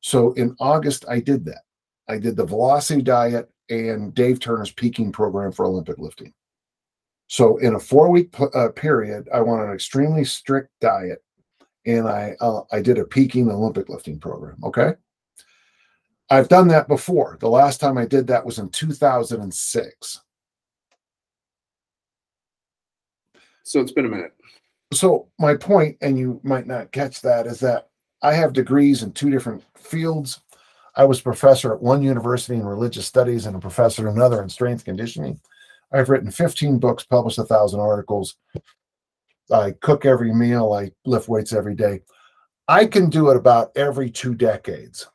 So 0.00 0.32
in 0.32 0.56
August, 0.58 1.04
I 1.08 1.20
did 1.20 1.44
that. 1.46 1.62
I 2.08 2.18
did 2.18 2.36
the 2.36 2.44
velocity 2.44 3.02
diet 3.02 3.50
and 3.70 4.14
Dave 4.14 4.40
Turner's 4.40 4.72
peaking 4.72 5.12
program 5.12 5.52
for 5.52 5.64
Olympic 5.64 5.98
lifting. 5.98 6.32
So 7.28 7.56
in 7.58 7.74
a 7.74 7.80
four 7.80 8.10
week 8.10 8.34
uh, 8.54 8.68
period, 8.70 9.28
I 9.32 9.40
went 9.40 9.60
on 9.60 9.68
an 9.68 9.74
extremely 9.74 10.24
strict 10.24 10.68
diet, 10.80 11.22
and 11.86 12.06
I 12.06 12.36
uh, 12.40 12.62
I 12.70 12.82
did 12.82 12.98
a 12.98 13.04
peaking 13.04 13.50
Olympic 13.50 13.88
lifting 13.88 14.18
program. 14.18 14.56
Okay. 14.64 14.92
I've 16.32 16.48
done 16.48 16.66
that 16.68 16.88
before. 16.88 17.36
The 17.40 17.48
last 17.50 17.78
time 17.78 17.98
I 17.98 18.06
did 18.06 18.26
that 18.28 18.46
was 18.46 18.58
in 18.58 18.70
2006. 18.70 20.20
So 23.64 23.80
it's 23.80 23.92
been 23.92 24.06
a 24.06 24.08
minute. 24.08 24.32
So 24.94 25.28
my 25.38 25.54
point, 25.54 25.98
and 26.00 26.18
you 26.18 26.40
might 26.42 26.66
not 26.66 26.90
catch 26.90 27.20
that, 27.20 27.46
is 27.46 27.60
that 27.60 27.90
I 28.22 28.32
have 28.32 28.54
degrees 28.54 29.02
in 29.02 29.12
two 29.12 29.28
different 29.28 29.62
fields. 29.76 30.40
I 30.96 31.04
was 31.04 31.20
professor 31.20 31.74
at 31.74 31.82
one 31.82 32.02
university 32.02 32.54
in 32.54 32.64
religious 32.64 33.06
studies 33.06 33.44
and 33.44 33.54
a 33.54 33.60
professor 33.60 34.08
in 34.08 34.16
another 34.16 34.42
in 34.42 34.48
strength 34.48 34.86
conditioning. 34.86 35.38
I've 35.92 36.08
written 36.08 36.30
15 36.30 36.78
books, 36.78 37.04
published 37.04 37.40
a 37.40 37.44
thousand 37.44 37.80
articles. 37.80 38.36
I 39.50 39.72
cook 39.82 40.06
every 40.06 40.32
meal. 40.32 40.72
I 40.72 40.92
lift 41.04 41.28
weights 41.28 41.52
every 41.52 41.74
day. 41.74 42.00
I 42.68 42.86
can 42.86 43.10
do 43.10 43.28
it 43.28 43.36
about 43.36 43.72
every 43.76 44.10
two 44.10 44.34
decades. 44.34 45.08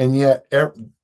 And 0.00 0.16
yet 0.16 0.46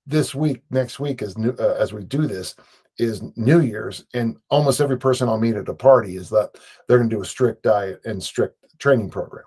this 0.06 0.34
week 0.34 0.62
next 0.70 0.98
week 0.98 1.22
as 1.22 1.36
new 1.38 1.50
uh, 1.60 1.76
as 1.78 1.92
we 1.92 2.02
do 2.02 2.26
this 2.26 2.56
is 2.98 3.22
new 3.36 3.60
year's 3.60 4.06
and 4.14 4.36
almost 4.48 4.80
every 4.80 4.98
person 4.98 5.28
i'll 5.28 5.38
meet 5.38 5.54
at 5.54 5.68
a 5.68 5.74
party 5.74 6.16
is 6.16 6.28
that 6.30 6.50
they're 6.88 6.98
going 6.98 7.10
to 7.10 7.16
do 7.16 7.22
a 7.22 7.26
strict 7.26 7.62
diet 7.62 8.00
and 8.06 8.20
strict 8.22 8.56
training 8.78 9.10
program 9.10 9.44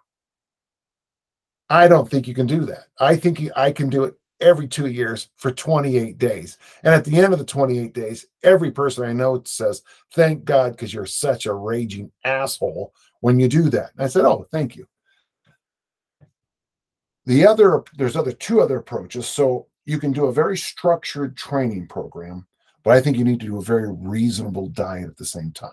i 1.70 1.88
don't 1.88 2.10
think 2.10 2.28
you 2.28 2.34
can 2.34 2.48
do 2.48 2.62
that 2.62 2.86
i 3.00 3.16
think 3.16 3.40
you, 3.40 3.52
i 3.56 3.72
can 3.72 3.90
do 3.90 4.04
it 4.04 4.14
every 4.42 4.70
two 4.70 4.88
years 4.88 5.28
for 5.36 5.52
28 5.52 6.18
days. 6.18 6.58
And 6.84 6.96
at 6.96 7.04
the 7.04 7.18
end 7.18 7.34
of 7.34 7.40
the 7.40 7.46
28 7.46 7.94
days, 7.94 8.26
every 8.42 8.72
person 8.72 9.04
I 9.04 9.12
know 9.12 9.42
says, 9.44 9.84
Thank 10.14 10.46
God, 10.46 10.72
because 10.72 10.94
you're 10.94 11.06
such 11.06 11.46
a 11.46 11.54
raging 11.54 12.10
asshole 12.24 12.94
when 13.20 13.38
you 13.38 13.50
do 13.50 13.64
that. 13.72 13.92
And 13.98 14.06
I 14.06 14.08
said, 14.08 14.24
Oh, 14.24 14.48
thank 14.50 14.78
you. 14.78 14.88
The 17.30 17.46
other, 17.46 17.84
there's 17.96 18.16
other 18.16 18.32
two 18.32 18.60
other 18.60 18.78
approaches. 18.78 19.28
So 19.28 19.68
you 19.86 20.00
can 20.00 20.12
do 20.12 20.26
a 20.26 20.34
very 20.34 20.58
structured 20.58 21.38
training 21.38 21.86
program, 21.86 22.48
but 22.84 22.96
I 22.96 23.02
think 23.02 23.18
you 23.18 23.24
need 23.24 23.40
to 23.42 23.46
do 23.46 23.60
a 23.60 23.64
very 23.64 23.92
reasonable 23.92 24.66
diet 24.70 25.10
at 25.10 25.18
the 25.18 25.26
same 25.26 25.52
time. 25.52 25.70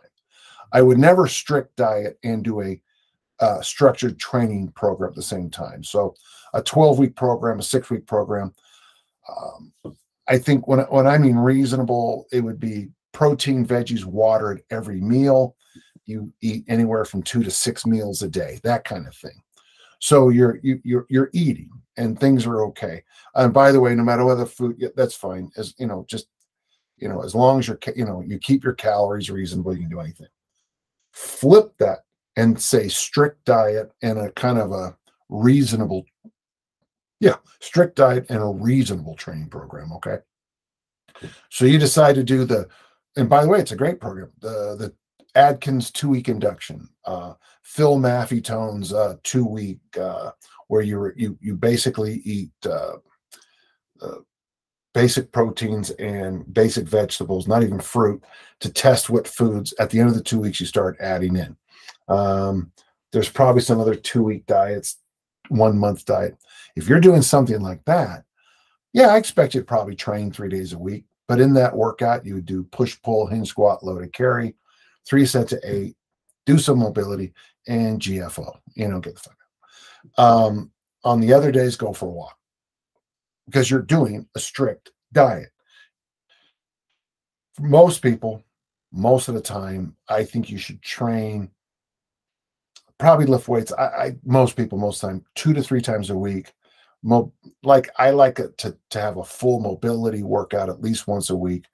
I 0.74 0.82
would 0.82 0.98
never 0.98 1.26
strict 1.26 1.74
diet 1.76 2.18
and 2.22 2.44
do 2.44 2.60
a 2.60 2.78
uh, 3.40 3.62
structured 3.62 4.18
training 4.18 4.72
program 4.72 5.08
at 5.08 5.16
the 5.16 5.22
same 5.22 5.48
time. 5.48 5.82
So 5.82 6.14
a 6.52 6.62
12 6.62 6.98
week 6.98 7.16
program, 7.16 7.58
a 7.58 7.62
six 7.62 7.88
week 7.88 8.06
program. 8.06 8.52
Um, 9.26 9.72
I 10.28 10.36
think 10.36 10.68
when, 10.68 10.80
when 10.80 11.06
I 11.06 11.16
mean 11.16 11.36
reasonable, 11.36 12.26
it 12.32 12.42
would 12.42 12.60
be 12.60 12.88
protein, 13.12 13.64
veggies, 13.64 14.04
water 14.04 14.52
at 14.52 14.60
every 14.68 15.00
meal. 15.00 15.56
You 16.04 16.30
eat 16.42 16.66
anywhere 16.68 17.06
from 17.06 17.22
two 17.22 17.42
to 17.42 17.50
six 17.50 17.86
meals 17.86 18.20
a 18.20 18.28
day, 18.28 18.60
that 18.62 18.84
kind 18.84 19.06
of 19.06 19.14
thing. 19.14 19.40
So 20.06 20.28
you're 20.28 20.60
you, 20.62 20.80
you're 20.84 21.04
you're 21.08 21.30
eating 21.32 21.68
and 21.96 22.16
things 22.16 22.46
are 22.46 22.64
okay. 22.66 23.02
And 23.34 23.52
by 23.52 23.72
the 23.72 23.80
way, 23.80 23.92
no 23.96 24.04
matter 24.04 24.24
what 24.24 24.36
the 24.36 24.46
food, 24.46 24.80
that's 24.94 25.16
fine. 25.16 25.50
As 25.56 25.74
you 25.78 25.88
know, 25.88 26.06
just 26.08 26.28
you 26.96 27.08
know, 27.08 27.24
as 27.24 27.34
long 27.34 27.58
as 27.58 27.66
you're 27.66 27.80
you 27.96 28.04
know 28.04 28.22
you 28.24 28.38
keep 28.38 28.62
your 28.62 28.74
calories 28.74 29.30
reasonable, 29.30 29.74
you 29.74 29.80
can 29.80 29.90
do 29.90 29.98
anything. 29.98 30.28
Flip 31.10 31.76
that 31.78 32.04
and 32.36 32.62
say 32.62 32.86
strict 32.86 33.44
diet 33.46 33.90
and 34.00 34.16
a 34.16 34.30
kind 34.30 34.58
of 34.58 34.70
a 34.70 34.96
reasonable, 35.28 36.04
yeah, 37.18 37.38
strict 37.58 37.96
diet 37.96 38.26
and 38.28 38.40
a 38.40 38.46
reasonable 38.46 39.16
training 39.16 39.48
program. 39.48 39.92
Okay. 39.94 40.18
So 41.50 41.64
you 41.64 41.80
decide 41.80 42.14
to 42.14 42.22
do 42.22 42.44
the, 42.44 42.68
and 43.16 43.28
by 43.28 43.42
the 43.42 43.48
way, 43.48 43.58
it's 43.58 43.72
a 43.72 43.76
great 43.76 44.00
program. 44.00 44.30
The 44.38 44.76
the 44.78 44.94
Atkins 45.36 45.90
two 45.90 46.08
week 46.08 46.28
induction, 46.28 46.88
uh, 47.04 47.34
Phil 47.62 47.98
Maffetone's 47.98 48.92
uh, 48.92 49.16
two 49.22 49.44
week, 49.46 49.80
uh, 50.00 50.30
where 50.68 50.82
you 50.82 51.12
you 51.14 51.38
you 51.40 51.54
basically 51.54 52.22
eat 52.24 52.50
uh, 52.64 52.94
uh, 54.00 54.18
basic 54.94 55.30
proteins 55.30 55.90
and 55.90 56.52
basic 56.54 56.88
vegetables, 56.88 57.46
not 57.46 57.62
even 57.62 57.78
fruit, 57.78 58.24
to 58.60 58.72
test 58.72 59.10
what 59.10 59.28
foods 59.28 59.74
at 59.78 59.90
the 59.90 60.00
end 60.00 60.08
of 60.08 60.14
the 60.14 60.22
two 60.22 60.40
weeks 60.40 60.58
you 60.58 60.66
start 60.66 60.96
adding 61.00 61.36
in. 61.36 61.54
Um, 62.08 62.72
there's 63.12 63.28
probably 63.28 63.60
some 63.60 63.78
other 63.78 63.94
two 63.94 64.22
week 64.22 64.46
diets, 64.46 64.96
one 65.48 65.78
month 65.78 66.06
diet. 66.06 66.36
If 66.76 66.88
you're 66.88 67.00
doing 67.00 67.22
something 67.22 67.60
like 67.60 67.84
that, 67.84 68.24
yeah, 68.94 69.08
I 69.08 69.18
expect 69.18 69.54
you 69.54 69.60
to 69.60 69.66
probably 69.66 69.94
train 69.94 70.32
three 70.32 70.48
days 70.48 70.72
a 70.72 70.78
week. 70.78 71.04
But 71.28 71.40
in 71.40 71.52
that 71.54 71.76
workout, 71.76 72.24
you 72.24 72.34
would 72.34 72.46
do 72.46 72.64
push, 72.64 72.96
pull, 73.02 73.26
hinge 73.26 73.48
squat, 73.48 73.84
loaded 73.84 74.12
carry, 74.12 74.54
three 75.08 75.26
sets 75.26 75.52
of 75.52 75.60
eight, 75.64 75.96
do 76.44 76.58
some 76.58 76.78
mobility, 76.78 77.32
and 77.66 78.00
GFO. 78.00 78.56
You 78.74 78.88
know, 78.88 79.00
get 79.00 79.14
the 79.14 79.20
fuck 79.20 79.36
out. 80.18 80.24
Um, 80.24 80.70
on 81.04 81.20
the 81.20 81.32
other 81.32 81.52
days, 81.52 81.76
go 81.76 81.92
for 81.92 82.06
a 82.06 82.12
walk 82.12 82.36
because 83.46 83.70
you're 83.70 83.82
doing 83.82 84.26
a 84.34 84.40
strict 84.40 84.90
diet. 85.12 85.50
For 87.54 87.62
most 87.62 88.02
people, 88.02 88.42
most 88.92 89.28
of 89.28 89.34
the 89.34 89.40
time, 89.40 89.96
I 90.08 90.24
think 90.24 90.50
you 90.50 90.58
should 90.58 90.82
train 90.82 91.50
probably 92.98 93.26
lift 93.26 93.48
weights. 93.48 93.72
I, 93.72 93.84
I 93.84 94.16
most 94.24 94.56
people 94.56 94.78
most 94.78 95.00
time 95.00 95.24
two 95.34 95.52
to 95.52 95.62
three 95.62 95.80
times 95.80 96.10
a 96.10 96.16
week. 96.16 96.52
Mo, 97.02 97.32
like 97.62 97.90
I 97.98 98.10
like 98.10 98.38
it 98.38 98.56
to 98.58 98.76
to 98.90 99.00
have 99.00 99.18
a 99.18 99.24
full 99.24 99.60
mobility 99.60 100.22
workout 100.22 100.68
at 100.68 100.80
least 100.80 101.06
once 101.06 101.30
a 101.30 101.36
week. 101.36 101.66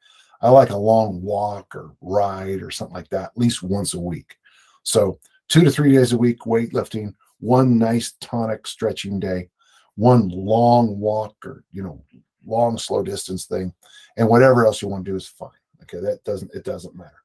I 0.43 0.51
like 0.51 0.71
a 0.71 0.77
long 0.77 1.23
walk 1.23 1.75
or 1.75 1.95
ride 2.01 2.63
or 2.63 2.71
something 2.71 2.95
like 2.95 3.09
that 3.11 3.31
at 3.31 3.39
least 3.39 3.63
once 3.63 3.95
a 3.95 4.01
week. 4.01 4.37
So 4.83 5.19
two 5.49 5.63
to 5.63 5.71
three 5.71 5.93
days 5.93 6.13
a 6.13 6.19
week 6.19 6.41
weightlifting, 6.41 7.15
one 7.39 7.79
nice 7.79 8.15
tonic 8.21 8.67
stretching 8.67 9.21
day, 9.21 9.49
one 9.95 10.29
long 10.29 10.99
walk 10.99 11.37
or 11.45 11.65
you 11.73 11.83
know 11.83 12.05
long 12.45 12.77
slow 12.77 13.03
distance 13.03 13.47
thing, 13.47 13.73
and 14.17 14.29
whatever 14.29 14.67
else 14.67 14.83
you 14.83 14.89
want 14.89 15.05
to 15.05 15.11
do 15.11 15.17
is 15.17 15.27
fine. 15.27 15.51
Okay, 15.83 16.01
that 16.01 16.25
doesn't 16.25 16.53
it 16.55 16.65
doesn't 16.65 16.97
matter. 16.97 17.23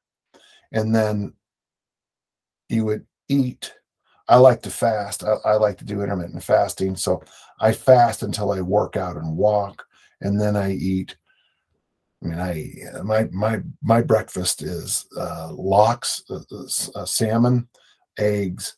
And 0.72 0.94
then 0.94 1.34
you 2.68 2.84
would 2.84 3.06
eat 3.28 3.72
I 4.28 4.36
like 4.36 4.60
to 4.62 4.70
fast. 4.70 5.24
I, 5.24 5.36
I, 5.44 5.52
like 5.54 5.78
to 5.78 5.84
do 5.84 6.02
intermittent 6.02 6.42
fasting. 6.42 6.96
So 6.96 7.22
I 7.60 7.72
fast 7.72 8.22
until 8.22 8.52
I 8.52 8.60
work 8.60 8.96
out 8.96 9.16
and 9.16 9.36
walk, 9.36 9.86
and 10.20 10.38
then 10.40 10.54
I 10.54 10.72
eat. 10.72 11.16
I 12.22 12.26
mean, 12.26 12.38
I 12.40 13.02
my 13.02 13.28
my 13.32 13.60
my 13.82 14.02
breakfast 14.02 14.62
is 14.62 15.06
uh, 15.16 15.52
lox, 15.52 16.22
uh, 16.30 16.40
uh, 16.94 17.04
salmon, 17.04 17.68
eggs, 18.18 18.76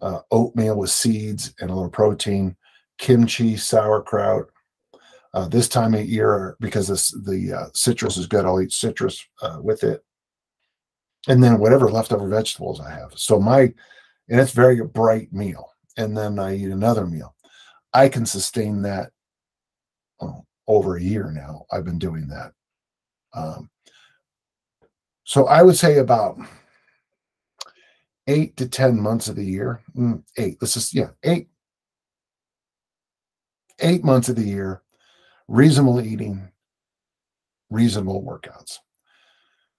uh, 0.00 0.20
oatmeal 0.30 0.76
with 0.76 0.90
seeds 0.90 1.54
and 1.60 1.70
a 1.70 1.74
little 1.74 1.90
protein, 1.90 2.56
kimchi, 2.98 3.56
sauerkraut. 3.56 4.50
Uh, 5.32 5.46
this 5.46 5.68
time 5.68 5.94
of 5.94 6.04
year, 6.08 6.56
because 6.58 6.88
this, 6.88 7.12
the 7.24 7.52
uh, 7.52 7.68
citrus 7.72 8.16
is 8.16 8.26
good, 8.26 8.44
I'll 8.44 8.60
eat 8.60 8.72
citrus 8.72 9.24
with 9.60 9.84
it, 9.84 10.04
and 11.28 11.40
then 11.40 11.60
whatever 11.60 11.88
leftover 11.88 12.26
vegetables 12.26 12.80
I 12.80 12.90
have. 12.90 13.12
So 13.14 13.38
my 13.38 13.72
and 14.30 14.40
it's 14.40 14.52
very 14.52 14.80
bright 14.80 15.32
meal. 15.32 15.70
And 15.96 16.16
then 16.16 16.38
I 16.38 16.56
eat 16.56 16.70
another 16.70 17.04
meal. 17.04 17.34
I 17.92 18.08
can 18.08 18.24
sustain 18.24 18.82
that 18.82 19.10
well, 20.20 20.46
over 20.68 20.96
a 20.96 21.02
year 21.02 21.32
now. 21.32 21.66
I've 21.72 21.84
been 21.84 21.98
doing 21.98 22.28
that. 22.28 22.52
Um, 23.32 23.70
so 25.24 25.46
I 25.46 25.62
would 25.62 25.76
say 25.76 25.98
about 25.98 26.38
eight 28.26 28.56
to 28.56 28.68
10 28.68 29.00
months 29.00 29.28
of 29.28 29.36
the 29.36 29.44
year, 29.44 29.80
mm, 29.96 30.22
eight, 30.36 30.58
let's 30.60 30.74
just, 30.74 30.94
yeah, 30.94 31.10
eight, 31.22 31.48
eight 33.80 34.04
months 34.04 34.28
of 34.28 34.36
the 34.36 34.42
year, 34.42 34.82
reasonable 35.48 36.00
eating, 36.00 36.50
reasonable 37.70 38.22
workouts. 38.22 38.78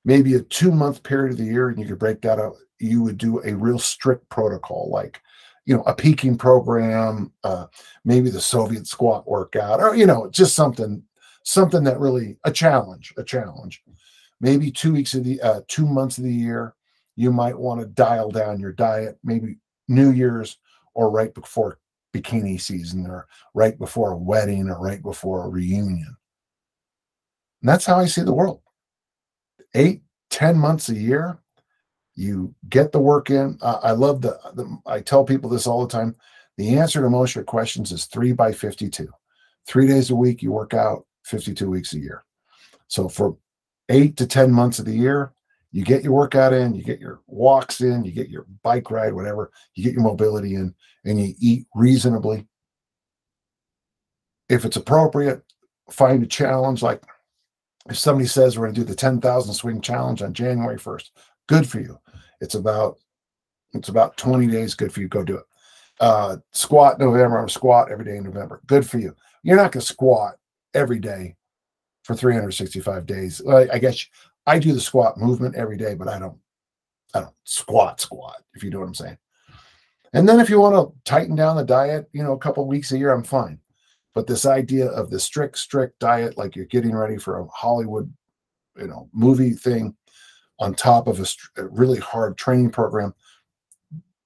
Maybe 0.03 0.33
a 0.33 0.41
two 0.41 0.71
month 0.71 1.03
period 1.03 1.33
of 1.33 1.37
the 1.37 1.45
year, 1.45 1.69
and 1.69 1.79
you 1.79 1.85
could 1.85 1.99
break 1.99 2.21
that 2.21 2.39
out 2.39 2.55
you 2.81 3.03
would 3.03 3.17
do 3.17 3.41
a 3.45 3.53
real 3.53 3.79
strict 3.79 4.27
protocol, 4.29 4.89
like 4.91 5.21
you 5.65 5.75
know 5.75 5.83
a 5.83 5.93
peaking 5.93 6.37
program, 6.37 7.31
uh, 7.43 7.67
maybe 8.03 8.29
the 8.29 8.41
Soviet 8.41 8.87
squat 8.87 9.27
workout, 9.27 9.79
or 9.79 9.95
you 9.95 10.05
know 10.05 10.29
just 10.31 10.55
something 10.55 11.03
something 11.43 11.83
that 11.83 11.99
really 11.99 12.37
a 12.45 12.51
challenge, 12.51 13.13
a 13.17 13.23
challenge. 13.23 13.83
Maybe 14.39 14.71
two 14.71 14.93
weeks 14.93 15.13
of 15.13 15.23
the 15.23 15.41
uh, 15.41 15.61
two 15.67 15.85
months 15.85 16.17
of 16.17 16.23
the 16.23 16.33
year, 16.33 16.75
you 17.15 17.31
might 17.31 17.57
want 17.57 17.81
to 17.81 17.87
dial 17.87 18.31
down 18.31 18.59
your 18.59 18.73
diet. 18.73 19.17
Maybe 19.23 19.57
New 19.87 20.11
Year's 20.11 20.57
or 20.93 21.09
right 21.09 21.33
before 21.33 21.79
bikini 22.13 22.59
season, 22.59 23.07
or 23.07 23.27
right 23.53 23.77
before 23.77 24.11
a 24.11 24.17
wedding, 24.17 24.69
or 24.69 24.79
right 24.79 25.01
before 25.01 25.45
a 25.45 25.49
reunion. 25.49 26.17
And 27.61 27.69
that's 27.69 27.85
how 27.85 27.97
I 27.97 28.05
see 28.05 28.21
the 28.21 28.33
world. 28.33 28.61
Eight, 29.73 30.01
ten 30.29 30.57
months 30.57 30.89
a 30.89 30.95
year, 30.95 31.39
you 32.15 32.53
get 32.69 32.91
the 32.91 32.99
work 32.99 33.29
in. 33.29 33.57
Uh, 33.61 33.79
I 33.83 33.91
love 33.91 34.21
the, 34.21 34.39
the, 34.53 34.77
I 34.85 34.99
tell 34.99 35.23
people 35.23 35.49
this 35.49 35.67
all 35.67 35.85
the 35.85 35.91
time. 35.91 36.15
The 36.57 36.77
answer 36.77 37.01
to 37.01 37.09
most 37.09 37.31
of 37.31 37.35
your 37.35 37.43
questions 37.45 37.91
is 37.91 38.05
three 38.05 38.33
by 38.33 38.51
52. 38.51 39.07
Three 39.65 39.87
days 39.87 40.09
a 40.09 40.15
week, 40.15 40.41
you 40.41 40.51
work 40.51 40.73
out 40.73 41.05
52 41.23 41.69
weeks 41.69 41.93
a 41.93 41.99
year. 41.99 42.23
So 42.87 43.07
for 43.07 43.37
eight 43.89 44.17
to 44.17 44.27
10 44.27 44.51
months 44.51 44.79
of 44.79 44.85
the 44.85 44.95
year, 44.95 45.33
you 45.71 45.83
get 45.83 46.03
your 46.03 46.13
workout 46.13 46.53
in, 46.53 46.75
you 46.75 46.83
get 46.83 46.99
your 46.99 47.21
walks 47.27 47.81
in, 47.81 48.03
you 48.03 48.11
get 48.11 48.29
your 48.29 48.45
bike 48.61 48.91
ride, 48.91 49.13
whatever, 49.13 49.51
you 49.73 49.83
get 49.83 49.93
your 49.93 50.03
mobility 50.03 50.55
in, 50.55 50.73
and 51.05 51.19
you 51.19 51.33
eat 51.39 51.65
reasonably. 51.73 52.45
If 54.49 54.65
it's 54.65 54.75
appropriate, 54.75 55.43
find 55.89 56.21
a 56.23 56.27
challenge. 56.27 56.83
Like 56.83 57.01
if 57.89 57.97
somebody 57.97 58.27
says 58.27 58.57
we're 58.57 58.65
going 58.65 58.75
to 58.75 58.81
do 58.81 58.87
the 58.87 58.95
10,000 58.95 59.53
swing 59.53 59.79
challenge 59.79 60.21
on 60.21 60.33
January 60.33 60.77
1st, 60.77 61.09
good 61.47 61.67
for 61.67 61.79
you. 61.79 61.97
It's 62.41 62.55
about 62.55 62.97
it's 63.73 63.87
about 63.87 64.17
20 64.17 64.47
days. 64.47 64.75
Good 64.75 64.91
for 64.91 64.99
you. 64.99 65.07
Go 65.07 65.23
do 65.23 65.37
it. 65.37 65.45
Uh, 66.01 66.37
squat 66.51 66.99
November. 66.99 67.39
I'm 67.39 67.47
squat 67.47 67.89
every 67.89 68.03
day 68.03 68.17
in 68.17 68.25
November. 68.25 68.61
Good 68.65 68.85
for 68.85 68.99
you. 68.99 69.15
You're 69.43 69.55
not 69.55 69.71
going 69.71 69.81
to 69.81 69.87
squat 69.87 70.35
every 70.73 70.99
day 70.99 71.35
for 72.03 72.15
365 72.15 73.05
days. 73.05 73.45
I 73.45 73.79
guess 73.79 74.05
I 74.45 74.59
do 74.59 74.73
the 74.73 74.81
squat 74.81 75.17
movement 75.17 75.55
every 75.55 75.77
day, 75.77 75.95
but 75.95 76.07
I 76.07 76.19
don't 76.19 76.37
I 77.13 77.21
don't 77.21 77.35
squat 77.43 77.99
squat. 78.01 78.41
If 78.53 78.63
you 78.63 78.69
know 78.69 78.79
what 78.79 78.87
I'm 78.87 78.95
saying. 78.95 79.17
And 80.13 80.27
then 80.27 80.39
if 80.39 80.49
you 80.49 80.59
want 80.59 80.75
to 80.75 80.93
tighten 81.09 81.35
down 81.35 81.55
the 81.55 81.63
diet, 81.63 82.09
you 82.11 82.23
know, 82.23 82.33
a 82.33 82.39
couple 82.39 82.65
weeks 82.67 82.91
a 82.91 82.97
year, 82.97 83.13
I'm 83.13 83.23
fine. 83.23 83.59
But 84.13 84.27
this 84.27 84.45
idea 84.45 84.87
of 84.87 85.09
the 85.09 85.19
strict, 85.19 85.57
strict 85.57 85.99
diet, 85.99 86.37
like 86.37 86.55
you're 86.55 86.65
getting 86.65 86.93
ready 86.93 87.17
for 87.17 87.39
a 87.39 87.47
Hollywood, 87.47 88.11
you 88.77 88.87
know, 88.87 89.09
movie 89.13 89.53
thing, 89.53 89.95
on 90.59 90.75
top 90.75 91.07
of 91.07 91.19
a, 91.19 91.25
a 91.61 91.67
really 91.67 91.99
hard 91.99 92.37
training 92.37 92.71
program, 92.71 93.13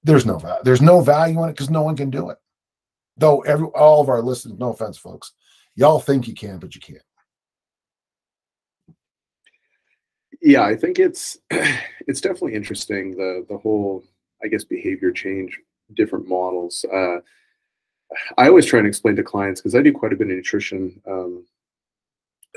there's 0.04 0.26
no 0.26 0.38
value. 0.38 0.62
There's 0.64 0.82
no 0.82 1.02
value 1.02 1.42
in 1.44 1.50
it 1.50 1.54
because 1.54 1.70
no 1.70 1.82
one 1.82 1.96
can 1.96 2.10
do 2.10 2.30
it. 2.30 2.38
Though 3.18 3.42
every 3.42 3.68
all 3.68 4.02
of 4.02 4.10
our 4.10 4.22
listeners, 4.22 4.58
no 4.60 4.74
offense, 4.74 4.98
folks, 4.98 5.34
y'all 5.76 6.00
think 6.00 6.28
you 6.28 6.34
can, 6.34 6.58
but 6.58 6.76
you 6.76 6.82
can't. 6.82 7.02
Yeah, 10.42 10.64
I 10.64 10.76
think 10.76 11.00
it's 11.00 11.38
it's 11.50 12.22
definitely 12.22 12.56
interesting 12.56 13.12
the 13.16 13.46
the 13.50 13.58
whole 13.58 14.04
I 14.44 14.48
guess 14.48 14.64
behavior 14.64 15.12
change, 15.12 15.60
different 15.94 16.28
models. 16.28 16.86
Uh, 16.92 17.18
I 18.38 18.48
always 18.48 18.66
try 18.66 18.80
and 18.80 18.88
explain 18.88 19.16
to 19.16 19.24
clients 19.24 19.62
because 19.62 19.76
I 19.76 19.82
do 19.82 19.92
quite 19.92 20.14
a 20.14 20.16
bit 20.16 20.30
of 20.30 20.36
nutrition 20.36 21.02
um, 21.08 21.46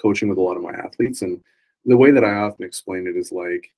coaching 0.00 0.28
with 0.28 0.38
a 0.38 0.42
lot 0.42 0.56
of 0.56 0.62
my 0.62 0.72
athletes, 0.72 1.22
and 1.22 1.40
the 1.84 1.96
way 1.96 2.10
that 2.10 2.24
I 2.24 2.34
often 2.34 2.66
explain 2.66 3.06
it 3.06 3.16
is 3.16 3.32
like, 3.32 3.72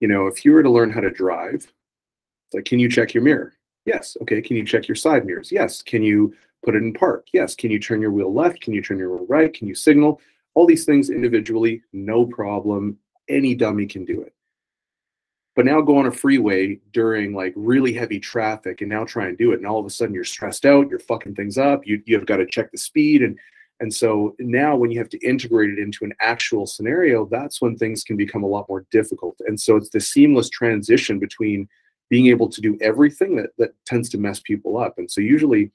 you 0.00 0.08
know, 0.08 0.26
if 0.26 0.44
you 0.44 0.52
were 0.52 0.62
to 0.62 0.70
learn 0.70 0.90
how 0.90 1.00
to 1.00 1.10
drive, 1.10 1.72
like, 2.52 2.64
can 2.64 2.78
you 2.78 2.88
check 2.88 3.14
your 3.14 3.24
mirror? 3.24 3.54
Yes. 3.84 4.16
Okay. 4.22 4.40
Can 4.40 4.56
you 4.56 4.64
check 4.64 4.86
your 4.86 4.94
side 4.94 5.26
mirrors? 5.26 5.50
Yes. 5.50 5.82
Can 5.82 6.02
you 6.02 6.34
put 6.64 6.74
it 6.74 6.82
in 6.82 6.92
park? 6.92 7.26
Yes. 7.32 7.54
Can 7.54 7.70
you 7.70 7.78
turn 7.78 8.00
your 8.00 8.12
wheel 8.12 8.32
left? 8.32 8.60
Can 8.60 8.72
you 8.72 8.82
turn 8.82 8.98
your 8.98 9.10
wheel 9.10 9.26
right? 9.28 9.52
Can 9.52 9.66
you 9.66 9.74
signal? 9.74 10.20
All 10.54 10.66
these 10.66 10.84
things 10.84 11.10
individually, 11.10 11.82
no 11.92 12.26
problem. 12.26 12.98
Any 13.28 13.54
dummy 13.54 13.86
can 13.86 14.04
do 14.04 14.20
it. 14.22 14.34
But 15.54 15.66
now 15.66 15.80
go 15.82 15.98
on 15.98 16.06
a 16.06 16.12
freeway 16.12 16.80
during 16.92 17.34
like 17.34 17.52
really 17.56 17.92
heavy 17.92 18.18
traffic 18.18 18.80
and 18.80 18.88
now 18.88 19.04
try 19.04 19.26
and 19.26 19.36
do 19.36 19.52
it. 19.52 19.58
And 19.58 19.66
all 19.66 19.78
of 19.78 19.86
a 19.86 19.90
sudden 19.90 20.14
you're 20.14 20.24
stressed 20.24 20.64
out, 20.64 20.88
you're 20.88 20.98
fucking 20.98 21.34
things 21.34 21.58
up, 21.58 21.86
you, 21.86 22.02
you've 22.06 22.26
got 22.26 22.38
to 22.38 22.46
check 22.46 22.70
the 22.72 22.78
speed. 22.78 23.22
And 23.22 23.38
and 23.80 23.92
so 23.92 24.36
now 24.38 24.76
when 24.76 24.92
you 24.92 24.98
have 24.98 25.08
to 25.08 25.18
integrate 25.26 25.70
it 25.70 25.78
into 25.80 26.04
an 26.04 26.12
actual 26.20 26.68
scenario, 26.68 27.26
that's 27.26 27.60
when 27.60 27.76
things 27.76 28.04
can 28.04 28.16
become 28.16 28.44
a 28.44 28.46
lot 28.46 28.68
more 28.68 28.86
difficult. 28.92 29.36
And 29.40 29.60
so 29.60 29.74
it's 29.74 29.88
the 29.88 30.00
seamless 30.00 30.48
transition 30.48 31.18
between 31.18 31.68
being 32.08 32.26
able 32.26 32.48
to 32.48 32.60
do 32.60 32.78
everything 32.80 33.34
that, 33.36 33.50
that 33.58 33.74
tends 33.84 34.08
to 34.10 34.18
mess 34.18 34.38
people 34.38 34.78
up. 34.78 34.98
And 34.98 35.10
so 35.10 35.20
usually 35.20 35.72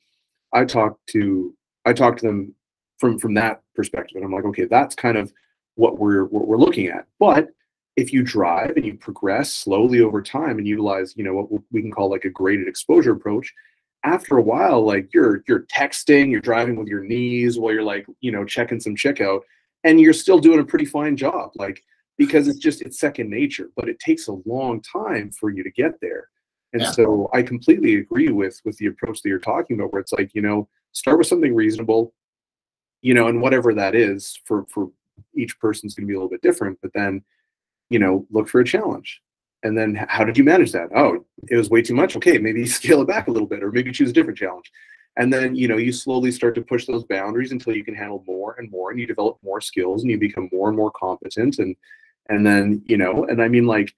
I 0.54 0.66
talk 0.66 0.98
to 1.12 1.54
I 1.86 1.94
talk 1.94 2.18
to 2.18 2.26
them 2.26 2.54
from 3.00 3.18
from 3.20 3.34
that 3.36 3.62
perspective. 3.76 4.16
And 4.16 4.26
I'm 4.26 4.32
like, 4.32 4.46
okay, 4.46 4.66
that's 4.66 4.96
kind 4.96 5.18
of 5.18 5.32
what 5.76 6.00
we're 6.00 6.26
what 6.26 6.48
we're 6.48 6.58
looking 6.58 6.88
at. 6.88 7.06
But 7.20 7.50
if 7.96 8.14
you 8.14 8.22
drive 8.22 8.76
and 8.76 8.86
you 8.86 8.96
progress 8.96 9.52
slowly 9.52 10.02
over 10.02 10.22
time 10.22 10.58
and 10.58 10.68
utilize, 10.68 11.16
you 11.18 11.24
know, 11.24 11.34
what 11.34 11.62
we 11.72 11.82
can 11.82 11.92
call 11.92 12.10
like 12.10 12.26
a 12.26 12.30
graded 12.30 12.68
exposure 12.68 13.12
approach, 13.12 13.54
after 14.04 14.38
a 14.38 14.42
while, 14.42 14.86
like 14.86 15.14
you're 15.14 15.44
you're 15.48 15.66
texting, 15.76 16.32
you're 16.32 16.42
driving 16.42 16.76
with 16.76 16.88
your 16.88 17.04
knees 17.04 17.58
while 17.58 17.74
you're 17.74 17.84
like, 17.84 18.06
you 18.22 18.32
know, 18.32 18.46
checking 18.46 18.80
some 18.80 18.96
checkout, 18.96 19.42
and 19.84 20.00
you're 20.00 20.14
still 20.14 20.40
doing 20.40 20.60
a 20.60 20.66
pretty 20.66 20.86
fine 20.86 21.18
job. 21.18 21.52
Like 21.56 21.84
because 22.18 22.48
it's 22.48 22.60
just 22.60 22.82
it's 22.82 23.00
second 23.00 23.30
nature, 23.30 23.70
but 23.76 23.90
it 23.90 24.00
takes 24.00 24.28
a 24.28 24.38
long 24.46 24.82
time 24.82 25.32
for 25.32 25.50
you 25.50 25.64
to 25.64 25.72
get 25.72 26.00
there. 26.02 26.30
And 26.74 26.82
yeah. 26.82 26.92
so 26.92 27.30
I 27.34 27.44
completely 27.44 27.96
agree 27.96 28.30
with 28.30 28.62
with 28.66 28.78
the 28.78 28.88
approach 28.88 29.22
that 29.22 29.30
you're 29.30 29.40
talking 29.40 29.80
about, 29.80 29.94
where 29.94 30.02
it's 30.02 30.12
like, 30.12 30.34
you 30.34 30.42
know, 30.42 30.68
start 30.92 31.18
with 31.18 31.28
something 31.28 31.56
reasonable, 31.56 32.14
you 33.02 33.14
know, 33.14 33.28
and 33.28 33.42
whatever 33.42 33.74
that 33.74 33.96
is 33.96 34.40
for 34.46 34.66
for 34.70 34.92
each 35.36 35.60
person's 35.60 35.96
going 35.96 36.06
to 36.06 36.08
be 36.08 36.14
a 36.14 36.18
little 36.18 36.30
bit 36.30 36.42
different, 36.42 36.78
but 36.82 36.92
then, 36.94 37.24
you 37.90 38.00
know, 38.00 38.26
look 38.32 38.48
for 38.48 38.60
a 38.60 38.66
challenge. 38.66 39.22
And 39.64 39.78
then 39.78 39.96
how 40.08 40.24
did 40.24 40.38
you 40.38 40.44
manage 40.44 40.72
that? 40.74 40.90
Oh, 40.96 41.26
it 41.50 41.56
was 41.56 41.70
way 41.70 41.82
too 41.82 41.96
much. 41.96 42.16
Okay, 42.16 42.38
maybe 42.38 42.66
scale 42.68 43.02
it 43.02 43.08
back 43.08 43.28
a 43.28 43.32
little 43.32 43.48
bit, 43.48 43.64
or 43.64 43.72
maybe 43.72 43.92
choose 43.92 44.10
a 44.10 44.14
different 44.14 44.38
challenge. 44.38 44.72
And 45.18 45.34
then, 45.34 45.56
you 45.56 45.68
know, 45.68 45.78
you 45.78 45.92
slowly 45.92 46.32
start 46.32 46.54
to 46.56 46.62
push 46.62 46.86
those 46.86 47.04
boundaries 47.04 47.52
until 47.52 47.76
you 47.76 47.84
can 47.84 47.96
handle 47.96 48.24
more 48.28 48.56
and 48.60 48.70
more, 48.70 48.92
and 48.92 49.00
you 49.00 49.08
develop 49.08 49.38
more 49.44 49.60
skills, 49.60 50.04
and 50.04 50.12
you 50.12 50.18
become 50.20 50.48
more 50.52 50.68
and 50.68 50.78
more 50.78 50.92
competent. 50.92 51.58
And 51.58 51.76
and 52.30 52.46
then, 52.46 52.84
you 52.86 52.98
know, 52.98 53.26
and 53.26 53.42
I 53.42 53.48
mean, 53.48 53.66
like, 53.66 53.94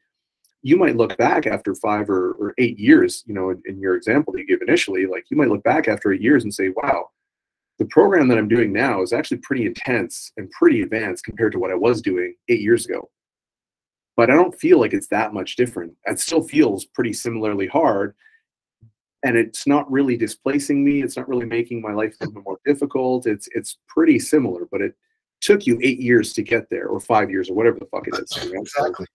you 0.62 0.78
might 0.78 0.98
look 0.98 1.18
back 1.18 1.48
after 1.48 1.74
five 1.74 2.10
or, 2.10 2.32
or 2.34 2.54
eight 2.58 2.78
years, 2.78 3.24
you 3.26 3.34
know, 3.34 3.50
in, 3.50 3.62
in 3.66 3.80
your 3.80 3.96
example 3.96 4.34
that 4.34 4.40
you 4.40 4.48
give 4.48 4.62
initially, 4.62 5.06
like 5.06 5.26
you 5.30 5.38
might 5.38 5.50
look 5.50 5.64
back 5.64 5.88
after 5.88 6.12
eight 6.12 6.22
years 6.22 6.44
and 6.44 6.54
say, 6.54 6.70
wow, 6.70 7.10
the 7.78 7.86
program 7.86 8.28
that 8.28 8.38
I'm 8.38 8.50
doing 8.50 8.74
now 8.74 9.02
is 9.02 9.14
actually 9.14 9.38
pretty 9.38 9.66
intense 9.66 10.32
and 10.36 10.52
pretty 10.52 10.82
advanced 10.82 11.24
compared 11.24 11.54
to 11.54 11.60
what 11.60 11.72
I 11.72 11.76
was 11.76 12.02
doing 12.02 12.36
eight 12.50 12.62
years 12.62 12.86
ago. 12.86 13.10
But 14.18 14.30
I 14.30 14.34
don't 14.34 14.60
feel 14.60 14.80
like 14.80 14.92
it's 14.94 15.08
that 15.08 15.34
much 15.34 15.56
different. 15.56 15.94
It 16.06 16.20
still 16.20 16.44
feels 16.44 16.84
pretty 16.84 17.14
similarly 17.14 17.68
hard. 17.68 18.16
And 19.24 19.38
it's 19.38 19.66
not 19.66 19.90
really 19.90 20.18
displacing 20.18 20.84
me. 20.84 21.02
It's 21.02 21.16
not 21.16 21.30
really 21.30 21.46
making 21.46 21.82
my 21.82 21.94
life 21.94 22.16
a 22.20 22.26
little 22.26 22.36
bit 22.36 22.44
more 22.46 22.60
difficult. 22.66 23.28
It's 23.28 23.50
it's 23.54 23.78
pretty 23.88 24.18
similar, 24.18 24.66
but 24.72 24.82
it 24.82 24.94
took 25.42 25.68
you 25.68 25.78
eight 25.82 26.00
years 26.00 26.32
to 26.34 26.42
get 26.42 26.70
there, 26.70 26.88
or 26.88 27.02
five 27.02 27.30
years, 27.30 27.50
or 27.50 27.54
whatever 27.54 27.80
the 27.80 27.86
fuck 27.86 28.08
it 28.08 28.18
is. 28.18 28.52
Exactly 28.54 29.06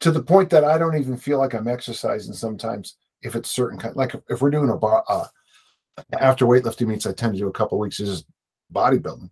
to 0.00 0.10
the 0.10 0.22
point 0.22 0.50
that 0.50 0.64
I 0.64 0.78
don't 0.78 0.96
even 0.96 1.16
feel 1.16 1.38
like 1.38 1.54
I'm 1.54 1.68
exercising 1.68 2.34
sometimes 2.34 2.96
if 3.22 3.34
it's 3.34 3.50
certain 3.50 3.78
kind 3.78 3.96
like 3.96 4.14
if 4.28 4.42
we're 4.42 4.50
doing 4.50 4.70
a 4.70 4.76
bar 4.76 5.04
uh, 5.08 5.26
after 6.20 6.46
weightlifting 6.46 6.88
meets 6.88 7.06
I 7.06 7.12
tend 7.12 7.34
to 7.34 7.38
do 7.38 7.48
a 7.48 7.52
couple 7.52 7.78
weeks 7.78 8.00
is 8.00 8.24
bodybuilding. 8.72 9.30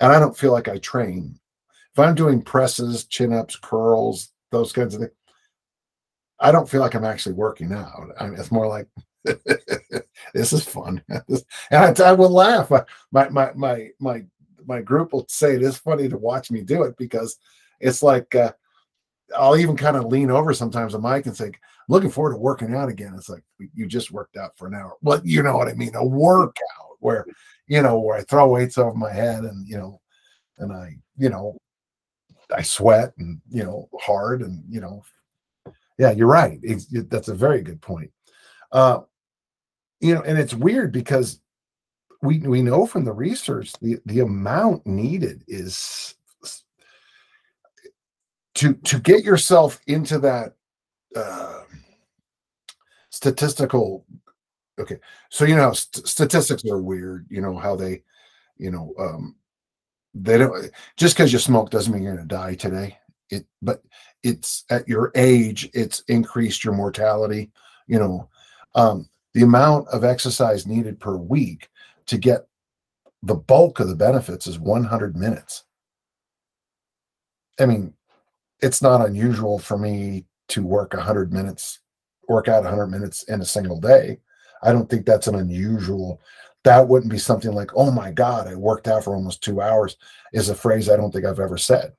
And 0.00 0.12
I 0.12 0.18
don't 0.18 0.36
feel 0.36 0.52
like 0.52 0.68
I 0.68 0.78
train. 0.78 1.38
If 1.92 1.98
I'm 1.98 2.14
doing 2.14 2.42
presses 2.42 3.04
chin-ups 3.04 3.56
curls 3.56 4.32
those 4.50 4.72
kinds 4.72 4.94
of 4.94 5.00
things 5.00 5.12
I 6.42 6.50
don't 6.50 6.68
feel 6.68 6.80
like 6.80 6.94
I'm 6.94 7.04
actually 7.04 7.36
working 7.36 7.72
out. 7.72 8.08
I 8.18 8.26
mean, 8.26 8.38
it's 8.38 8.50
more 8.50 8.66
like 8.66 8.88
this 10.34 10.52
is 10.52 10.64
fun. 10.64 11.02
And 11.70 12.00
I, 12.00 12.10
I 12.10 12.12
will 12.12 12.30
laugh. 12.30 12.70
My 13.12 13.28
my 13.28 13.52
my 13.54 13.88
my 14.00 14.24
my 14.66 14.82
group 14.82 15.12
will 15.12 15.24
say 15.28 15.54
it 15.54 15.62
is 15.62 15.78
funny 15.78 16.08
to 16.08 16.18
watch 16.18 16.50
me 16.50 16.62
do 16.62 16.82
it 16.82 16.96
because 16.96 17.38
it's 17.80 18.02
like 18.02 18.34
uh, 18.34 18.52
I'll 19.36 19.56
even 19.56 19.76
kind 19.76 19.96
of 19.96 20.06
lean 20.06 20.30
over 20.30 20.52
sometimes 20.52 20.94
on 20.94 21.02
Mike 21.02 21.26
and 21.26 21.36
say, 21.36 21.52
looking 21.88 22.10
forward 22.10 22.32
to 22.32 22.38
working 22.38 22.74
out 22.74 22.88
again. 22.88 23.14
It's 23.16 23.28
like 23.28 23.42
you 23.74 23.86
just 23.86 24.12
worked 24.12 24.36
out 24.36 24.56
for 24.56 24.66
an 24.66 24.74
hour. 24.74 24.94
Well, 25.02 25.20
you 25.24 25.42
know 25.42 25.56
what 25.56 25.68
I 25.68 25.74
mean? 25.74 25.94
A 25.94 26.04
workout 26.04 26.96
where, 27.00 27.26
you 27.66 27.82
know, 27.82 27.98
where 27.98 28.18
I 28.18 28.22
throw 28.22 28.48
weights 28.48 28.78
over 28.78 28.94
my 28.94 29.12
head 29.12 29.44
and, 29.44 29.66
you 29.66 29.76
know, 29.76 30.00
and 30.58 30.72
I, 30.72 30.96
you 31.16 31.28
know, 31.28 31.56
I 32.54 32.62
sweat 32.62 33.12
and, 33.18 33.40
you 33.50 33.64
know, 33.64 33.88
hard 34.00 34.42
and, 34.42 34.62
you 34.68 34.80
know, 34.80 35.02
yeah, 35.98 36.10
you're 36.10 36.26
right. 36.26 36.58
It, 36.62 37.10
that's 37.10 37.28
a 37.28 37.34
very 37.34 37.62
good 37.62 37.80
point. 37.80 38.10
Uh, 38.70 39.00
you 40.00 40.14
know, 40.14 40.22
and 40.22 40.38
it's 40.38 40.54
weird 40.54 40.92
because 40.92 41.40
we 42.22 42.38
we 42.38 42.62
know 42.62 42.86
from 42.86 43.04
the 43.04 43.12
research 43.12 43.72
the 43.80 43.98
the 44.06 44.20
amount 44.20 44.86
needed 44.86 45.44
is 45.46 46.14
to 48.54 48.74
to 48.74 48.98
get 48.98 49.24
yourself 49.24 49.80
into 49.86 50.18
that 50.18 50.54
uh, 51.16 51.62
statistical 53.10 54.04
okay 54.80 54.98
so 55.30 55.44
you 55.44 55.54
know 55.54 55.72
st- 55.72 56.06
statistics 56.06 56.64
are 56.64 56.80
weird 56.80 57.26
you 57.28 57.40
know 57.40 57.56
how 57.56 57.76
they 57.76 58.02
you 58.56 58.70
know 58.70 58.94
um 58.98 59.36
they 60.14 60.38
don't 60.38 60.70
just 60.96 61.16
because 61.16 61.32
you 61.32 61.38
smoke 61.38 61.70
doesn't 61.70 61.92
mean 61.92 62.02
you're 62.02 62.14
going 62.14 62.28
to 62.28 62.34
die 62.34 62.54
today. 62.54 62.98
It 63.30 63.46
but 63.62 63.82
it's 64.22 64.64
at 64.70 64.86
your 64.86 65.10
age 65.14 65.70
it's 65.72 66.00
increased 66.08 66.64
your 66.64 66.74
mortality 66.74 67.50
you 67.86 67.98
know 67.98 68.28
um 68.74 69.08
the 69.34 69.42
amount 69.42 69.88
of 69.88 70.04
exercise 70.04 70.66
needed 70.66 71.00
per 71.00 71.16
week 71.16 71.70
to 72.06 72.18
get 72.18 72.46
the 73.22 73.34
bulk 73.34 73.80
of 73.80 73.88
the 73.88 73.94
benefits 73.94 74.46
is 74.46 74.58
100 74.58 75.16
minutes. 75.16 75.64
I 77.58 77.66
mean 77.66 77.94
it's 78.62 78.80
not 78.80 79.06
unusual 79.06 79.58
for 79.58 79.76
me 79.76 80.24
to 80.48 80.62
work 80.62 80.94
100 80.94 81.32
minutes 81.32 81.80
work 82.28 82.48
out 82.48 82.62
100 82.62 82.86
minutes 82.86 83.24
in 83.24 83.40
a 83.40 83.44
single 83.44 83.78
day. 83.78 84.18
I 84.62 84.72
don't 84.72 84.88
think 84.88 85.04
that's 85.04 85.26
an 85.26 85.34
unusual 85.34 86.20
that 86.64 86.86
wouldn't 86.86 87.10
be 87.10 87.18
something 87.18 87.52
like 87.52 87.70
oh 87.74 87.90
my 87.90 88.10
god 88.12 88.46
i 88.46 88.54
worked 88.54 88.86
out 88.86 89.04
for 89.04 89.14
almost 89.14 89.42
two 89.42 89.60
hours 89.60 89.96
is 90.32 90.48
a 90.48 90.54
phrase 90.54 90.88
i 90.88 90.96
don't 90.96 91.12
think 91.12 91.24
i've 91.24 91.40
ever 91.40 91.58
said. 91.58 91.92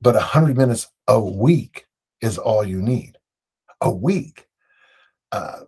But 0.00 0.14
100 0.14 0.56
minutes 0.56 0.88
a 1.08 1.20
week 1.20 1.86
is 2.20 2.38
all 2.38 2.64
you 2.64 2.80
need. 2.82 3.18
A 3.80 3.90
week 3.90 4.46
uh, 5.32 5.60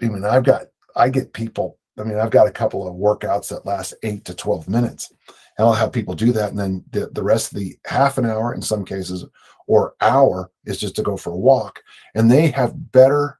i 0.00 0.06
mean 0.06 0.24
i've 0.24 0.44
got 0.44 0.62
i 0.96 1.08
get 1.08 1.32
people 1.32 1.78
i 1.98 2.02
mean 2.02 2.18
i've 2.18 2.30
got 2.30 2.48
a 2.48 2.52
couple 2.52 2.88
of 2.88 2.94
workouts 2.94 3.50
that 3.50 3.66
last 3.66 3.94
8 4.02 4.24
to 4.24 4.34
12 4.34 4.68
minutes 4.68 5.12
and 5.58 5.66
I'll 5.66 5.74
have 5.74 5.92
people 5.92 6.14
do 6.14 6.32
that. 6.32 6.50
And 6.50 6.58
then 6.58 6.84
the, 6.90 7.08
the 7.12 7.22
rest 7.22 7.52
of 7.52 7.58
the 7.58 7.76
half 7.86 8.18
an 8.18 8.26
hour 8.26 8.54
in 8.54 8.62
some 8.62 8.84
cases 8.84 9.24
or 9.66 9.94
hour 10.00 10.50
is 10.64 10.78
just 10.78 10.96
to 10.96 11.02
go 11.02 11.16
for 11.16 11.30
a 11.30 11.36
walk. 11.36 11.82
And 12.14 12.30
they 12.30 12.48
have 12.48 12.92
better, 12.92 13.38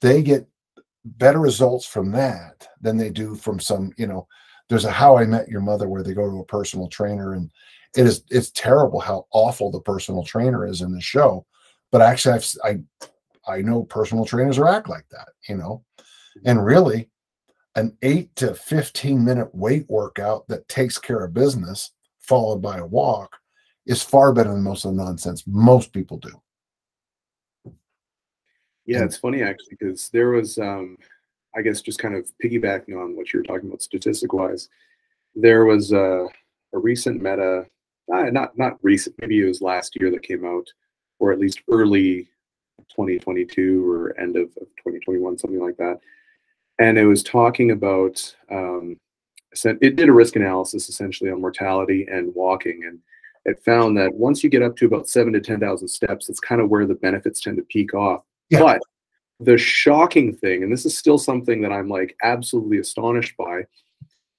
they 0.00 0.22
get 0.22 0.46
better 1.04 1.40
results 1.40 1.86
from 1.86 2.12
that 2.12 2.68
than 2.80 2.96
they 2.96 3.10
do 3.10 3.34
from 3.34 3.60
some, 3.60 3.92
you 3.96 4.06
know, 4.06 4.26
there's 4.68 4.84
a 4.84 4.90
how 4.90 5.16
I 5.16 5.24
met 5.24 5.48
your 5.48 5.60
mother 5.60 5.88
where 5.88 6.02
they 6.02 6.12
go 6.12 6.30
to 6.30 6.40
a 6.40 6.44
personal 6.44 6.88
trainer 6.88 7.32
and 7.32 7.50
it 7.96 8.06
is 8.06 8.22
it's 8.28 8.50
terrible 8.50 9.00
how 9.00 9.26
awful 9.32 9.70
the 9.70 9.80
personal 9.80 10.22
trainer 10.22 10.66
is 10.66 10.82
in 10.82 10.92
the 10.92 11.00
show. 11.00 11.46
But 11.90 12.02
actually 12.02 12.34
I've 12.34 12.52
I 12.64 12.78
I 13.50 13.62
know 13.62 13.84
personal 13.84 14.26
trainers 14.26 14.58
are 14.58 14.68
act 14.68 14.88
like 14.88 15.08
that, 15.10 15.28
you 15.48 15.56
know. 15.56 15.84
And 16.44 16.64
really 16.64 17.08
an 17.78 17.96
eight 18.02 18.34
to 18.34 18.54
15 18.54 19.24
minute 19.24 19.54
weight 19.54 19.86
workout 19.88 20.48
that 20.48 20.68
takes 20.68 20.98
care 20.98 21.24
of 21.24 21.32
business, 21.32 21.92
followed 22.18 22.60
by 22.60 22.78
a 22.78 22.84
walk, 22.84 23.36
is 23.86 24.02
far 24.02 24.32
better 24.32 24.52
than 24.52 24.62
most 24.62 24.84
of 24.84 24.96
the 24.96 25.02
nonsense 25.02 25.44
most 25.46 25.92
people 25.92 26.18
do. 26.18 26.42
Yeah, 28.84 29.04
it's 29.04 29.16
funny 29.16 29.42
actually 29.42 29.76
because 29.78 30.08
there 30.08 30.30
was 30.30 30.58
um, 30.58 30.96
I 31.56 31.62
guess 31.62 31.80
just 31.80 32.00
kind 32.00 32.16
of 32.16 32.28
piggybacking 32.42 33.00
on 33.00 33.16
what 33.16 33.32
you 33.32 33.38
were 33.40 33.44
talking 33.44 33.68
about 33.68 33.82
statistic 33.82 34.32
wise, 34.32 34.68
there 35.36 35.64
was 35.64 35.92
a, 35.92 36.26
a 36.72 36.78
recent 36.78 37.22
meta, 37.22 37.64
uh, 38.12 38.22
not 38.30 38.58
not 38.58 38.78
recent, 38.82 39.14
maybe 39.20 39.40
it 39.40 39.46
was 39.46 39.62
last 39.62 39.96
year 40.00 40.10
that 40.10 40.22
came 40.22 40.44
out, 40.44 40.66
or 41.20 41.32
at 41.32 41.38
least 41.38 41.62
early 41.70 42.28
2022 42.90 43.88
or 43.88 44.18
end 44.18 44.36
of, 44.36 44.44
of 44.60 44.66
2021, 44.78 45.38
something 45.38 45.60
like 45.60 45.76
that. 45.76 46.00
And 46.78 46.98
it 46.98 47.06
was 47.06 47.22
talking 47.22 47.70
about 47.72 48.34
um, 48.50 48.96
it 49.64 49.96
did 49.96 50.08
a 50.08 50.12
risk 50.12 50.36
analysis 50.36 50.88
essentially 50.88 51.30
on 51.30 51.40
mortality 51.40 52.06
and 52.10 52.34
walking, 52.34 52.84
and 52.84 53.00
it 53.44 53.62
found 53.64 53.96
that 53.96 54.14
once 54.14 54.44
you 54.44 54.50
get 54.50 54.62
up 54.62 54.76
to 54.76 54.86
about 54.86 55.08
seven 55.08 55.32
to 55.32 55.40
ten 55.40 55.58
thousand 55.58 55.88
steps, 55.88 56.26
that's 56.26 56.40
kind 56.40 56.60
of 56.60 56.68
where 56.68 56.86
the 56.86 56.94
benefits 56.94 57.40
tend 57.40 57.56
to 57.56 57.62
peak 57.64 57.94
off. 57.94 58.22
Yeah. 58.50 58.60
But 58.60 58.80
the 59.40 59.58
shocking 59.58 60.34
thing, 60.34 60.62
and 60.62 60.72
this 60.72 60.84
is 60.86 60.96
still 60.96 61.18
something 61.18 61.60
that 61.62 61.72
I'm 61.72 61.88
like 61.88 62.16
absolutely 62.22 62.78
astonished 62.78 63.36
by, 63.36 63.62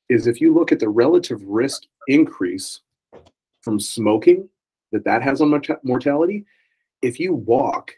is 0.09 0.27
if 0.27 0.41
you 0.41 0.53
look 0.53 0.71
at 0.71 0.79
the 0.79 0.89
relative 0.89 1.41
risk 1.43 1.83
increase 2.07 2.81
from 3.61 3.79
smoking 3.79 4.49
that 4.91 5.05
that 5.05 5.21
has 5.21 5.41
on 5.41 5.61
mortality, 5.83 6.45
if 7.01 7.19
you 7.19 7.33
walk, 7.33 7.93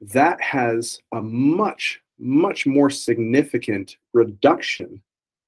that 0.00 0.40
has 0.40 0.98
a 1.12 1.20
much, 1.20 2.00
much 2.22 2.66
more 2.66 2.90
significant 2.90 3.96
reduction 4.12 5.00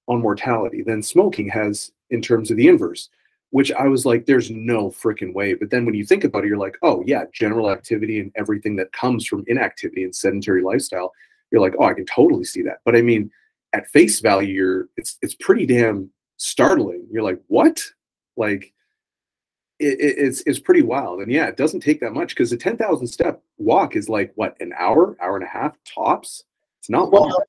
on 0.09 0.21
mortality 0.21 0.83
than 0.83 1.03
smoking 1.03 1.49
has 1.49 1.93
in 2.11 2.21
terms 2.21 2.51
of 2.51 2.57
the 2.57 2.69
inverse 2.69 3.09
which 3.55 3.71
I 3.71 3.87
was 3.87 4.05
like, 4.05 4.27
there's 4.27 4.51
no 4.51 4.91
freaking 4.91 5.33
way. 5.33 5.55
But 5.55 5.71
then 5.71 5.85
when 5.85 5.95
you 5.95 6.05
think 6.05 6.25
about 6.25 6.43
it, 6.43 6.49
you're 6.49 6.59
like, 6.59 6.77
oh, 6.83 7.05
yeah, 7.07 7.23
general 7.33 7.71
activity 7.71 8.19
and 8.19 8.33
everything 8.35 8.75
that 8.75 8.91
comes 8.91 9.25
from 9.25 9.45
inactivity 9.47 10.03
and 10.03 10.13
sedentary 10.13 10.61
lifestyle, 10.61 11.13
you're 11.53 11.61
like, 11.61 11.75
oh, 11.79 11.85
I 11.85 11.95
can 11.95 12.05
totally 12.05 12.43
see 12.43 12.63
that. 12.63 12.79
But 12.85 12.97
I 12.97 13.03
mean, 13.03 13.31
at 13.73 13.87
face 13.87 14.19
value, 14.19 14.55
you're 14.55 14.89
it's 14.97 15.19
it's 15.23 15.37
pretty 15.37 15.67
damn 15.67 16.11
startling. 16.37 17.07
You're 17.13 17.23
like, 17.23 17.41
what? 17.47 17.81
Like, 18.37 18.73
it, 19.79 19.99
it's 20.01 20.43
it's 20.47 20.59
pretty 20.59 20.83
wild. 20.83 21.21
And 21.21 21.31
yeah, 21.31 21.47
it 21.47 21.57
doesn't 21.57 21.79
take 21.79 22.01
that 22.01 22.13
much 22.13 22.31
because 22.31 22.51
a 22.51 22.57
ten 22.57 22.77
thousand 22.77 23.07
step 23.07 23.41
walk 23.59 23.95
is 23.95 24.09
like 24.09 24.33
what 24.35 24.57
an 24.61 24.73
hour, 24.77 25.17
hour 25.23 25.37
and 25.37 25.45
a 25.45 25.49
half 25.49 25.77
tops. 25.85 26.43
It's 26.85 26.91
not 26.91 27.11
well, 27.11 27.31
long. 27.31 27.43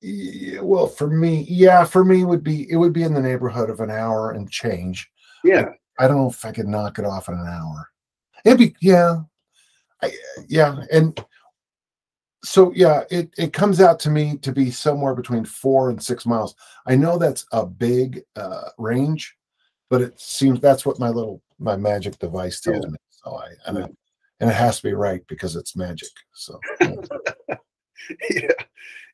Yeah, 0.00 0.60
well, 0.60 0.86
for 0.86 1.08
me, 1.08 1.44
yeah, 1.46 1.84
for 1.84 2.06
me 2.06 2.24
would 2.24 2.42
be 2.42 2.70
it 2.70 2.76
would 2.76 2.94
be 2.94 3.02
in 3.02 3.12
the 3.12 3.20
neighborhood 3.20 3.68
of 3.68 3.80
an 3.80 3.90
hour 3.90 4.30
and 4.30 4.50
change. 4.50 5.10
Yeah. 5.44 5.72
I, 5.98 6.06
I 6.06 6.08
don't 6.08 6.16
know 6.16 6.30
if 6.30 6.42
I 6.42 6.52
could 6.52 6.68
knock 6.68 6.98
it 6.98 7.04
off 7.04 7.28
in 7.28 7.34
an 7.34 7.46
hour. 7.46 7.90
It'd 8.46 8.58
be 8.58 8.74
yeah. 8.80 9.18
I, 10.02 10.12
yeah, 10.48 10.84
and 10.90 11.22
so 12.42 12.72
yeah, 12.74 13.02
it 13.10 13.28
it 13.36 13.52
comes 13.52 13.82
out 13.82 14.00
to 14.00 14.10
me 14.10 14.38
to 14.38 14.52
be 14.52 14.70
somewhere 14.70 15.14
between 15.14 15.44
four 15.44 15.90
and 15.90 16.02
six 16.02 16.24
miles. 16.24 16.54
I 16.86 16.96
know 16.96 17.18
that's 17.18 17.44
a 17.52 17.66
big 17.66 18.22
uh, 18.36 18.70
range, 18.78 19.36
but 19.90 20.00
it 20.00 20.18
seems 20.18 20.60
that's 20.60 20.86
what 20.86 20.98
my 20.98 21.10
little 21.10 21.42
my 21.58 21.76
magic 21.76 22.18
device 22.20 22.62
tells 22.62 22.86
yeah. 22.86 22.90
me. 22.92 22.98
So 23.10 23.36
I 23.36 23.48
and, 23.66 23.76
it, 23.76 23.96
and 24.40 24.48
it 24.48 24.56
has 24.56 24.78
to 24.78 24.84
be 24.84 24.94
right 24.94 25.20
because 25.28 25.56
it's 25.56 25.76
magic. 25.76 26.08
So 26.32 26.58
yeah, 28.30 28.50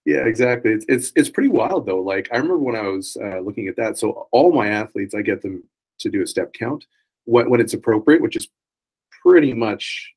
yeah, 0.05 0.24
exactly. 0.24 0.72
It's 0.72 0.85
it's 0.89 1.12
it's 1.16 1.28
pretty 1.28 1.49
wild 1.49 1.87
though. 1.87 2.01
Like 2.01 2.28
I 2.32 2.37
remember 2.37 2.59
when 2.59 2.76
I 2.76 2.89
was 2.89 3.16
uh, 3.22 3.41
looking 3.41 3.68
at 3.68 3.76
that. 3.76 3.99
So 3.99 4.28
all 4.32 4.53
my 4.53 4.68
athletes, 4.68 5.14
I 5.14 5.22
get 5.22 5.43
them 5.43 5.62
to 6.01 6.11
do 6.11 6.22
a 6.22 6.26
step 6.26 6.53
count 6.53 6.85
when, 7.24 7.49
when 7.49 7.61
it's 7.61 7.74
appropriate, 7.74 8.20
which 8.20 8.37
is 8.37 8.49
pretty 9.22 9.55
much 9.55 10.14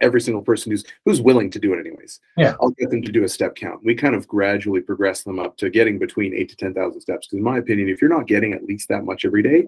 every 0.00 0.20
single 0.20 0.42
person 0.42 0.70
who's 0.72 0.84
who's 1.04 1.20
willing 1.20 1.50
to 1.50 1.58
do 1.58 1.72
it 1.72 1.80
anyways. 1.80 2.20
Yeah. 2.36 2.54
I'll 2.60 2.70
get 2.70 2.90
them 2.90 3.02
to 3.02 3.12
do 3.12 3.24
a 3.24 3.28
step 3.28 3.54
count. 3.54 3.84
We 3.84 3.94
kind 3.94 4.14
of 4.14 4.26
gradually 4.28 4.80
progress 4.80 5.22
them 5.22 5.38
up 5.38 5.56
to 5.58 5.70
getting 5.70 5.98
between 5.98 6.34
eight 6.34 6.48
to 6.50 6.56
ten 6.56 6.74
thousand 6.74 7.00
steps. 7.00 7.26
Because 7.26 7.38
in 7.38 7.44
my 7.44 7.58
opinion, 7.58 7.88
if 7.88 8.00
you're 8.00 8.10
not 8.10 8.26
getting 8.26 8.52
at 8.52 8.64
least 8.64 8.88
that 8.88 9.04
much 9.04 9.24
every 9.24 9.42
day, 9.42 9.66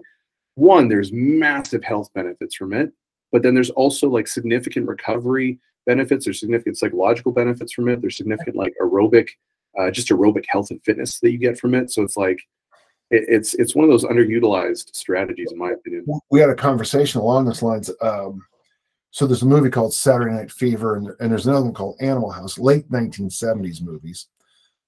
one, 0.55 0.87
there's 0.87 1.11
massive 1.11 1.83
health 1.83 2.09
benefits 2.13 2.55
from 2.55 2.73
it. 2.73 2.91
But 3.31 3.43
then 3.43 3.53
there's 3.53 3.71
also 3.71 4.09
like 4.09 4.27
significant 4.27 4.87
recovery 4.87 5.59
benefits, 5.85 6.25
there's 6.25 6.39
significant 6.39 6.77
psychological 6.77 7.31
benefits 7.31 7.73
from 7.73 7.89
it, 7.89 8.01
there's 8.01 8.17
significant 8.17 8.55
like 8.55 8.73
aerobic, 8.81 9.29
uh, 9.79 9.91
just 9.91 10.09
aerobic 10.09 10.45
health 10.47 10.71
and 10.71 10.83
fitness 10.83 11.19
that 11.19 11.31
you 11.31 11.37
get 11.37 11.59
from 11.59 11.73
it. 11.73 11.91
So 11.91 12.01
it's 12.01 12.17
like 12.17 12.39
it's 13.11 13.53
it's 13.55 13.75
one 13.75 13.85
of 13.85 13.91
those 13.91 14.05
underutilized 14.05 14.95
strategies, 14.95 15.51
in 15.51 15.57
my 15.57 15.71
opinion. 15.71 16.05
We 16.31 16.39
had 16.39 16.49
a 16.49 16.55
conversation 16.55 17.21
along 17.21 17.45
those 17.45 17.61
lines. 17.61 17.91
Um, 18.01 18.41
so 19.11 19.25
there's 19.25 19.43
a 19.43 19.47
movie 19.47 19.69
called 19.69 19.93
Saturday 19.93 20.33
Night 20.33 20.51
Fever, 20.51 20.97
and, 20.97 21.11
and 21.19 21.31
there's 21.31 21.47
another 21.47 21.65
one 21.65 21.73
called 21.73 21.97
Animal 22.01 22.31
House, 22.31 22.57
late 22.57 22.89
1970s 22.91 23.81
movies. 23.81 24.27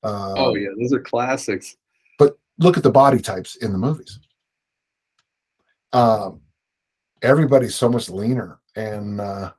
Um, 0.03 0.33
oh 0.35 0.55
yeah, 0.55 0.69
those 0.79 0.93
are 0.93 0.99
classics. 0.99 1.77
But 2.19 2.37
look 2.59 2.75
at 2.75 2.83
the 2.83 2.91
body 2.91 3.19
types 3.19 3.55
in 3.57 3.71
the 3.71 3.77
movies. 3.77 4.19
Um, 5.93 6.41
everybody's 7.21 7.75
so 7.75 7.87
much 7.87 8.09
leaner, 8.09 8.59
and 8.75 9.21
uh, 9.21 9.51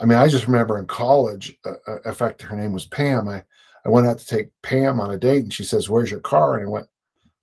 I 0.00 0.04
mean, 0.04 0.18
I 0.18 0.28
just 0.28 0.46
remember 0.46 0.78
in 0.78 0.86
college. 0.86 1.56
Uh, 1.64 1.72
uh 1.88 1.98
in 2.04 2.14
fact, 2.14 2.42
her 2.42 2.56
name 2.56 2.72
was 2.72 2.86
Pam. 2.86 3.28
I 3.28 3.42
I 3.84 3.88
went 3.88 4.06
out 4.06 4.18
to 4.18 4.26
take 4.26 4.48
Pam 4.62 5.00
on 5.00 5.12
a 5.12 5.18
date, 5.18 5.42
and 5.44 5.52
she 5.52 5.64
says, 5.64 5.88
"Where's 5.88 6.10
your 6.10 6.20
car?" 6.20 6.58
And 6.58 6.66
I 6.66 6.70
went, 6.70 6.88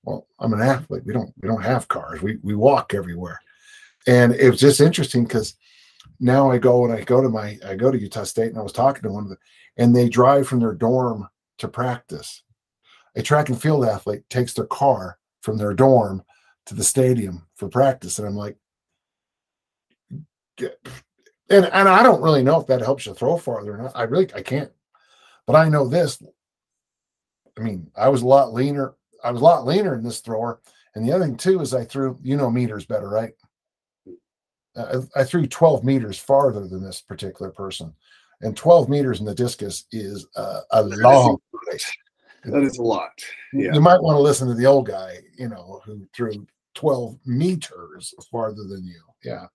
well, 0.04 0.28
I'm 0.40 0.54
an 0.54 0.62
athlete. 0.62 1.04
We 1.06 1.14
don't 1.14 1.34
we 1.42 1.48
don't 1.48 1.64
have 1.64 1.88
cars. 1.88 2.22
We 2.22 2.38
we 2.44 2.56
walk 2.56 2.94
everywhere. 2.94 3.40
And 4.06 4.34
it 4.34 4.50
was 4.50 4.60
just 4.60 4.82
interesting 4.82 5.24
because 5.24 5.56
now 6.20 6.52
I 6.52 6.58
go 6.58 6.84
and 6.84 6.94
I 6.94 7.04
go 7.04 7.22
to 7.22 7.30
my 7.30 7.58
I 7.66 7.76
go 7.76 7.90
to 7.90 8.00
Utah 8.00 8.24
State 8.24 8.50
and 8.50 8.58
I 8.58 8.64
was 8.64 8.74
talking 8.74 9.04
to 9.04 9.10
one 9.10 9.24
of 9.24 9.30
them, 9.30 9.38
and 9.78 9.96
they 9.96 10.10
drive 10.10 10.48
from 10.48 10.60
their 10.60 10.74
dorm 10.74 11.28
to 11.60 11.68
practice. 11.68 12.44
A 13.16 13.22
track 13.22 13.50
and 13.50 13.62
field 13.62 13.86
athlete 13.86 14.24
takes 14.30 14.54
their 14.54 14.66
car 14.66 15.18
from 15.42 15.58
their 15.58 15.74
dorm 15.74 16.24
to 16.66 16.76
the 16.76 16.84
stadium 16.84 17.48
for 17.56 17.70
practice. 17.70 18.18
And 18.20 18.28
I'm 18.28 18.36
like, 18.36 18.58
and 21.54 21.66
and 21.66 21.88
I 21.88 22.04
don't 22.04 22.22
really 22.22 22.44
know 22.44 22.60
if 22.60 22.68
that 22.68 22.82
helps 22.82 23.06
you 23.06 23.14
throw 23.14 23.38
farther 23.38 23.76
or 23.76 23.78
not. 23.78 23.92
I 23.96 24.04
really 24.04 24.34
I 24.34 24.42
can't. 24.42 24.72
But 25.46 25.56
I 25.56 25.70
know 25.70 25.88
this. 25.88 26.22
I 27.58 27.62
mean, 27.62 27.92
I 27.96 28.10
was 28.10 28.22
a 28.22 28.28
lot 28.28 28.54
leaner 28.54 28.96
I 29.24 29.32
was 29.32 29.42
a 29.42 29.44
lot 29.44 29.66
leaner 29.66 29.96
in 29.96 30.04
this 30.04 30.20
thrower. 30.20 30.60
And 30.96 31.08
the 31.08 31.12
other 31.12 31.26
thing 31.26 31.38
too 31.38 31.62
is 31.62 31.74
I 31.74 31.86
threw, 31.86 32.20
you 32.22 32.36
know, 32.36 32.52
meters 32.52 32.86
better, 32.86 33.10
right? 33.10 33.34
I, 34.76 34.98
I 35.16 35.24
threw 35.24 35.48
12 35.48 35.84
meters 35.84 36.20
farther 36.20 36.68
than 36.68 36.84
this 36.84 37.02
particular 37.02 37.52
person, 37.52 37.94
and 38.42 38.58
12 38.58 38.90
meters 38.90 39.20
in 39.20 39.26
the 39.26 39.36
discus 39.36 39.86
is 39.92 40.26
uh, 40.36 40.62
a 40.72 40.84
long. 40.84 41.38
That 42.46 42.64
is 42.64 42.78
a 42.78 42.84
lot. 42.84 43.12
Yeah. 43.54 43.74
You 43.74 43.82
might 43.82 44.02
want 44.02 44.18
to 44.18 44.22
listen 44.22 44.48
to 44.48 44.56
the 44.56 44.66
old 44.66 44.88
guy, 44.88 45.20
you 45.38 45.48
know, 45.48 45.82
who 45.86 46.06
threw 46.14 46.46
12 46.74 47.18
meters 47.26 48.14
farther 48.32 48.64
than 48.64 48.84
you. 48.86 49.00
Yeah. 49.24 49.46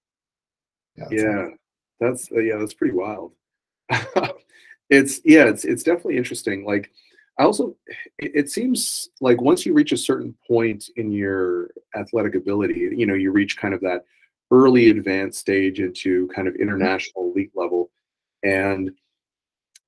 Yeah. 0.96 1.08
Yeah. 1.10 1.48
That's 2.00 2.30
uh, 2.32 2.40
yeah, 2.40 2.56
that's 2.56 2.74
pretty 2.74 2.94
wild. 2.94 3.32
it's 4.90 5.20
yeah, 5.24 5.44
it's 5.44 5.64
it's 5.64 5.82
definitely 5.82 6.16
interesting. 6.16 6.64
Like 6.64 6.90
I 7.38 7.44
also, 7.44 7.76
it 8.18 8.50
seems 8.50 9.10
like 9.20 9.40
once 9.40 9.64
you 9.64 9.72
reach 9.72 9.92
a 9.92 9.96
certain 9.96 10.34
point 10.46 10.90
in 10.96 11.12
your 11.12 11.70
athletic 11.94 12.34
ability, 12.34 12.90
you 12.96 13.06
know, 13.06 13.14
you 13.14 13.30
reach 13.30 13.56
kind 13.56 13.74
of 13.74 13.80
that 13.82 14.04
early 14.50 14.90
advanced 14.90 15.38
stage 15.38 15.78
into 15.78 16.26
kind 16.28 16.48
of 16.48 16.54
mm-hmm. 16.54 16.64
international 16.64 17.32
elite 17.32 17.52
level, 17.54 17.90
and 18.42 18.90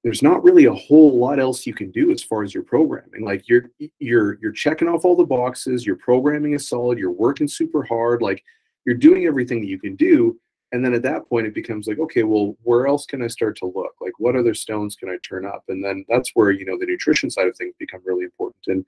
there's 0.05 0.23
not 0.23 0.43
really 0.45 0.67
a 0.67 0.75
whole 0.75 1.19
lot 1.19 1.41
else 1.41 1.67
you 1.67 1.75
can 1.75 1.91
do 1.91 2.11
as 2.13 2.23
far 2.23 2.45
as 2.45 2.55
your 2.55 2.63
programming. 2.63 3.25
Like 3.25 3.49
you're 3.49 3.71
you're 3.99 4.39
you're 4.41 4.53
checking 4.53 4.89
off 4.89 5.05
all 5.05 5.17
the 5.17 5.25
boxes, 5.25 5.85
your 5.85 5.97
programming 5.97 6.53
is 6.53 6.69
solid, 6.69 6.99
you're 6.99 7.11
working 7.11 7.49
super 7.49 7.83
hard, 7.83 8.23
like 8.23 8.45
you're 8.87 8.97
doing 8.97 9.27
everything 9.27 9.61
that 9.61 9.69
you 9.69 9.79
can 9.79 9.97
do, 9.97 10.39
and 10.73 10.85
then 10.85 10.95
at 10.95 11.03
that 11.03 11.29
point 11.29 11.47
it 11.47 11.55
becomes 11.55 11.87
like 11.87 11.99
okay 11.99 12.23
well 12.23 12.57
where 12.63 12.87
else 12.87 13.07
can 13.07 13.23
i 13.23 13.27
start 13.27 13.57
to 13.57 13.67
look 13.67 13.95
like 14.01 14.13
what 14.19 14.37
other 14.37 14.55
stones 14.55 14.97
can 14.97 15.09
i 15.09 15.17
turn 15.23 15.45
up 15.45 15.65
and 15.69 15.85
then 15.85 16.05
that's 16.09 16.31
where 16.35 16.51
you 16.51 16.65
know 16.65 16.79
the 16.79 16.87
nutrition 16.87 17.31
side 17.31 17.47
of 17.47 17.57
things 17.57 17.75
become 17.79 18.01
really 18.05 18.25
important 18.25 18.63
and 18.67 18.85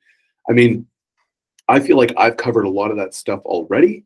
i 0.49 0.53
mean 0.53 0.87
i 1.68 1.78
feel 1.80 1.97
like 1.97 2.12
i've 2.16 2.37
covered 2.37 2.64
a 2.64 2.70
lot 2.70 2.91
of 2.91 2.97
that 2.97 3.14
stuff 3.14 3.41
already 3.45 4.05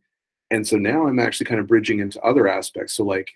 and 0.50 0.66
so 0.66 0.76
now 0.76 1.06
i'm 1.06 1.18
actually 1.18 1.46
kind 1.46 1.60
of 1.60 1.66
bridging 1.66 2.00
into 2.00 2.20
other 2.22 2.48
aspects 2.48 2.94
so 2.94 3.04
like 3.04 3.30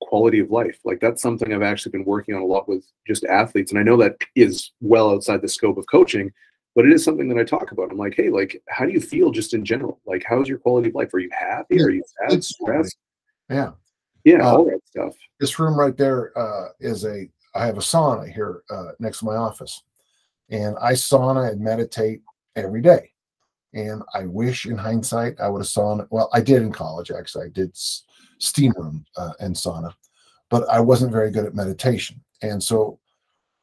quality 0.00 0.38
of 0.38 0.50
life 0.50 0.78
like 0.84 1.00
that's 1.00 1.20
something 1.20 1.52
i've 1.52 1.62
actually 1.62 1.90
been 1.90 2.04
working 2.04 2.34
on 2.34 2.42
a 2.42 2.46
lot 2.46 2.68
with 2.68 2.84
just 3.06 3.24
athletes 3.24 3.72
and 3.72 3.80
i 3.80 3.82
know 3.82 3.96
that 3.96 4.16
is 4.36 4.72
well 4.80 5.10
outside 5.10 5.42
the 5.42 5.48
scope 5.48 5.76
of 5.76 5.86
coaching 5.90 6.32
but 6.74 6.86
it 6.86 6.92
is 6.92 7.02
something 7.02 7.28
that 7.28 7.38
I 7.38 7.42
talk 7.42 7.72
about. 7.72 7.90
I'm 7.90 7.98
like, 7.98 8.14
hey, 8.14 8.30
like, 8.30 8.62
how 8.68 8.86
do 8.86 8.92
you 8.92 9.00
feel 9.00 9.32
just 9.32 9.52
in 9.52 9.64
general? 9.64 10.00
Like, 10.06 10.24
how's 10.24 10.48
your 10.48 10.58
quality 10.58 10.90
of 10.90 10.94
life? 10.94 11.12
Are 11.12 11.18
you 11.18 11.30
happy? 11.32 11.82
Are 11.82 11.90
you 11.90 12.04
sad, 12.28 12.44
stressed? 12.44 12.96
Yeah. 13.50 13.72
Yeah, 14.24 14.46
uh, 14.46 14.56
all 14.56 14.64
that 14.66 14.80
stuff. 14.84 15.14
This 15.40 15.58
room 15.58 15.78
right 15.78 15.96
there 15.96 16.36
uh, 16.36 16.68
is 16.80 17.04
a. 17.04 17.28
I 17.54 17.66
have 17.66 17.78
a 17.78 17.80
sauna 17.80 18.30
here 18.30 18.62
uh, 18.70 18.92
next 18.98 19.20
to 19.20 19.24
my 19.24 19.36
office, 19.36 19.82
and 20.50 20.76
I 20.80 20.92
sauna 20.92 21.50
and 21.50 21.60
meditate 21.60 22.20
every 22.56 22.82
day. 22.82 23.12
And 23.74 24.02
I 24.14 24.26
wish, 24.26 24.66
in 24.66 24.76
hindsight, 24.76 25.40
I 25.40 25.48
would 25.48 25.60
have 25.60 25.68
sauna. 25.68 26.06
Well, 26.10 26.28
I 26.32 26.40
did 26.40 26.62
in 26.62 26.72
college 26.72 27.10
actually. 27.10 27.46
I 27.46 27.50
did 27.50 27.76
steam 28.38 28.72
room 28.76 29.04
uh, 29.16 29.32
and 29.40 29.54
sauna, 29.54 29.94
but 30.50 30.68
I 30.68 30.80
wasn't 30.80 31.12
very 31.12 31.30
good 31.30 31.46
at 31.46 31.54
meditation. 31.54 32.20
And 32.42 32.62
so, 32.62 32.98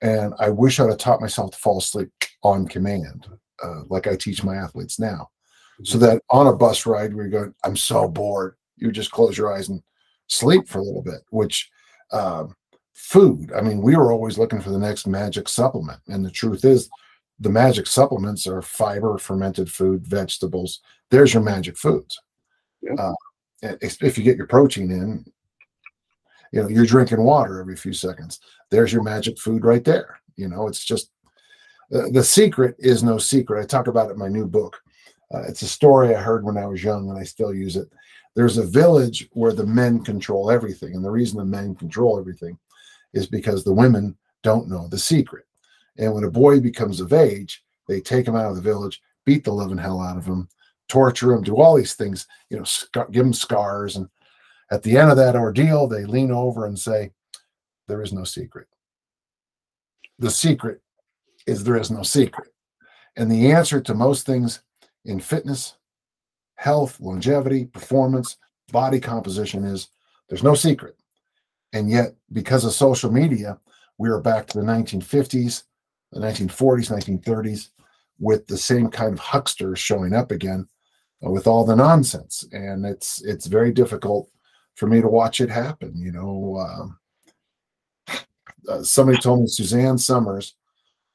and 0.02 0.34
I 0.40 0.50
wish 0.50 0.80
I'd 0.80 0.90
have 0.90 0.98
taught 0.98 1.22
myself 1.22 1.52
to 1.52 1.58
fall 1.58 1.78
asleep 1.78 2.10
on 2.44 2.68
command, 2.68 3.28
uh, 3.64 3.82
like 3.90 4.08
I 4.08 4.16
teach 4.16 4.44
my 4.44 4.56
athletes 4.56 5.00
now. 5.00 5.30
So 5.84 5.98
that 5.98 6.22
on 6.30 6.48
a 6.48 6.56
bus 6.56 6.86
ride, 6.86 7.14
you're 7.14 7.28
going, 7.28 7.54
I'm 7.64 7.76
so 7.76 8.08
bored, 8.08 8.56
you 8.78 8.92
just 8.92 9.12
close 9.12 9.38
your 9.38 9.54
eyes 9.54 9.70
and 9.70 9.82
sleep 10.28 10.68
for 10.68 10.80
a 10.80 10.84
little 10.84 11.02
bit, 11.02 11.22
which 11.30 11.70
um, 12.12 12.56
food, 12.94 13.52
I 13.56 13.62
mean, 13.62 13.82
we 13.82 13.96
were 13.96 14.12
always 14.12 14.38
looking 14.38 14.62
for 14.62 14.70
the 14.70 14.80
next 14.80 15.08
magic 15.08 15.48
supplement. 15.48 16.00
And 16.08 16.26
the 16.26 16.32
truth 16.32 16.66
is, 16.66 16.90
the 17.40 17.50
magic 17.50 17.88
supplements 17.88 18.48
are 18.48 18.62
fiber, 18.62 19.18
fermented 19.18 19.70
food, 19.72 20.08
vegetables. 20.08 20.82
There's 21.12 21.34
your 21.34 21.44
magic 21.44 21.78
foods. 21.78 22.18
Yeah. 22.82 22.94
Uh, 22.94 23.14
if 23.82 24.18
you 24.18 24.24
get 24.24 24.38
your 24.38 24.48
protein 24.48 24.92
in, 24.92 25.26
you 26.52 26.62
know, 26.62 26.70
you're 26.70 26.86
drinking 26.86 27.22
water 27.22 27.60
every 27.60 27.76
few 27.76 27.94
seconds. 27.94 28.40
There's 28.70 28.94
your 28.94 29.04
magic 29.04 29.38
food 29.40 29.66
right 29.66 29.84
there. 29.84 30.20
You 30.38 30.48
know, 30.48 30.68
it's 30.68 30.86
just 30.86 31.10
uh, 31.94 32.10
the 32.12 32.24
secret 32.24 32.76
is 32.80 33.04
no 33.04 33.18
secret. 33.18 33.62
I 33.62 33.66
talk 33.66 33.88
about 33.88 34.10
it 34.10 34.14
in 34.14 34.20
my 34.20 34.30
new 34.30 34.48
book. 34.48 34.80
Uh, 35.34 35.42
it's 35.48 35.64
a 35.64 35.68
story 35.68 36.16
I 36.16 36.22
heard 36.22 36.46
when 36.46 36.58
I 36.58 36.66
was 36.66 36.84
young 36.84 37.10
and 37.10 37.18
I 37.18 37.24
still 37.24 37.54
use 37.54 37.76
it. 37.76 37.88
There's 38.36 38.58
a 38.58 38.66
village 38.66 39.28
where 39.32 39.54
the 39.54 39.66
men 39.66 40.04
control 40.04 40.52
everything. 40.52 40.94
And 40.94 41.04
the 41.04 41.12
reason 41.12 41.38
the 41.38 41.46
men 41.46 41.76
control 41.76 42.20
everything 42.20 42.58
is 43.14 43.28
because 43.28 43.64
the 43.64 43.74
women 43.74 44.18
don't 44.44 44.68
know 44.68 44.88
the 44.88 45.00
secret. 45.00 45.46
And 45.98 46.14
when 46.14 46.26
a 46.26 46.32
boy 46.32 46.60
becomes 46.60 47.00
of 47.00 47.14
age, 47.14 47.64
they 47.88 48.02
take 48.02 48.28
him 48.28 48.36
out 48.36 48.50
of 48.50 48.56
the 48.56 48.62
village, 48.62 49.02
beat 49.26 49.44
the 49.44 49.54
living 49.54 49.78
hell 49.78 50.02
out 50.02 50.18
of 50.18 50.26
him, 50.26 50.50
torture 50.90 51.32
him, 51.34 51.44
do 51.44 51.56
all 51.56 51.76
these 51.78 51.96
things, 51.96 52.28
you 52.50 52.58
know, 52.58 53.06
give 53.12 53.26
him 53.26 53.34
scars. 53.34 53.96
And 53.96 54.10
at 54.70 54.84
the 54.84 54.98
end 54.98 55.12
of 55.12 55.18
that 55.18 55.36
ordeal, 55.36 55.88
they 55.88 56.06
lean 56.06 56.32
over 56.32 56.66
and 56.66 56.78
say, 56.78 57.12
There 57.88 58.02
is 58.02 58.12
no 58.12 58.26
secret. 58.26 58.68
The 60.20 60.30
secret 60.30 60.82
is 61.48 61.64
there 61.64 61.78
is 61.78 61.92
no 61.92 62.04
secret. 62.04 62.50
And 63.16 63.32
the 63.32 63.52
answer 63.52 63.80
to 63.82 63.94
most 63.94 64.26
things 64.26 64.62
in 65.06 65.20
fitness, 65.20 65.76
health, 66.56 67.00
longevity, 67.00 67.66
performance, 67.66 68.38
body 68.72 69.00
composition 69.00 69.64
is 69.64 69.90
there's 70.30 70.44
no 70.44 70.56
secret. 70.56 70.96
And 71.74 71.90
yet, 71.90 72.16
because 72.32 72.66
of 72.66 72.74
social 72.74 73.12
media, 73.12 73.60
we 73.98 74.10
are 74.10 74.22
back 74.22 74.48
to 74.48 74.60
the 74.60 74.66
1950s, 74.66 75.64
the 76.12 76.20
1940s, 76.20 77.22
1930s, 77.22 77.70
with 78.20 78.48
the 78.48 78.58
same 78.58 78.90
kind 78.90 79.14
of 79.14 79.20
hucksters 79.20 79.78
showing 79.78 80.14
up 80.14 80.32
again 80.32 80.68
uh, 81.26 81.30
with 81.30 81.48
all 81.48 81.66
the 81.66 81.76
nonsense. 81.76 82.48
And 82.52 82.86
it's 82.86 83.22
it's 83.24 83.48
very 83.48 83.72
difficult 83.72 84.30
for 84.76 84.88
me 84.88 85.02
to 85.02 85.08
watch 85.08 85.42
it 85.42 85.50
happen. 85.50 85.94
You 85.98 86.12
know, 86.12 86.58
um, 86.60 87.00
uh, 88.70 88.84
somebody 88.84 89.18
told 89.18 89.42
me 89.42 89.48
Suzanne 89.48 89.98
Somers 89.98 90.56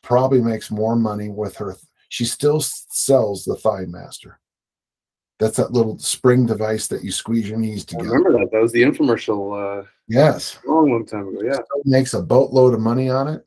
probably 0.02 0.40
makes 0.40 0.70
more 0.70 0.96
money 0.96 1.28
with 1.28 1.56
her. 1.56 1.76
She 2.08 2.24
still 2.24 2.60
sells 2.60 3.44
the 3.44 3.56
Thigh 3.56 3.84
Master. 3.86 4.40
That's 5.40 5.56
that 5.56 5.72
little 5.72 5.98
spring 5.98 6.44
device 6.44 6.86
that 6.88 7.02
you 7.02 7.10
squeeze 7.10 7.48
your 7.48 7.58
knees 7.58 7.86
together. 7.86 8.10
I 8.10 8.12
remember 8.12 8.38
that. 8.38 8.52
That 8.52 8.60
was 8.60 8.72
the 8.72 8.82
infomercial 8.82 9.80
uh, 9.80 9.86
Yes, 10.06 10.58
a 10.66 10.70
long, 10.70 10.90
long 10.90 11.06
time 11.06 11.28
ago. 11.28 11.40
Yeah. 11.42 11.54
still 11.54 11.82
makes 11.84 12.12
a 12.12 12.20
boatload 12.20 12.74
of 12.74 12.80
money 12.80 13.08
on 13.08 13.26
it. 13.26 13.46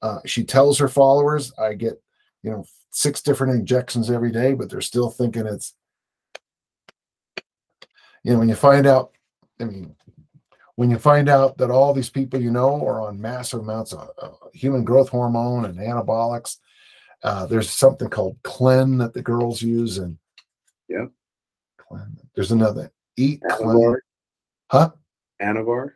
Uh, 0.00 0.20
she 0.24 0.44
tells 0.44 0.78
her 0.78 0.88
followers, 0.88 1.52
"I 1.58 1.74
get, 1.74 2.00
you 2.42 2.50
know, 2.50 2.64
six 2.90 3.20
different 3.20 3.54
injections 3.54 4.10
every 4.10 4.32
day," 4.32 4.54
but 4.54 4.70
they're 4.70 4.80
still 4.80 5.10
thinking 5.10 5.46
it's, 5.46 5.74
you 8.22 8.32
know, 8.32 8.38
when 8.38 8.48
you 8.48 8.54
find 8.54 8.86
out, 8.86 9.10
I 9.60 9.64
mean, 9.64 9.94
when 10.76 10.90
you 10.90 10.98
find 10.98 11.28
out 11.28 11.58
that 11.58 11.70
all 11.70 11.92
these 11.92 12.08
people 12.08 12.40
you 12.40 12.50
know 12.50 12.82
are 12.86 13.02
on 13.02 13.20
massive 13.20 13.60
amounts 13.60 13.92
of 13.92 14.08
uh, 14.22 14.30
human 14.54 14.84
growth 14.84 15.10
hormone 15.10 15.66
and 15.66 15.78
anabolics, 15.78 16.56
uh, 17.24 17.44
there's 17.44 17.68
something 17.68 18.08
called 18.08 18.38
Clen 18.42 18.96
that 18.98 19.12
the 19.12 19.20
girls 19.20 19.60
use, 19.60 19.98
and 19.98 20.16
Yeah. 20.90 21.06
There's 22.34 22.50
another 22.52 22.90
Eat 23.16 23.42
Anavar. 23.42 23.98
huh? 24.70 24.90
Anavar. 25.40 25.92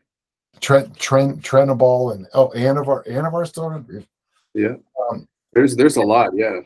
Trent, 0.61 0.97
Trent, 0.99 1.43
Trenibol, 1.43 2.15
and 2.15 2.27
oh, 2.33 2.49
Anavar, 2.57 3.07
Anavar 3.09 3.47
still. 3.47 3.85
Yeah. 4.55 4.77
Um, 5.11 5.29
There's 5.53 5.77
there's 5.77 5.97
a 5.97 6.03
lot. 6.03 6.31
Yeah. 6.35 6.61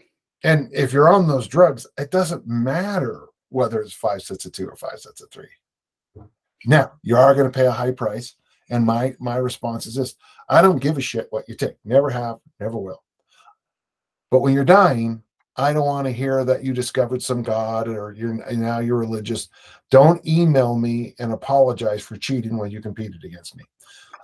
And 0.45 0.71
if 0.73 0.93
you're 0.93 1.09
on 1.09 1.27
those 1.27 1.49
drugs, 1.49 1.87
it 1.99 2.11
doesn't 2.11 2.47
matter 2.47 3.27
whether 3.49 3.81
it's 3.81 3.95
five 3.95 4.23
sets 4.23 4.45
of 4.45 4.53
two 4.53 4.69
or 4.69 4.77
five 4.77 4.99
sets 5.01 5.21
of 5.23 5.31
three. 5.31 5.49
Now 6.67 6.93
you 7.03 7.17
are 7.17 7.35
going 7.35 7.51
to 7.51 7.57
pay 7.57 7.67
a 7.67 7.71
high 7.73 7.93
price. 7.93 8.35
And 8.71 8.85
my 8.85 9.15
my 9.19 9.37
response 9.37 9.87
is 9.87 9.95
this: 9.95 10.15
I 10.51 10.61
don't 10.61 10.83
give 10.83 10.99
a 10.99 11.01
shit 11.01 11.29
what 11.31 11.49
you 11.49 11.55
take. 11.55 11.77
Never 11.85 12.11
have, 12.11 12.37
never 12.61 12.77
will. 12.77 13.03
But 14.31 14.41
when 14.41 14.53
you're 14.53 14.65
dying, 14.65 15.23
I 15.59 15.73
don't 15.73 15.87
want 15.87 16.07
to 16.07 16.13
hear 16.13 16.45
that 16.45 16.65
you 16.65 16.73
discovered 16.73 17.21
some 17.21 17.43
god 17.43 17.89
or 17.89 18.13
you're 18.13 18.35
now 18.53 18.79
you're 18.79 18.97
religious. 18.97 19.49
Don't 19.91 20.25
email 20.27 20.77
me 20.77 21.15
and 21.19 21.33
apologize 21.33 22.03
for 22.03 22.17
cheating 22.17 22.57
when 22.57 22.71
you 22.71 22.81
competed 22.81 23.25
against 23.25 23.57
me. 23.57 23.65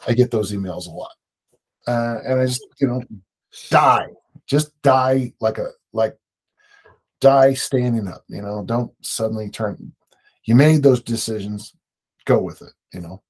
I 0.07 0.15
get 0.15 0.31
those 0.31 0.53
emails 0.53 0.87
a 0.87 0.91
lot, 0.91 1.13
uh, 1.89 2.19
and 2.25 2.41
I 2.41 2.47
just 2.47 2.65
you 2.81 2.87
know 2.87 3.03
die, 3.71 4.07
just 4.47 4.81
die 4.83 5.33
like 5.41 5.59
a 5.59 5.71
like 5.93 6.17
die 7.21 7.55
standing 7.55 8.07
up. 8.07 8.25
You 8.29 8.43
know, 8.43 8.63
don't 8.65 8.93
suddenly 9.01 9.51
turn. 9.51 9.93
You 10.45 10.55
made 10.55 10.83
those 10.83 11.03
decisions, 11.03 11.75
go 12.27 12.41
with 12.41 12.63
it. 12.63 12.73
You 12.93 13.01
know. 13.01 13.23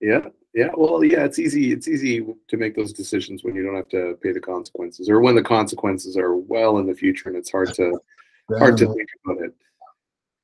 Yeah. 0.00 0.26
Yeah. 0.54 0.70
Well, 0.76 1.04
yeah. 1.04 1.24
It's 1.24 1.38
easy. 1.38 1.72
It's 1.72 1.88
easy 1.88 2.24
to 2.48 2.56
make 2.56 2.76
those 2.76 2.92
decisions 2.92 3.42
when 3.42 3.54
you 3.54 3.64
don't 3.64 3.76
have 3.76 3.88
to 3.88 4.16
pay 4.22 4.32
the 4.32 4.40
consequences, 4.40 5.08
or 5.08 5.20
when 5.20 5.34
the 5.34 5.42
consequences 5.42 6.16
are 6.16 6.36
well 6.36 6.78
in 6.78 6.86
the 6.86 6.94
future, 6.94 7.28
and 7.28 7.36
it's 7.36 7.50
hard 7.50 7.74
to 7.74 7.98
hard 8.58 8.76
to 8.78 8.86
think 8.86 9.08
about 9.24 9.44
it. 9.44 9.54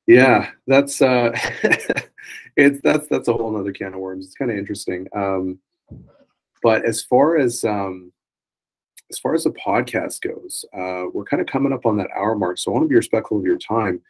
Yeah, 0.07 0.49
that's 0.67 1.01
uh, 1.01 1.31
it's 2.57 2.81
that's 2.81 3.07
that's 3.07 3.27
a 3.27 3.33
whole 3.33 3.55
other 3.55 3.71
can 3.71 3.93
of 3.93 3.99
worms. 3.99 4.25
It's 4.25 4.35
kind 4.35 4.51
of 4.51 4.57
interesting. 4.57 5.07
Um, 5.15 5.59
but 6.61 6.85
as 6.85 7.01
far 7.01 7.37
as 7.37 7.63
um, 7.63 8.11
as 9.09 9.19
far 9.19 9.33
as 9.33 9.43
the 9.43 9.51
podcast 9.51 10.21
goes, 10.21 10.65
uh, 10.73 11.05
we're 11.13 11.25
kind 11.25 11.41
of 11.41 11.47
coming 11.47 11.73
up 11.73 11.85
on 11.85 11.97
that 11.97 12.09
hour 12.15 12.35
mark. 12.35 12.57
So 12.57 12.71
I 12.71 12.73
want 12.73 12.85
to 12.85 12.89
be 12.89 12.95
respectful 12.95 13.37
of 13.37 13.45
your 13.45 13.57
time. 13.57 14.01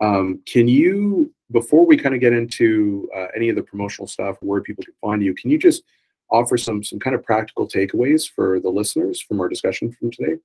Um, 0.00 0.40
can 0.46 0.68
you, 0.68 1.32
before 1.50 1.86
we 1.86 1.96
kind 1.96 2.14
of 2.14 2.20
get 2.20 2.32
into 2.32 3.08
uh, 3.16 3.26
any 3.36 3.48
of 3.48 3.56
the 3.56 3.62
promotional 3.62 4.08
stuff, 4.08 4.36
where 4.40 4.60
people 4.60 4.84
can 4.84 4.94
find 5.00 5.22
you, 5.22 5.34
can 5.34 5.50
you 5.50 5.58
just 5.58 5.82
offer 6.30 6.56
some 6.56 6.82
some 6.82 6.98
kind 6.98 7.14
of 7.14 7.22
practical 7.22 7.68
takeaways 7.68 8.28
for 8.28 8.58
the 8.58 8.70
listeners 8.70 9.20
from 9.20 9.40
our 9.40 9.48
discussion 9.48 9.92
from 9.92 10.10
today? 10.10 10.36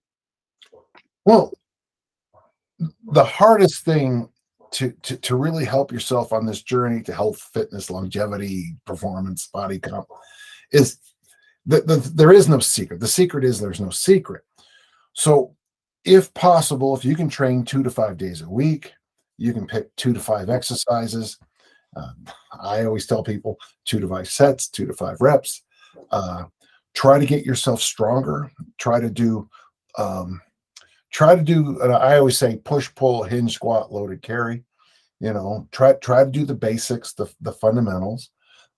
Well, 1.26 1.54
the 3.12 3.24
hardest 3.24 3.84
thing 3.84 4.30
to, 4.72 4.92
to 5.04 5.18
to 5.18 5.36
really 5.36 5.66
help 5.66 5.92
yourself 5.92 6.34
on 6.34 6.46
this 6.46 6.62
journey 6.62 7.02
to 7.04 7.14
health, 7.14 7.50
fitness, 7.54 7.90
longevity, 7.90 8.76
performance, 8.86 9.48
body 9.48 9.80
comp 9.80 10.08
is 10.72 11.00
that 11.66 11.88
the, 11.88 11.98
there 11.98 12.32
is 12.32 12.50
no 12.50 12.60
secret. 12.60 13.00
The 13.00 13.08
secret 13.08 13.44
is 13.44 13.60
there's 13.60 13.82
no 13.82 13.90
secret. 13.90 14.44
So, 15.14 15.56
if 16.06 16.34
possible, 16.34 16.96
if 16.96 17.04
you 17.04 17.16
can 17.16 17.30
train 17.30 17.64
two 17.64 17.84
to 17.84 17.90
five 17.90 18.18
days 18.18 18.42
a 18.42 18.50
week, 18.50 18.94
you 19.38 19.54
can 19.54 19.68
pick 19.68 19.96
two 19.96 20.14
to 20.14 20.20
five 20.20 20.50
exercises. 20.50 21.38
Um, 21.96 22.26
I 22.60 22.86
always 22.86 23.08
tell 23.08 23.24
people 23.24 23.58
two 23.86 24.00
to 24.00 24.08
five 24.08 24.30
sets, 24.30 24.68
two 24.68 24.86
to 24.86 24.94
five 24.94 25.18
reps. 25.22 25.64
Uh, 26.12 26.46
try 26.94 27.20
to 27.20 27.26
get 27.26 27.46
yourself 27.46 27.82
stronger. 27.82 28.52
Try 28.78 29.00
to 29.00 29.10
do 29.10 29.50
um, 29.98 30.42
try 31.12 31.36
to 31.36 31.42
do 31.42 31.82
i 31.82 32.18
always 32.18 32.38
say 32.38 32.58
push 32.58 32.94
pull 32.96 33.24
hinge 33.24 33.54
squat 33.54 33.92
loaded 33.92 34.22
carry 34.22 34.64
you 35.20 35.34
know 35.34 35.68
try 35.72 35.94
try 35.94 36.24
to 36.24 36.30
do 36.30 36.46
the 36.46 36.54
basics 36.54 37.14
the, 37.14 37.28
the 37.42 37.52
fundamentals 37.52 38.30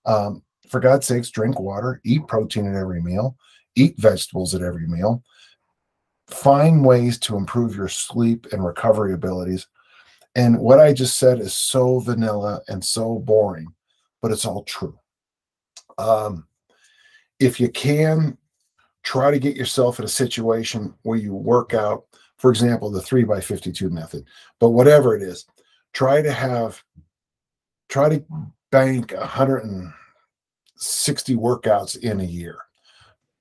um, 0.06 0.42
for 0.68 0.80
god's 0.80 1.06
sakes 1.06 1.30
drink 1.30 1.58
water 1.58 2.00
eat 2.04 2.26
protein 2.28 2.66
at 2.66 2.76
every 2.76 3.02
meal 3.02 3.36
eat 3.76 3.94
vegetables 3.98 4.54
at 4.54 4.62
every 4.62 4.86
meal 4.86 5.22
find 6.28 6.84
ways 6.84 7.18
to 7.18 7.36
improve 7.36 7.74
your 7.74 7.88
sleep 7.88 8.46
and 8.52 8.64
recovery 8.64 9.12
abilities 9.12 9.66
and 10.34 10.58
what 10.58 10.80
i 10.80 10.92
just 10.92 11.18
said 11.18 11.40
is 11.40 11.54
so 11.54 12.00
vanilla 12.00 12.60
and 12.68 12.84
so 12.84 13.18
boring 13.18 13.72
but 14.20 14.30
it's 14.30 14.44
all 14.44 14.62
true. 14.64 14.98
Um, 15.98 16.46
if 17.38 17.60
you 17.60 17.68
can 17.68 18.36
try 19.02 19.30
to 19.30 19.38
get 19.38 19.56
yourself 19.56 19.98
in 19.98 20.04
a 20.04 20.08
situation 20.08 20.94
where 21.02 21.18
you 21.18 21.34
work 21.34 21.74
out 21.74 22.04
for 22.36 22.50
example 22.50 22.90
the 22.90 23.00
3 23.00 23.24
by 23.24 23.40
52 23.40 23.88
method 23.88 24.26
but 24.58 24.68
whatever 24.70 25.16
it 25.16 25.22
is 25.22 25.46
try 25.94 26.20
to 26.20 26.30
have 26.30 26.82
try 27.88 28.10
to 28.10 28.22
bank 28.70 29.12
160 29.12 31.36
workouts 31.36 31.96
in 31.98 32.20
a 32.20 32.24
year. 32.24 32.58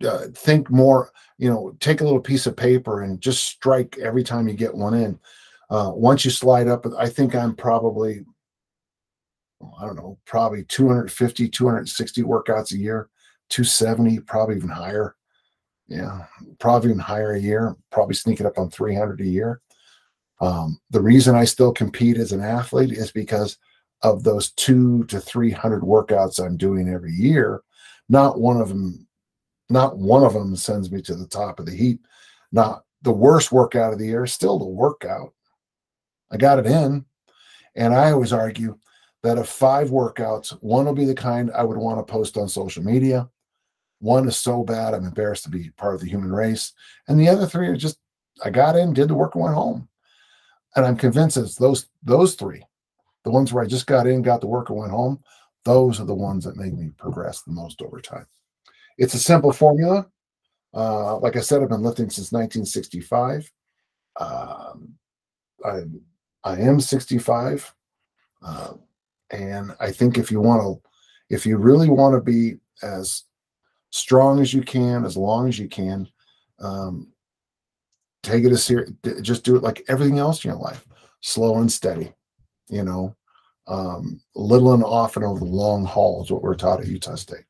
Uh, 0.05 0.27
think 0.33 0.69
more 0.69 1.11
you 1.37 1.49
know 1.49 1.75
take 1.81 1.99
a 1.99 2.05
little 2.05 2.21
piece 2.21 2.45
of 2.45 2.55
paper 2.55 3.03
and 3.03 3.19
just 3.19 3.43
strike 3.43 3.97
every 3.97 4.23
time 4.23 4.47
you 4.47 4.53
get 4.53 4.73
one 4.73 4.93
in 4.93 5.19
uh, 5.69 5.91
once 5.93 6.25
you 6.25 6.31
slide 6.31 6.67
up 6.67 6.85
i 6.97 7.07
think 7.07 7.35
i'm 7.35 7.55
probably 7.55 8.25
i 9.79 9.85
don't 9.85 9.95
know 9.95 10.17
probably 10.25 10.63
250 10.65 11.49
260 11.49 12.23
workouts 12.23 12.73
a 12.73 12.77
year 12.77 13.09
270 13.49 14.19
probably 14.21 14.55
even 14.55 14.69
higher 14.69 15.15
Yeah, 15.87 16.25
probably 16.59 16.91
even 16.91 16.99
higher 16.99 17.33
a 17.33 17.39
year, 17.39 17.75
probably 17.91 18.13
sneaking 18.13 18.45
up 18.45 18.59
on 18.59 18.69
300 18.69 19.21
a 19.21 19.25
year. 19.25 19.61
Um, 20.39 20.79
the 20.91 21.01
reason 21.01 21.35
I 21.35 21.45
still 21.45 21.73
compete 21.73 22.17
as 22.17 22.31
an 22.31 22.41
athlete 22.41 22.91
is 22.91 23.11
because 23.11 23.57
of 24.03 24.23
those 24.23 24.51
two 24.51 25.03
to 25.05 25.19
300 25.19 25.81
workouts 25.81 26.39
I'm 26.39 26.57
doing 26.57 26.87
every 26.87 27.11
year. 27.11 27.61
Not 28.07 28.39
one 28.39 28.61
of 28.61 28.69
them, 28.69 29.07
not 29.69 29.97
one 29.97 30.23
of 30.23 30.33
them 30.33 30.55
sends 30.55 30.91
me 30.91 31.01
to 31.01 31.15
the 31.15 31.27
top 31.27 31.59
of 31.59 31.65
the 31.65 31.75
heap. 31.75 32.05
Not 32.51 32.83
the 33.01 33.11
worst 33.11 33.51
workout 33.51 33.91
of 33.93 33.99
the 33.99 34.07
year, 34.07 34.27
still 34.27 34.59
the 34.59 34.65
workout. 34.65 35.33
I 36.31 36.37
got 36.37 36.59
it 36.59 36.65
in. 36.65 37.05
And 37.75 37.93
I 37.93 38.11
always 38.11 38.33
argue 38.33 38.77
that 39.23 39.37
of 39.37 39.47
five 39.49 39.89
workouts, 39.89 40.51
one 40.61 40.85
will 40.85 40.93
be 40.93 41.05
the 41.05 41.15
kind 41.15 41.51
I 41.55 41.63
would 41.63 41.77
want 41.77 42.05
to 42.05 42.11
post 42.11 42.37
on 42.37 42.47
social 42.47 42.83
media. 42.83 43.29
One 43.99 44.27
is 44.27 44.37
so 44.37 44.63
bad 44.63 44.93
I'm 44.93 45.05
embarrassed 45.05 45.43
to 45.43 45.49
be 45.49 45.71
part 45.71 45.95
of 45.95 46.01
the 46.01 46.07
human 46.07 46.31
race. 46.31 46.73
And 47.07 47.19
the 47.19 47.27
other 47.27 47.45
three 47.45 47.67
are 47.67 47.75
just 47.75 47.99
I 48.43 48.49
got 48.49 48.77
in, 48.77 48.93
did 48.93 49.09
the 49.09 49.15
work, 49.15 49.35
and 49.35 49.43
went 49.43 49.55
home. 49.55 49.89
And 50.75 50.85
I'm 50.85 50.95
convinced 50.95 51.37
it's 51.37 51.55
those 51.55 51.89
those 52.03 52.35
three, 52.35 52.63
the 53.25 53.31
ones 53.31 53.51
where 53.51 53.63
I 53.63 53.67
just 53.67 53.87
got 53.87 54.07
in, 54.07 54.21
got 54.21 54.39
the 54.39 54.47
work, 54.47 54.69
and 54.69 54.77
went 54.77 54.91
home. 54.91 55.21
Those 55.65 55.99
are 55.99 56.05
the 56.05 56.15
ones 56.15 56.45
that 56.45 56.55
make 56.55 56.73
me 56.73 56.91
progress 56.97 57.41
the 57.41 57.51
most 57.51 57.81
over 57.81 57.99
time. 57.99 58.25
It's 58.97 59.13
a 59.13 59.19
simple 59.19 59.51
formula. 59.51 60.07
Uh, 60.73 61.17
like 61.17 61.35
I 61.35 61.41
said, 61.41 61.61
I've 61.61 61.69
been 61.69 61.81
lifting 61.81 62.09
since 62.09 62.31
1965. 62.31 63.51
Um, 64.19 64.93
I 65.65 65.81
I 66.43 66.57
am 66.57 66.79
65, 66.79 67.73
uh, 68.41 68.73
and 69.31 69.75
I 69.79 69.91
think 69.91 70.17
if 70.17 70.31
you 70.31 70.39
want 70.39 70.61
to, 70.61 70.89
if 71.29 71.45
you 71.45 71.57
really 71.57 71.89
want 71.89 72.15
to 72.15 72.21
be 72.21 72.57
as 72.81 73.23
strong 73.91 74.39
as 74.39 74.53
you 74.53 74.61
can, 74.61 75.05
as 75.05 75.17
long 75.17 75.47
as 75.47 75.59
you 75.59 75.67
can, 75.67 76.07
um, 76.59 77.11
take 78.23 78.43
it 78.43 78.51
as 78.51 78.63
serious. 78.63 78.91
Just 79.21 79.43
do 79.43 79.55
it 79.55 79.63
like 79.63 79.83
everything 79.87 80.19
else 80.19 80.43
in 80.43 80.51
your 80.51 80.59
life, 80.59 80.85
slow 81.21 81.57
and 81.57 81.71
steady. 81.71 82.13
You 82.69 82.83
know, 82.83 83.15
um, 83.67 84.21
little 84.35 84.73
and 84.73 84.83
often 84.83 85.23
over 85.23 85.39
the 85.39 85.45
long 85.45 85.85
haul 85.85 86.23
is 86.23 86.31
what 86.31 86.43
we're 86.43 86.55
taught 86.55 86.81
at 86.81 86.87
Utah 86.87 87.15
State. 87.15 87.45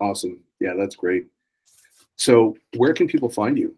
Awesome. 0.00 0.40
Yeah, 0.60 0.74
that's 0.76 0.96
great. 0.96 1.26
So, 2.16 2.56
where 2.76 2.92
can 2.92 3.06
people 3.06 3.28
find 3.28 3.56
you? 3.56 3.76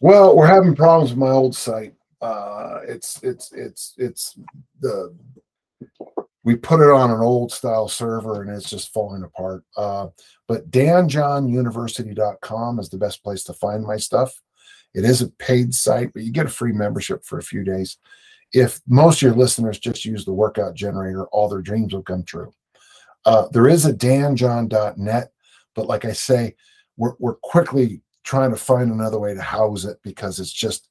Well, 0.00 0.34
we're 0.34 0.46
having 0.46 0.74
problems 0.74 1.10
with 1.10 1.18
my 1.18 1.30
old 1.30 1.54
site. 1.54 1.92
Uh, 2.22 2.78
it's 2.86 3.22
it's 3.22 3.52
it's 3.52 3.94
it's 3.98 4.38
the 4.80 5.14
we 6.42 6.56
put 6.56 6.80
it 6.80 6.90
on 6.90 7.10
an 7.10 7.20
old 7.20 7.52
style 7.52 7.86
server 7.86 8.40
and 8.42 8.50
it's 8.50 8.70
just 8.70 8.94
falling 8.94 9.22
apart. 9.22 9.62
Uh, 9.76 10.06
but 10.48 10.70
danjohnuniversity.com 10.70 12.78
is 12.78 12.88
the 12.88 12.96
best 12.96 13.22
place 13.22 13.44
to 13.44 13.52
find 13.52 13.84
my 13.84 13.98
stuff. 13.98 14.40
It 14.94 15.04
is 15.04 15.20
a 15.20 15.28
paid 15.28 15.74
site, 15.74 16.14
but 16.14 16.22
you 16.22 16.32
get 16.32 16.46
a 16.46 16.50
free 16.50 16.72
membership 16.72 17.26
for 17.26 17.36
a 17.38 17.42
few 17.42 17.62
days. 17.62 17.98
If 18.52 18.80
most 18.88 19.16
of 19.16 19.22
your 19.22 19.34
listeners 19.34 19.78
just 19.78 20.06
use 20.06 20.24
the 20.24 20.32
workout 20.32 20.74
generator, 20.74 21.26
all 21.26 21.48
their 21.48 21.60
dreams 21.60 21.92
will 21.92 22.02
come 22.02 22.24
true. 22.24 22.52
Uh, 23.24 23.46
there 23.52 23.68
is 23.68 23.84
a 23.84 23.92
danjohn.net, 23.92 25.30
but 25.74 25.86
like 25.86 26.06
I 26.06 26.12
say, 26.12 26.56
we're, 26.96 27.14
we're 27.18 27.36
quickly 27.36 28.02
trying 28.24 28.50
to 28.50 28.56
find 28.56 28.90
another 28.90 29.18
way 29.18 29.34
to 29.34 29.42
house 29.42 29.84
it 29.84 29.98
because 30.02 30.38
it's 30.38 30.52
just, 30.52 30.88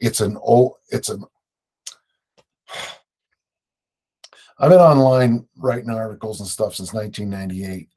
it's 0.00 0.20
an 0.20 0.36
old, 0.40 0.74
it's 0.90 1.08
an, 1.08 1.24
I've 4.58 4.70
been 4.70 4.78
online 4.78 5.46
writing 5.56 5.90
articles 5.90 6.40
and 6.40 6.48
stuff 6.48 6.76
since 6.76 6.92
1998. 6.92 7.88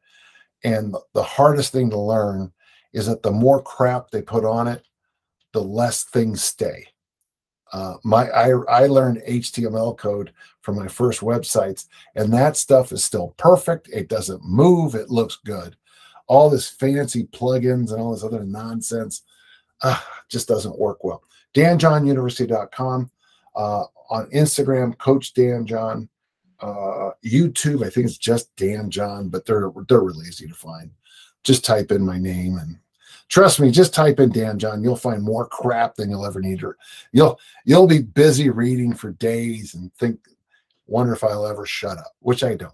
And 0.64 0.96
the 1.14 1.24
hardest 1.24 1.72
thing 1.72 1.92
to 1.92 2.00
learn 2.00 2.52
is 2.92 3.06
that 3.06 3.22
the 3.22 3.32
more 3.32 3.62
crap 3.62 4.10
they 4.10 4.22
put 4.22 4.46
on 4.46 4.68
it, 4.68 4.84
the 5.54 5.62
less 5.62 6.06
things 6.06 6.44
stay. 6.44 6.88
Uh, 7.72 7.96
my 8.04 8.30
I, 8.30 8.52
I 8.70 8.88
learned 8.88 9.22
HTML 9.28 9.98
code 9.98 10.32
from 10.62 10.78
my 10.78 10.88
first 10.88 11.22
websites, 11.22 11.88
and 12.16 12.34
that 12.34 12.58
stuff 12.58 12.92
is 12.92 13.04
still 13.04 13.36
perfect. 13.38 13.90
It 13.90 14.08
doesn't 14.08 14.44
move. 14.44 14.96
It 14.96 15.10
looks 15.10 15.38
good. 15.46 15.76
All 16.28 16.50
this 16.50 16.70
fancy 16.70 17.26
plugins 17.28 17.92
and 17.92 18.02
all 18.02 18.14
this 18.14 18.24
other 18.24 18.44
nonsense 18.44 19.24
uh, 19.82 20.00
just 20.30 20.48
doesn't 20.48 20.80
work 20.80 21.04
well. 21.04 21.24
DanJohnUniversity.com. 21.54 23.12
Uh, 23.56 23.84
on 24.10 24.30
Instagram, 24.32 24.98
Coach 24.98 25.34
Dan 25.34 25.66
John. 25.66 26.10
Uh, 26.60 27.12
YouTube, 27.24 27.86
I 27.86 27.90
think 27.90 28.08
it's 28.08 28.18
just 28.18 28.56
Dan 28.56 28.90
John, 28.90 29.30
but 29.30 29.46
they're 29.46 29.72
they're 29.90 30.00
really 30.00 30.28
easy 30.28 30.48
to 30.48 30.54
find. 30.54 30.90
Just 31.44 31.66
type 31.66 31.92
in 31.92 32.06
my 32.06 32.18
name 32.18 32.58
and 32.58 32.78
trust 33.28 33.60
me, 33.60 33.72
just 33.72 33.94
type 33.94 34.20
in 34.20 34.32
Dan 34.32 34.58
John. 34.58 34.82
You'll 34.82 34.96
find 34.96 35.22
more 35.22 35.48
crap 35.48 35.96
than 35.96 36.10
you'll 36.10 36.26
ever 36.26 36.42
need. 36.42 36.64
Or 36.64 36.78
you'll 37.12 37.40
you'll 37.66 37.88
be 37.88 38.02
busy 38.02 38.50
reading 38.50 38.94
for 38.94 39.12
days 39.12 39.76
and 39.76 39.94
think, 39.96 40.20
wonder 40.88 41.14
if 41.14 41.24
I'll 41.24 41.46
ever 41.46 41.66
shut 41.66 41.98
up, 41.98 42.14
which 42.20 42.44
I 42.44 42.56
don't. 42.56 42.74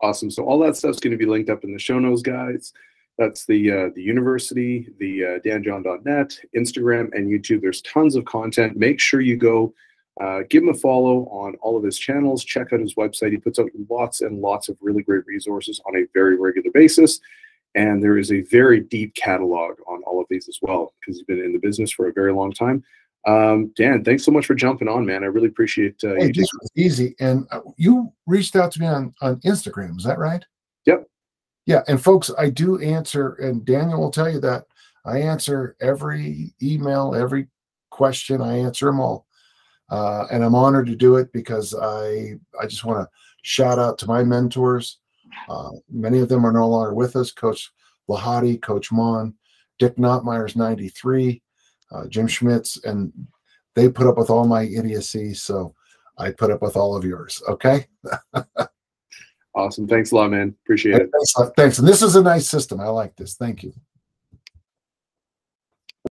So 0.00 0.08
awesome. 0.08 0.30
So 0.30 0.44
all 0.44 0.58
that 0.60 0.76
stuff's 0.76 1.00
going 1.00 1.12
to 1.12 1.18
be 1.18 1.26
linked 1.26 1.50
up 1.50 1.64
in 1.64 1.72
the 1.72 1.78
show 1.78 1.98
notes, 1.98 2.22
guys. 2.22 2.72
That's 3.18 3.46
the 3.46 3.70
uh, 3.70 3.88
the 3.94 4.02
university, 4.02 4.88
the 4.98 5.24
uh, 5.24 5.38
danjohn.net, 5.46 6.38
Instagram, 6.56 7.12
and 7.12 7.28
YouTube. 7.28 7.60
There's 7.60 7.82
tons 7.82 8.16
of 8.16 8.24
content. 8.24 8.76
Make 8.76 8.98
sure 8.98 9.20
you 9.20 9.36
go 9.36 9.72
uh, 10.20 10.40
give 10.48 10.62
him 10.62 10.68
a 10.68 10.74
follow 10.74 11.26
on 11.26 11.54
all 11.56 11.76
of 11.76 11.84
his 11.84 11.98
channels. 11.98 12.44
Check 12.44 12.72
out 12.72 12.80
his 12.80 12.94
website. 12.94 13.32
He 13.32 13.36
puts 13.36 13.58
out 13.58 13.70
lots 13.88 14.20
and 14.20 14.40
lots 14.40 14.68
of 14.68 14.76
really 14.80 15.02
great 15.02 15.26
resources 15.26 15.80
on 15.86 15.96
a 15.96 16.06
very 16.12 16.36
regular 16.36 16.70
basis. 16.72 17.20
And 17.74 18.02
there 18.02 18.18
is 18.18 18.30
a 18.30 18.42
very 18.42 18.80
deep 18.80 19.14
catalog 19.14 19.78
on 19.88 20.02
all 20.04 20.20
of 20.20 20.26
these 20.30 20.48
as 20.48 20.58
well 20.62 20.94
because 21.00 21.16
he's 21.16 21.26
been 21.26 21.40
in 21.40 21.52
the 21.52 21.58
business 21.58 21.90
for 21.90 22.08
a 22.08 22.12
very 22.12 22.32
long 22.32 22.52
time. 22.52 22.84
Um, 23.26 23.72
Dan, 23.76 24.04
thanks 24.04 24.24
so 24.24 24.30
much 24.30 24.46
for 24.46 24.54
jumping 24.54 24.88
on, 24.88 25.06
man. 25.06 25.22
I 25.22 25.26
really 25.26 25.48
appreciate 25.48 26.02
uh, 26.04 26.14
hey, 26.14 26.26
you. 26.26 26.32
This 26.32 26.52
was 26.60 26.70
easy. 26.76 27.14
And 27.20 27.46
uh, 27.50 27.60
you 27.76 28.12
reached 28.26 28.54
out 28.56 28.72
to 28.72 28.80
me 28.80 28.86
on, 28.86 29.14
on 29.22 29.36
Instagram. 29.40 29.96
Is 29.96 30.04
that 30.04 30.18
right? 30.18 30.44
Yep. 30.84 31.08
Yeah. 31.66 31.82
And 31.88 32.02
folks, 32.02 32.30
I 32.38 32.50
do 32.50 32.78
answer, 32.80 33.34
and 33.34 33.64
Daniel 33.64 34.00
will 34.00 34.10
tell 34.10 34.30
you 34.30 34.40
that 34.40 34.66
I 35.06 35.20
answer 35.20 35.76
every 35.80 36.54
email, 36.62 37.14
every 37.14 37.48
question. 37.90 38.42
I 38.42 38.58
answer 38.58 38.86
them 38.86 39.00
all. 39.00 39.26
Uh, 39.90 40.26
and 40.30 40.42
I'm 40.42 40.54
honored 40.54 40.86
to 40.86 40.96
do 40.96 41.16
it 41.16 41.32
because 41.32 41.74
I 41.74 42.34
I 42.60 42.66
just 42.66 42.84
want 42.84 43.00
to 43.00 43.10
shout 43.42 43.78
out 43.78 43.98
to 43.98 44.06
my 44.06 44.24
mentors. 44.24 44.98
Uh, 45.48 45.70
many 45.90 46.20
of 46.20 46.28
them 46.28 46.44
are 46.44 46.52
no 46.52 46.68
longer 46.68 46.94
with 46.94 47.16
us. 47.16 47.30
Coach 47.30 47.70
Lahati, 48.08 48.60
Coach 48.60 48.90
Maughan, 48.90 49.34
Dick 49.78 49.96
Notmeyer's 49.96 50.56
93, 50.56 51.42
uh, 51.94 52.06
Jim 52.08 52.26
Schmitz, 52.26 52.82
and 52.84 53.12
they 53.74 53.88
put 53.88 54.06
up 54.06 54.18
with 54.18 54.30
all 54.30 54.46
my 54.46 54.64
idiocy. 54.64 55.34
So 55.34 55.74
I 56.18 56.30
put 56.30 56.50
up 56.50 56.62
with 56.62 56.76
all 56.76 56.96
of 56.96 57.04
yours. 57.04 57.42
Okay. 57.48 57.86
awesome. 59.54 59.86
Thanks 59.86 60.12
a 60.12 60.16
lot, 60.16 60.30
man. 60.30 60.54
Appreciate 60.64 60.96
it. 60.96 61.10
Thanks, 61.12 61.52
thanks. 61.56 61.78
And 61.78 61.88
this 61.88 62.02
is 62.02 62.16
a 62.16 62.22
nice 62.22 62.48
system. 62.48 62.80
I 62.80 62.88
like 62.88 63.16
this. 63.16 63.34
Thank 63.34 63.62
you. 63.62 63.72